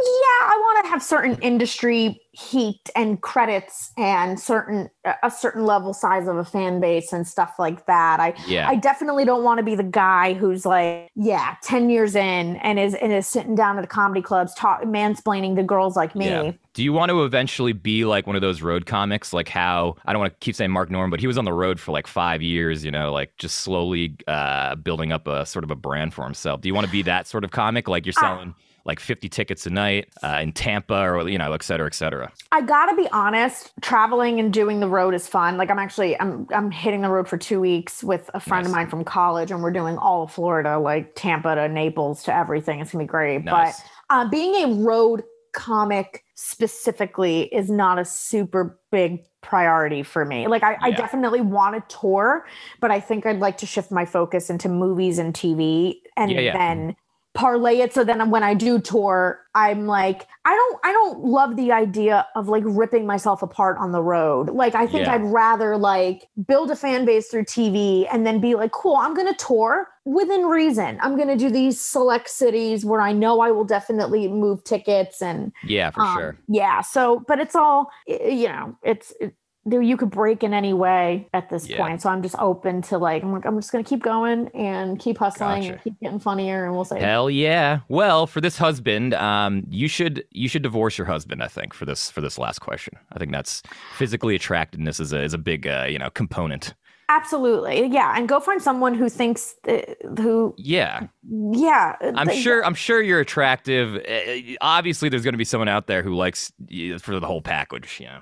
Yeah, 0.04 0.46
I 0.46 0.56
want 0.60 0.84
to 0.84 0.90
have 0.90 1.02
certain 1.02 1.38
industry 1.40 2.20
heat 2.32 2.88
and 2.96 3.20
credits 3.20 3.92
and 3.98 4.40
certain 4.40 4.88
a 5.22 5.30
certain 5.30 5.66
level 5.66 5.92
size 5.92 6.26
of 6.26 6.36
a 6.36 6.44
fan 6.44 6.80
base 6.80 7.12
and 7.12 7.28
stuff 7.28 7.54
like 7.58 7.84
that. 7.86 8.20
I 8.20 8.34
Yeah. 8.46 8.68
I 8.68 8.76
definitely 8.76 9.24
don't 9.26 9.44
want 9.44 9.58
to 9.58 9.62
be 9.62 9.74
the 9.74 9.82
guy 9.82 10.32
who's 10.32 10.64
like, 10.64 11.10
yeah, 11.14 11.56
10 11.62 11.90
years 11.90 12.16
in 12.16 12.56
and 12.56 12.78
is 12.78 12.94
and 12.94 13.12
is 13.12 13.26
sitting 13.26 13.54
down 13.54 13.76
at 13.76 13.82
the 13.82 13.86
comedy 13.86 14.22
clubs 14.22 14.54
talk 14.54 14.82
mansplaining 14.82 15.56
to 15.56 15.62
girls 15.62 15.94
like 15.94 16.16
me. 16.16 16.26
Yeah. 16.26 16.52
Do 16.72 16.82
you 16.82 16.94
want 16.94 17.10
to 17.10 17.22
eventually 17.24 17.74
be 17.74 18.06
like 18.06 18.26
one 18.26 18.34
of 18.34 18.40
those 18.40 18.62
road 18.62 18.86
comics, 18.86 19.34
like 19.34 19.48
how 19.48 19.96
I 20.06 20.12
don't 20.12 20.20
want 20.20 20.32
to 20.32 20.38
keep 20.40 20.56
saying 20.56 20.70
Mark 20.70 20.90
Norman, 20.90 21.10
but 21.10 21.20
he 21.20 21.26
was 21.26 21.36
on 21.36 21.44
the 21.44 21.52
road 21.52 21.78
for 21.78 21.92
like 21.92 22.06
five 22.06 22.40
years, 22.40 22.82
you 22.82 22.90
know, 22.90 23.12
like 23.12 23.36
just 23.36 23.58
slowly 23.58 24.16
uh, 24.26 24.74
building 24.76 25.12
up 25.12 25.28
a 25.28 25.44
sort 25.44 25.64
of 25.64 25.70
a 25.70 25.76
brand 25.76 26.14
for 26.14 26.24
himself. 26.24 26.62
Do 26.62 26.68
you 26.68 26.74
want 26.74 26.86
to 26.86 26.92
be 26.92 27.02
that 27.02 27.26
sort 27.26 27.44
of 27.44 27.50
comic, 27.50 27.88
like 27.88 28.06
you're 28.06 28.14
selling 28.14 28.54
like 28.84 29.00
50 29.00 29.28
tickets 29.28 29.66
a 29.66 29.70
night 29.70 30.08
uh, 30.22 30.38
in 30.42 30.52
Tampa, 30.52 30.94
or 31.02 31.28
you 31.28 31.38
know, 31.38 31.52
et 31.52 31.62
cetera, 31.62 31.86
et 31.86 31.94
cetera? 31.94 32.32
I 32.50 32.60
gotta 32.62 32.96
be 32.96 33.08
honest, 33.12 33.72
traveling 33.80 34.40
and 34.40 34.52
doing 34.52 34.80
the 34.80 34.88
road 34.88 35.14
is 35.14 35.28
fun. 35.28 35.56
Like 35.56 35.70
I'm 35.70 35.78
actually 35.78 36.18
I'm 36.20 36.46
I'm 36.54 36.70
hitting 36.70 37.02
the 37.02 37.08
road 37.08 37.28
for 37.28 37.36
two 37.36 37.60
weeks 37.60 38.02
with 38.02 38.30
a 38.34 38.40
friend 38.40 38.66
of 38.66 38.72
mine 38.72 38.88
from 38.88 39.04
college, 39.04 39.50
and 39.50 39.62
we're 39.62 39.72
doing 39.72 39.96
all 39.98 40.24
of 40.24 40.32
Florida, 40.32 40.78
like 40.78 41.14
Tampa 41.14 41.54
to 41.54 41.68
Naples 41.68 42.22
to 42.24 42.34
everything. 42.34 42.80
It's 42.80 42.92
gonna 42.92 43.04
be 43.04 43.08
great. 43.08 43.44
Nice. 43.44 43.80
But 44.08 44.14
uh, 44.14 44.28
being 44.28 44.54
a 44.64 44.74
road 44.82 45.22
comic 45.52 46.24
specifically 46.34 47.42
is 47.54 47.70
not 47.70 47.98
a 47.98 48.04
super 48.04 48.78
big 48.90 49.24
priority 49.42 50.02
for 50.02 50.24
me. 50.24 50.46
Like 50.46 50.62
I, 50.62 50.76
I 50.80 50.90
definitely 50.92 51.40
want 51.40 51.88
to 51.88 51.96
tour, 51.96 52.46
but 52.80 52.90
I 52.90 53.00
think 53.00 53.26
I'd 53.26 53.38
like 53.38 53.58
to 53.58 53.66
shift 53.66 53.90
my 53.90 54.04
focus 54.04 54.48
into 54.50 54.68
movies 54.68 55.18
and 55.18 55.34
TV 55.34 55.96
and 56.16 56.30
Yeah, 56.30 56.40
yeah. 56.40 56.52
then 56.56 56.96
parlay 57.34 57.78
it 57.80 57.94
so 57.94 58.04
then 58.04 58.30
when 58.30 58.42
I 58.42 58.54
do 58.54 58.78
tour, 58.78 59.40
I'm 59.54 59.86
like 59.86 60.26
I 60.44 60.54
don't 60.54 60.80
I 60.84 60.92
don't 60.92 61.24
love 61.24 61.56
the 61.56 61.72
idea 61.72 62.26
of 62.36 62.48
like 62.48 62.62
ripping 62.66 63.06
myself 63.06 63.42
apart 63.42 63.78
on 63.78 63.92
the 63.92 64.02
road. 64.02 64.50
Like 64.50 64.74
I 64.74 64.86
think 64.86 65.06
Yeah. 65.06 65.14
I'd 65.14 65.24
rather 65.24 65.76
like 65.76 66.28
build 66.46 66.70
a 66.70 66.76
fan 66.76 67.04
base 67.04 67.28
through 67.28 67.44
TV 67.44 68.06
and 68.12 68.26
then 68.26 68.40
be 68.40 68.54
like, 68.54 68.72
cool, 68.72 68.96
I'm 68.96 69.14
gonna 69.14 69.34
tour 69.34 69.88
within 70.04 70.42
reason. 70.46 70.98
I'm 71.00 71.16
gonna 71.16 71.36
do 71.36 71.48
these 71.48 71.80
select 71.80 72.28
cities 72.28 72.84
where 72.84 73.00
I 73.00 73.12
know 73.12 73.40
I 73.40 73.50
will 73.50 73.64
definitely 73.64 74.28
move 74.28 74.64
tickets 74.64 75.22
and 75.22 75.52
Yeah, 75.64 75.90
for 75.90 76.02
um, 76.02 76.18
sure. 76.18 76.38
Yeah. 76.48 76.80
So, 76.82 77.24
but 77.28 77.38
it's 77.38 77.54
all, 77.54 77.90
you 78.06 78.48
know, 78.48 78.76
it's, 78.82 79.12
it, 79.20 79.34
you 79.64 79.96
could 79.96 80.10
break 80.10 80.42
in 80.42 80.52
any 80.52 80.72
way 80.72 81.28
at 81.32 81.48
this 81.48 81.68
Yeah. 81.68 81.76
point. 81.78 82.02
So 82.02 82.10
I'm 82.10 82.22
just 82.22 82.34
open 82.38 82.82
to 82.82 82.98
like 82.98 83.22
I'm 83.22 83.32
like 83.32 83.44
I'm 83.46 83.56
just 83.56 83.70
gonna 83.70 83.84
keep 83.84 84.02
going 84.02 84.48
and 84.48 84.98
keep 84.98 85.18
hustling 85.18 85.60
Gotcha. 85.62 85.72
and 85.74 85.82
keep 85.82 86.00
getting 86.00 86.18
funnier 86.18 86.64
and 86.64 86.74
we'll 86.74 86.84
say 86.84 86.98
Hell 87.00 87.30
yeah. 87.30 87.80
Well, 87.88 88.26
for 88.26 88.40
this 88.40 88.58
husband, 88.58 89.14
um, 89.14 89.64
you 89.70 89.86
should 89.88 90.24
you 90.30 90.48
should 90.48 90.62
divorce 90.62 90.98
your 90.98 91.06
husband. 91.06 91.42
I 91.42 91.48
think 91.48 91.74
for 91.74 91.84
this 91.84 92.10
for 92.10 92.20
this 92.20 92.38
last 92.38 92.58
question. 92.60 92.94
I 93.12 93.18
think 93.18 93.30
that's 93.30 93.62
physically 93.96 94.34
attractiveness 94.34 94.98
is 94.98 95.12
a 95.12 95.22
is 95.22 95.34
a 95.34 95.38
big 95.38 95.66
uh, 95.66 95.86
you 95.88 95.98
know 95.98 96.10
component. 96.10 96.74
Absolutely. 97.08 97.86
Yeah. 97.86 98.14
And 98.16 98.28
go 98.28 98.40
find 98.40 98.62
someone 98.62 98.94
who 98.94 99.08
thinks 99.08 99.54
uh, 99.68 99.78
who 100.18 100.54
Yeah, 100.56 101.08
yeah. 101.52 101.96
I'm 102.02 102.26
they- 102.26 102.40
sure 102.40 102.64
I'm 102.64 102.74
sure 102.74 103.02
you're 103.02 103.20
attractive. 103.20 103.96
Uh, 103.96 104.56
obviously, 104.60 105.08
there's 105.08 105.22
going 105.24 105.34
to 105.34 105.38
be 105.38 105.44
someone 105.44 105.68
out 105.68 105.86
there 105.86 106.02
who 106.02 106.14
likes 106.14 106.52
you 106.68 106.98
for 106.98 107.18
the 107.20 107.26
whole 107.26 107.42
package. 107.42 107.98
Yeah. 108.00 108.20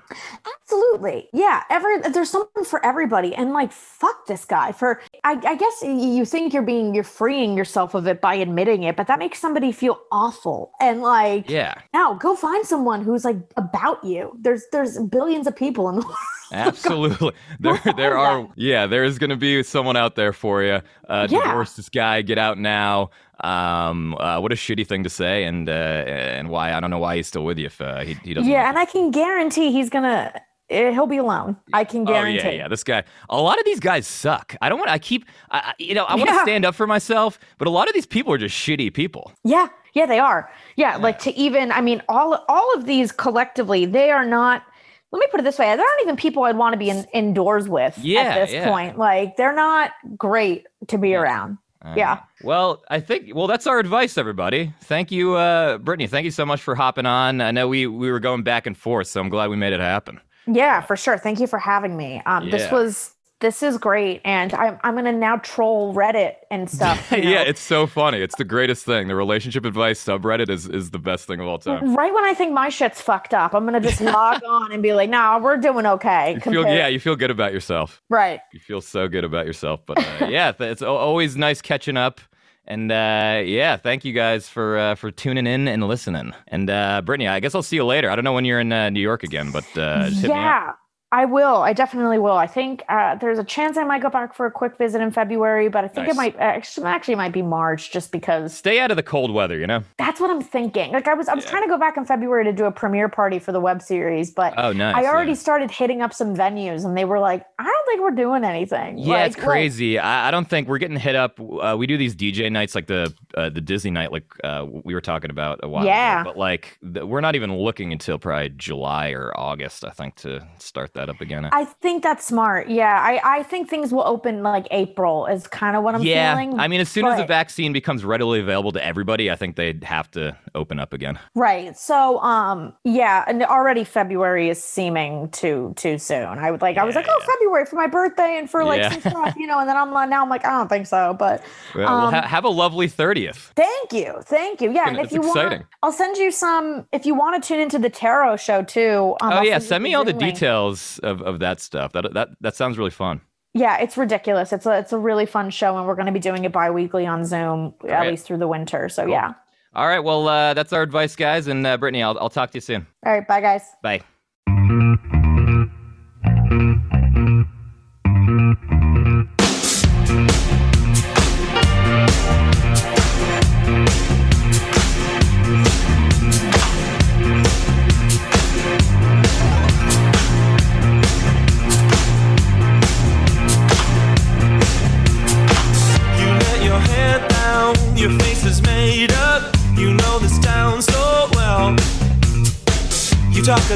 Absolutely. 0.63 1.29
Yeah. 1.33 1.63
Every 1.69 1.99
there's 1.99 2.29
someone 2.29 2.65
for 2.65 2.83
everybody. 2.85 3.33
And 3.33 3.53
like 3.53 3.71
fuck 3.71 4.25
this 4.27 4.45
guy 4.45 4.71
for 4.71 5.01
I, 5.23 5.33
I 5.33 5.55
guess 5.55 5.81
you 5.83 6.25
think 6.25 6.51
you're 6.53 6.63
being 6.63 6.95
you're 6.95 7.03
freeing 7.03 7.55
yourself 7.55 7.93
of 7.93 8.07
it 8.07 8.21
by 8.21 8.33
admitting 8.35 8.83
it, 8.83 8.95
but 8.95 9.05
that 9.07 9.19
makes 9.19 9.39
somebody 9.39 9.71
feel 9.71 9.99
awful. 10.11 10.71
And 10.79 11.01
like 11.01 11.49
Yeah. 11.49 11.75
Now 11.93 12.15
go 12.15 12.35
find 12.35 12.65
someone 12.65 13.03
who's 13.03 13.23
like 13.23 13.37
about 13.55 14.03
you. 14.03 14.35
There's 14.41 14.63
there's 14.71 14.97
billions 14.99 15.45
of 15.45 15.55
people 15.55 15.89
in 15.89 15.95
the 15.99 16.01
world. 16.05 16.17
Absolutely. 16.53 17.31
There, 17.59 17.79
there 17.95 18.17
are. 18.17 18.49
Yeah, 18.55 18.87
there 18.87 19.03
is 19.03 19.19
going 19.19 19.29
to 19.29 19.37
be 19.37 19.63
someone 19.63 19.95
out 19.95 20.15
there 20.15 20.33
for 20.33 20.63
you. 20.63 20.81
Uh, 21.07 21.27
Yeah. 21.29 21.43
Divorce 21.43 21.75
this 21.75 21.87
guy. 21.89 22.21
Get 22.23 22.37
out 22.37 22.57
now. 22.57 23.11
Um, 23.43 24.15
uh, 24.19 24.39
what 24.39 24.51
a 24.51 24.55
shitty 24.55 24.85
thing 24.85 25.03
to 25.03 25.09
say, 25.09 25.45
and 25.45 25.69
uh, 25.69 25.71
and 25.71 26.49
why 26.49 26.73
I 26.73 26.79
don't 26.79 26.89
know 26.91 26.99
why 26.99 27.15
he's 27.15 27.27
still 27.27 27.43
with 27.43 27.57
you 27.57 27.67
if 27.67 27.79
uh, 27.81 28.01
he 28.01 28.15
he 28.23 28.33
doesn't. 28.33 28.51
Yeah, 28.51 28.67
and 28.69 28.77
I 28.77 28.85
can 28.85 29.11
guarantee 29.11 29.71
he's 29.71 29.89
gonna 29.89 30.33
eh, 30.71 30.91
he'll 30.91 31.05
be 31.07 31.17
alone. 31.17 31.57
I 31.73 31.83
can 31.83 32.05
guarantee. 32.05 32.39
Oh 32.39 32.49
yeah, 32.51 32.57
yeah. 32.57 32.67
This 32.67 32.83
guy. 32.83 33.03
A 33.29 33.41
lot 33.41 33.59
of 33.59 33.65
these 33.65 33.79
guys 33.79 34.07
suck. 34.07 34.55
I 34.61 34.69
don't 34.69 34.79
want. 34.79 34.89
I 34.89 34.97
keep. 34.99 35.25
I, 35.51 35.73
you 35.77 35.93
know, 35.93 36.05
I 36.05 36.15
want 36.15 36.29
to 36.29 36.35
Yeah. 36.35 36.43
stand 36.43 36.65
up 36.65 36.75
for 36.75 36.87
myself, 36.87 37.37
but 37.57 37.67
a 37.67 37.71
lot 37.71 37.87
of 37.87 37.93
these 37.93 38.05
people 38.05 38.33
are 38.33 38.37
just 38.37 38.55
shitty 38.55 38.93
people. 38.93 39.31
Yeah, 39.43 39.67
yeah, 39.93 40.05
they 40.05 40.19
are. 40.19 40.49
Yeah, 40.77 40.97
like 40.97 41.19
to 41.19 41.31
even, 41.35 41.71
I 41.71 41.81
mean, 41.81 42.01
all 42.09 42.43
all 42.49 42.73
of 42.75 42.85
these 42.85 43.11
collectively, 43.11 43.85
they 43.85 44.09
are 44.11 44.25
not. 44.25 44.63
Let 45.11 45.19
me 45.19 45.27
put 45.29 45.39
it 45.41 45.43
this 45.43 45.59
way: 45.59 45.65
there 45.75 45.85
aren't 45.85 46.01
even 46.03 46.15
people 46.15 46.43
I'd 46.43 46.55
want 46.57 46.73
to 46.73 46.79
be 46.79 46.89
in, 46.89 47.05
indoors 47.13 47.67
with 47.67 47.97
Yeah, 48.01 48.21
at 48.21 48.35
this 48.45 48.53
yeah. 48.53 48.67
point. 48.69 48.97
Like, 48.97 49.35
they're 49.35 49.53
not 49.55 49.91
great 50.17 50.65
to 50.87 50.97
be 50.97 51.13
around. 51.15 51.57
Uh, 51.83 51.95
Yeah. 51.97 52.19
Well, 52.43 52.81
I 52.89 52.99
think 53.01 53.35
well 53.35 53.47
that's 53.47 53.67
our 53.67 53.79
advice, 53.79 54.17
everybody. 54.17 54.71
Thank 54.83 55.11
you, 55.11 55.35
uh, 55.35 55.79
Brittany. 55.79 56.07
Thank 56.07 56.25
you 56.25 56.31
so 56.31 56.45
much 56.45 56.61
for 56.61 56.75
hopping 56.75 57.05
on. 57.05 57.41
I 57.41 57.51
know 57.51 57.67
we 57.67 57.87
we 57.87 58.09
were 58.11 58.19
going 58.21 58.43
back 58.43 58.65
and 58.67 58.77
forth, 58.77 59.07
so 59.07 59.19
I'm 59.19 59.29
glad 59.29 59.49
we 59.49 59.57
made 59.57 59.73
it 59.73 59.79
happen. 59.81 60.21
Yeah, 60.47 60.81
for 60.81 60.95
sure. 60.95 61.17
Thank 61.17 61.39
you 61.39 61.47
for 61.47 61.59
having 61.59 61.95
me. 61.95 62.21
Um, 62.25 62.49
this 62.49 62.71
was 62.71 63.13
this 63.41 63.63
is 63.63 63.77
great, 63.77 64.21
and 64.23 64.53
I'm 64.53 64.79
I'm 64.83 64.95
gonna 64.95 65.11
now 65.11 65.37
troll 65.37 65.93
Reddit 65.93 66.35
and 66.49 66.69
stuff. 66.77 67.11
you 67.11 67.17
yeah, 67.17 67.41
it's 67.41 67.59
so 67.59 67.87
funny. 67.87 68.19
It's 68.19 68.35
the 68.35 68.43
greatest 68.43 68.85
thing. 68.85 69.07
The 69.07 69.15
relationship 69.15 69.65
advice 69.65 70.03
subreddit 70.03 70.49
is 70.49 70.67
is 70.67 70.91
the 70.91 70.99
best 70.99 71.25
thing 71.27 71.39
of 71.39 71.47
all 71.47 71.57
time. 71.57 71.95
Right 71.95 72.13
when 72.13 72.23
I 72.23 72.33
think 72.33 72.53
my 72.53 72.69
shit's 72.69 73.01
fucked 73.01 73.33
up, 73.33 73.53
I'm 73.53 73.65
gonna 73.65 73.81
just 73.81 73.99
log 74.01 74.43
on 74.43 74.71
and 74.71 74.81
be 74.81 74.93
like, 74.93 75.09
"No, 75.09 75.39
we're 75.41 75.57
doing 75.57 75.85
okay." 75.85 76.35
You 76.35 76.39
feel 76.39 76.65
yeah, 76.67 76.87
you 76.87 76.99
feel 76.99 77.15
good 77.15 77.31
about 77.31 77.51
yourself. 77.51 78.01
right. 78.09 78.39
You 78.53 78.59
feel 78.59 78.81
so 78.81 79.07
good 79.07 79.23
about 79.23 79.45
yourself. 79.45 79.81
But 79.85 79.99
uh, 80.21 80.27
yeah, 80.27 80.53
it's 80.59 80.81
always 80.81 81.35
nice 81.35 81.61
catching 81.61 81.97
up. 81.97 82.21
And 82.65 82.91
uh, 82.91 83.41
yeah, 83.43 83.75
thank 83.77 84.05
you 84.05 84.13
guys 84.13 84.47
for 84.47 84.77
uh, 84.77 84.95
for 84.95 85.11
tuning 85.11 85.47
in 85.47 85.67
and 85.67 85.87
listening. 85.87 86.33
And 86.47 86.69
uh, 86.69 87.01
Brittany, 87.01 87.27
I 87.27 87.39
guess 87.39 87.55
I'll 87.55 87.63
see 87.63 87.75
you 87.75 87.85
later. 87.85 88.09
I 88.09 88.15
don't 88.15 88.23
know 88.23 88.33
when 88.33 88.45
you're 88.45 88.59
in 88.59 88.71
uh, 88.71 88.89
New 88.89 89.01
York 89.01 89.23
again, 89.23 89.51
but 89.51 89.65
uh, 89.77 90.09
yeah, 90.11 90.73
I 91.13 91.25
will. 91.25 91.57
I 91.57 91.73
definitely 91.73 92.19
will. 92.19 92.37
I 92.37 92.47
think 92.47 92.83
uh, 92.87 93.15
there's 93.15 93.37
a 93.37 93.43
chance 93.43 93.75
I 93.75 93.83
might 93.83 94.01
go 94.01 94.09
back 94.09 94.33
for 94.33 94.45
a 94.45 94.51
quick 94.51 94.77
visit 94.77 95.01
in 95.01 95.11
February, 95.11 95.67
but 95.67 95.83
I 95.83 95.89
think 95.89 96.07
Nice. 96.07 96.15
it 96.15 96.17
might 96.17 96.35
actually, 96.37 96.87
actually 96.87 97.15
might 97.15 97.33
be 97.33 97.41
March, 97.41 97.91
just 97.91 98.13
because 98.13 98.53
Stay 98.55 98.79
out 98.79 98.91
of 98.91 98.95
the 98.97 99.03
cold 99.03 99.31
weather, 99.33 99.57
you 99.57 99.67
know. 99.67 99.83
that's 99.97 100.21
what 100.21 100.29
I'm 100.31 100.39
thinking. 100.41 100.93
Like 100.93 101.09
I 101.09 101.13
was, 101.13 101.27
I 101.27 101.33
was 101.35 101.43
Yeah. 101.43 101.49
trying 101.51 101.63
to 101.63 101.67
go 101.69 101.77
back 101.77 101.97
in 101.97 102.05
February 102.05 102.45
to 102.45 102.53
do 102.53 102.63
a 102.63 102.71
premiere 102.71 103.09
party 103.09 103.39
for 103.39 103.51
the 103.51 103.59
web 103.59 103.81
series, 103.81 104.31
but 104.31 104.53
Oh, 104.57 104.71
nice. 104.71 104.95
I 104.95 105.05
already 105.05 105.31
yeah. 105.31 105.35
started 105.37 105.69
hitting 105.69 106.01
up 106.01 106.13
some 106.13 106.33
venues, 106.33 106.85
and 106.85 106.97
they 106.97 107.03
were 107.03 107.19
like, 107.19 107.45
"I 107.59 107.63
don't 107.63 107.85
think 107.87 108.01
we're 108.01 108.11
doing 108.11 108.45
anything." 108.45 108.97
Yeah, 108.97 109.07
Like, 109.15 109.27
it's 109.27 109.37
like, 109.37 109.45
crazy. 109.45 109.99
I, 109.99 110.29
I 110.29 110.31
don't 110.31 110.49
think 110.49 110.69
we're 110.69 110.77
getting 110.77 110.95
hit 110.97 111.15
up. 111.17 111.39
Uh, 111.41 111.75
we 111.77 111.87
do 111.87 111.97
these 111.97 112.15
DJ 112.15 112.49
nights, 112.49 112.73
like 112.73 112.87
the 112.87 113.13
uh, 113.35 113.49
the 113.49 113.59
Disney 113.61 113.91
night, 113.91 114.13
like 114.13 114.25
uh, 114.45 114.65
we 114.85 114.93
were 114.93 115.01
talking 115.01 115.29
about 115.29 115.59
a 115.61 115.67
while 115.67 115.85
Yeah. 115.85 116.21
ago. 116.21 116.29
But 116.29 116.37
like, 116.37 116.77
th- 116.81 117.05
we're 117.05 117.19
not 117.21 117.35
even 117.35 117.53
looking 117.53 117.91
until 117.91 118.17
probably 118.17 118.49
July 118.49 119.09
or 119.11 119.33
August, 119.37 119.83
I 119.83 119.89
think, 119.89 120.15
to 120.17 120.47
start 120.57 120.93
that 120.93 121.00
up 121.09 121.21
again. 121.21 121.49
I 121.51 121.65
think 121.65 122.03
that's 122.03 122.25
smart. 122.25 122.69
Yeah, 122.69 122.99
I, 123.01 123.39
I 123.39 123.43
think 123.43 123.69
things 123.69 123.91
will 123.93 124.05
open 124.07 124.43
like 124.43 124.67
April 124.71 125.25
is 125.25 125.47
kind 125.47 125.75
of 125.75 125.83
what 125.83 125.95
I'm 125.95 126.01
yeah, 126.03 126.35
feeling. 126.35 126.59
I 126.59 126.67
mean, 126.67 126.81
as 126.81 126.89
soon 126.89 127.05
as 127.05 127.17
the 127.17 127.25
vaccine 127.25 127.73
becomes 127.73 128.03
readily 128.05 128.39
available 128.39 128.71
to 128.73 128.83
everybody, 128.85 129.29
I 129.31 129.35
think 129.35 129.55
they'd 129.55 129.83
have 129.83 130.09
to 130.11 130.35
open 130.55 130.79
up 130.79 130.93
again. 130.93 131.19
Right. 131.35 131.77
So 131.77 132.19
um 132.21 132.73
yeah, 132.83 133.23
and 133.27 133.41
already 133.43 133.83
February 133.83 134.49
is 134.49 134.63
seeming 134.63 135.29
too 135.29 135.73
too 135.75 135.97
soon. 135.97 136.25
I 136.39 136.51
would 136.51 136.61
like 136.61 136.77
I 136.77 136.83
was 136.83 136.95
like, 136.95 137.07
oh 137.09 137.17
yeah. 137.19 137.25
February 137.33 137.65
for 137.65 137.75
my 137.75 137.87
birthday 137.87 138.37
and 138.37 138.49
for 138.49 138.63
like 138.63 138.79
Yeah. 138.81 138.89
some 138.91 139.01
stuff, 139.11 139.35
you 139.37 139.47
know, 139.47 139.59
and 139.59 139.67
then 139.69 139.77
I'm 139.77 139.91
like 139.91 140.09
now 140.09 140.21
I'm 140.23 140.29
like, 140.29 140.45
I 140.45 140.49
don't 140.51 140.67
think 140.67 140.87
so. 140.87 141.15
But 141.17 141.43
Well, 141.75 141.85
well, 141.85 142.07
Um, 142.07 142.13
ha- 142.13 142.27
have 142.27 142.43
a 142.43 142.49
lovely 142.49 142.87
thirtieth. 142.87 143.53
thank 143.55 143.93
you. 143.93 144.15
Thank 144.23 144.61
you. 144.61 144.71
Yeah. 144.71 144.87
And 144.89 144.99
if 144.99 145.11
you 145.11 145.19
exciting. 145.19 145.59
want 145.59 145.65
I'll 145.83 145.91
send 145.91 146.17
you 146.17 146.31
some 146.31 146.85
if 146.91 147.05
you 147.05 147.15
want 147.15 147.41
to 147.41 147.47
tune 147.47 147.59
into 147.59 147.79
the 147.79 147.89
tarot 147.89 148.37
show 148.37 148.63
too. 148.63 149.15
Um, 149.21 149.31
Oh 149.31 149.35
I'll 149.37 149.45
yeah, 149.45 149.55
you 149.55 149.61
send 149.61 149.83
me 149.83 149.93
all 149.93 150.03
the 150.03 150.11
link. 150.13 150.33
details 150.35 150.90
of, 150.99 151.21
of 151.21 151.39
that 151.39 151.59
stuff. 151.59 151.93
That 151.93 152.13
that 152.13 152.29
that 152.41 152.55
sounds 152.55 152.77
really 152.77 152.91
fun. 152.91 153.21
Yeah, 153.53 153.77
it's 153.79 153.97
ridiculous. 153.97 154.53
It's 154.53 154.65
a 154.65 154.77
it's 154.79 154.93
a 154.93 154.97
really 154.97 155.25
fun 155.25 155.49
show 155.49 155.77
and 155.77 155.85
we're 155.87 155.95
gonna 155.95 156.11
be 156.11 156.19
doing 156.19 156.45
it 156.45 156.51
bi-weekly 156.51 157.05
on 157.05 157.25
Zoom, 157.25 157.73
at 157.89 158.07
least 158.07 158.25
through 158.25 158.37
the 158.37 158.47
winter. 158.47 158.87
So 158.89 159.03
Cool. 159.03 159.11
yeah. 159.11 159.33
All 159.73 159.87
right, 159.87 159.99
well, 159.99 160.27
uh, 160.27 160.53
that's 160.53 160.73
our 160.73 160.81
advice, 160.81 161.15
guys. 161.15 161.47
And 161.47 161.65
uh, 161.65 161.77
Brittany, 161.77 162.03
I'll 162.03 162.17
I'll 162.19 162.29
talk 162.29 162.51
to 162.51 162.57
you 162.57 162.61
soon. 162.61 162.87
All 163.05 163.11
right, 163.11 163.27
bye 163.27 163.41
guys. 163.41 163.63
Bye. 163.81 164.01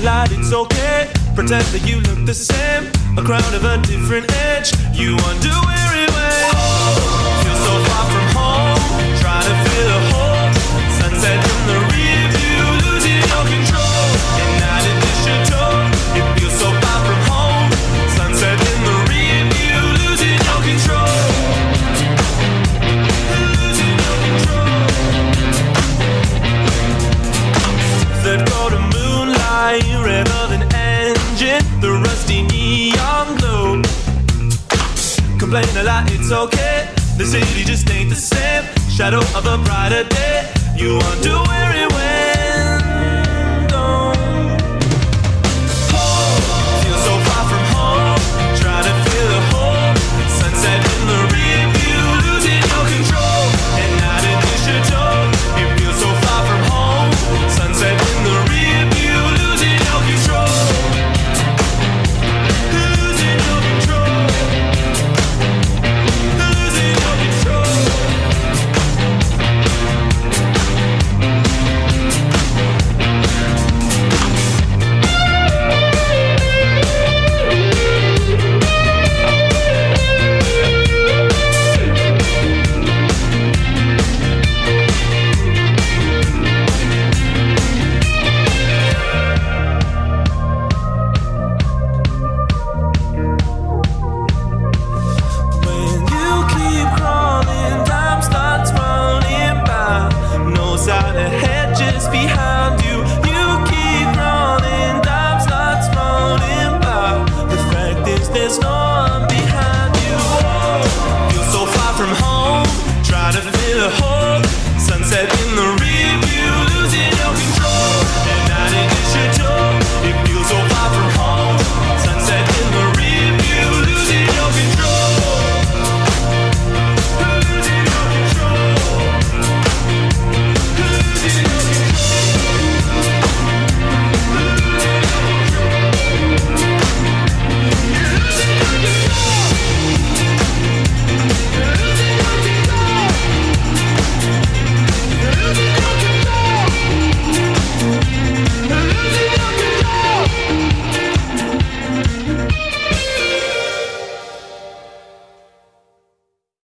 Lot, 0.05 0.31
it's 0.31 0.53
okay. 0.53 1.09
Pretend 1.33 1.65
that 1.73 1.81
you 1.89 1.99
look 2.01 2.27
the 2.27 2.33
same. 2.35 2.91
A 3.17 3.23
crowd 3.23 3.53
of 3.55 3.65
a 3.65 3.81
different 3.87 4.31
age. 4.53 4.71
You 4.93 5.17
where 5.65 5.75
it 5.81 5.84
Complain 35.45 35.77
a 35.77 35.83
lot, 35.83 36.11
it's 36.11 36.31
okay. 36.31 36.89
The 37.17 37.23
city 37.23 37.63
just 37.65 37.87
ain't 37.91 38.09
the 38.09 38.15
same. 38.15 38.63
Shadow 38.89 39.19
of 39.37 39.45
a 39.45 39.59
brighter 39.63 40.03
day. 40.09 40.51
You 40.75 40.97
wonder 40.97 41.37
where 41.47 41.83
it 41.83 41.93
went. 41.93 42.14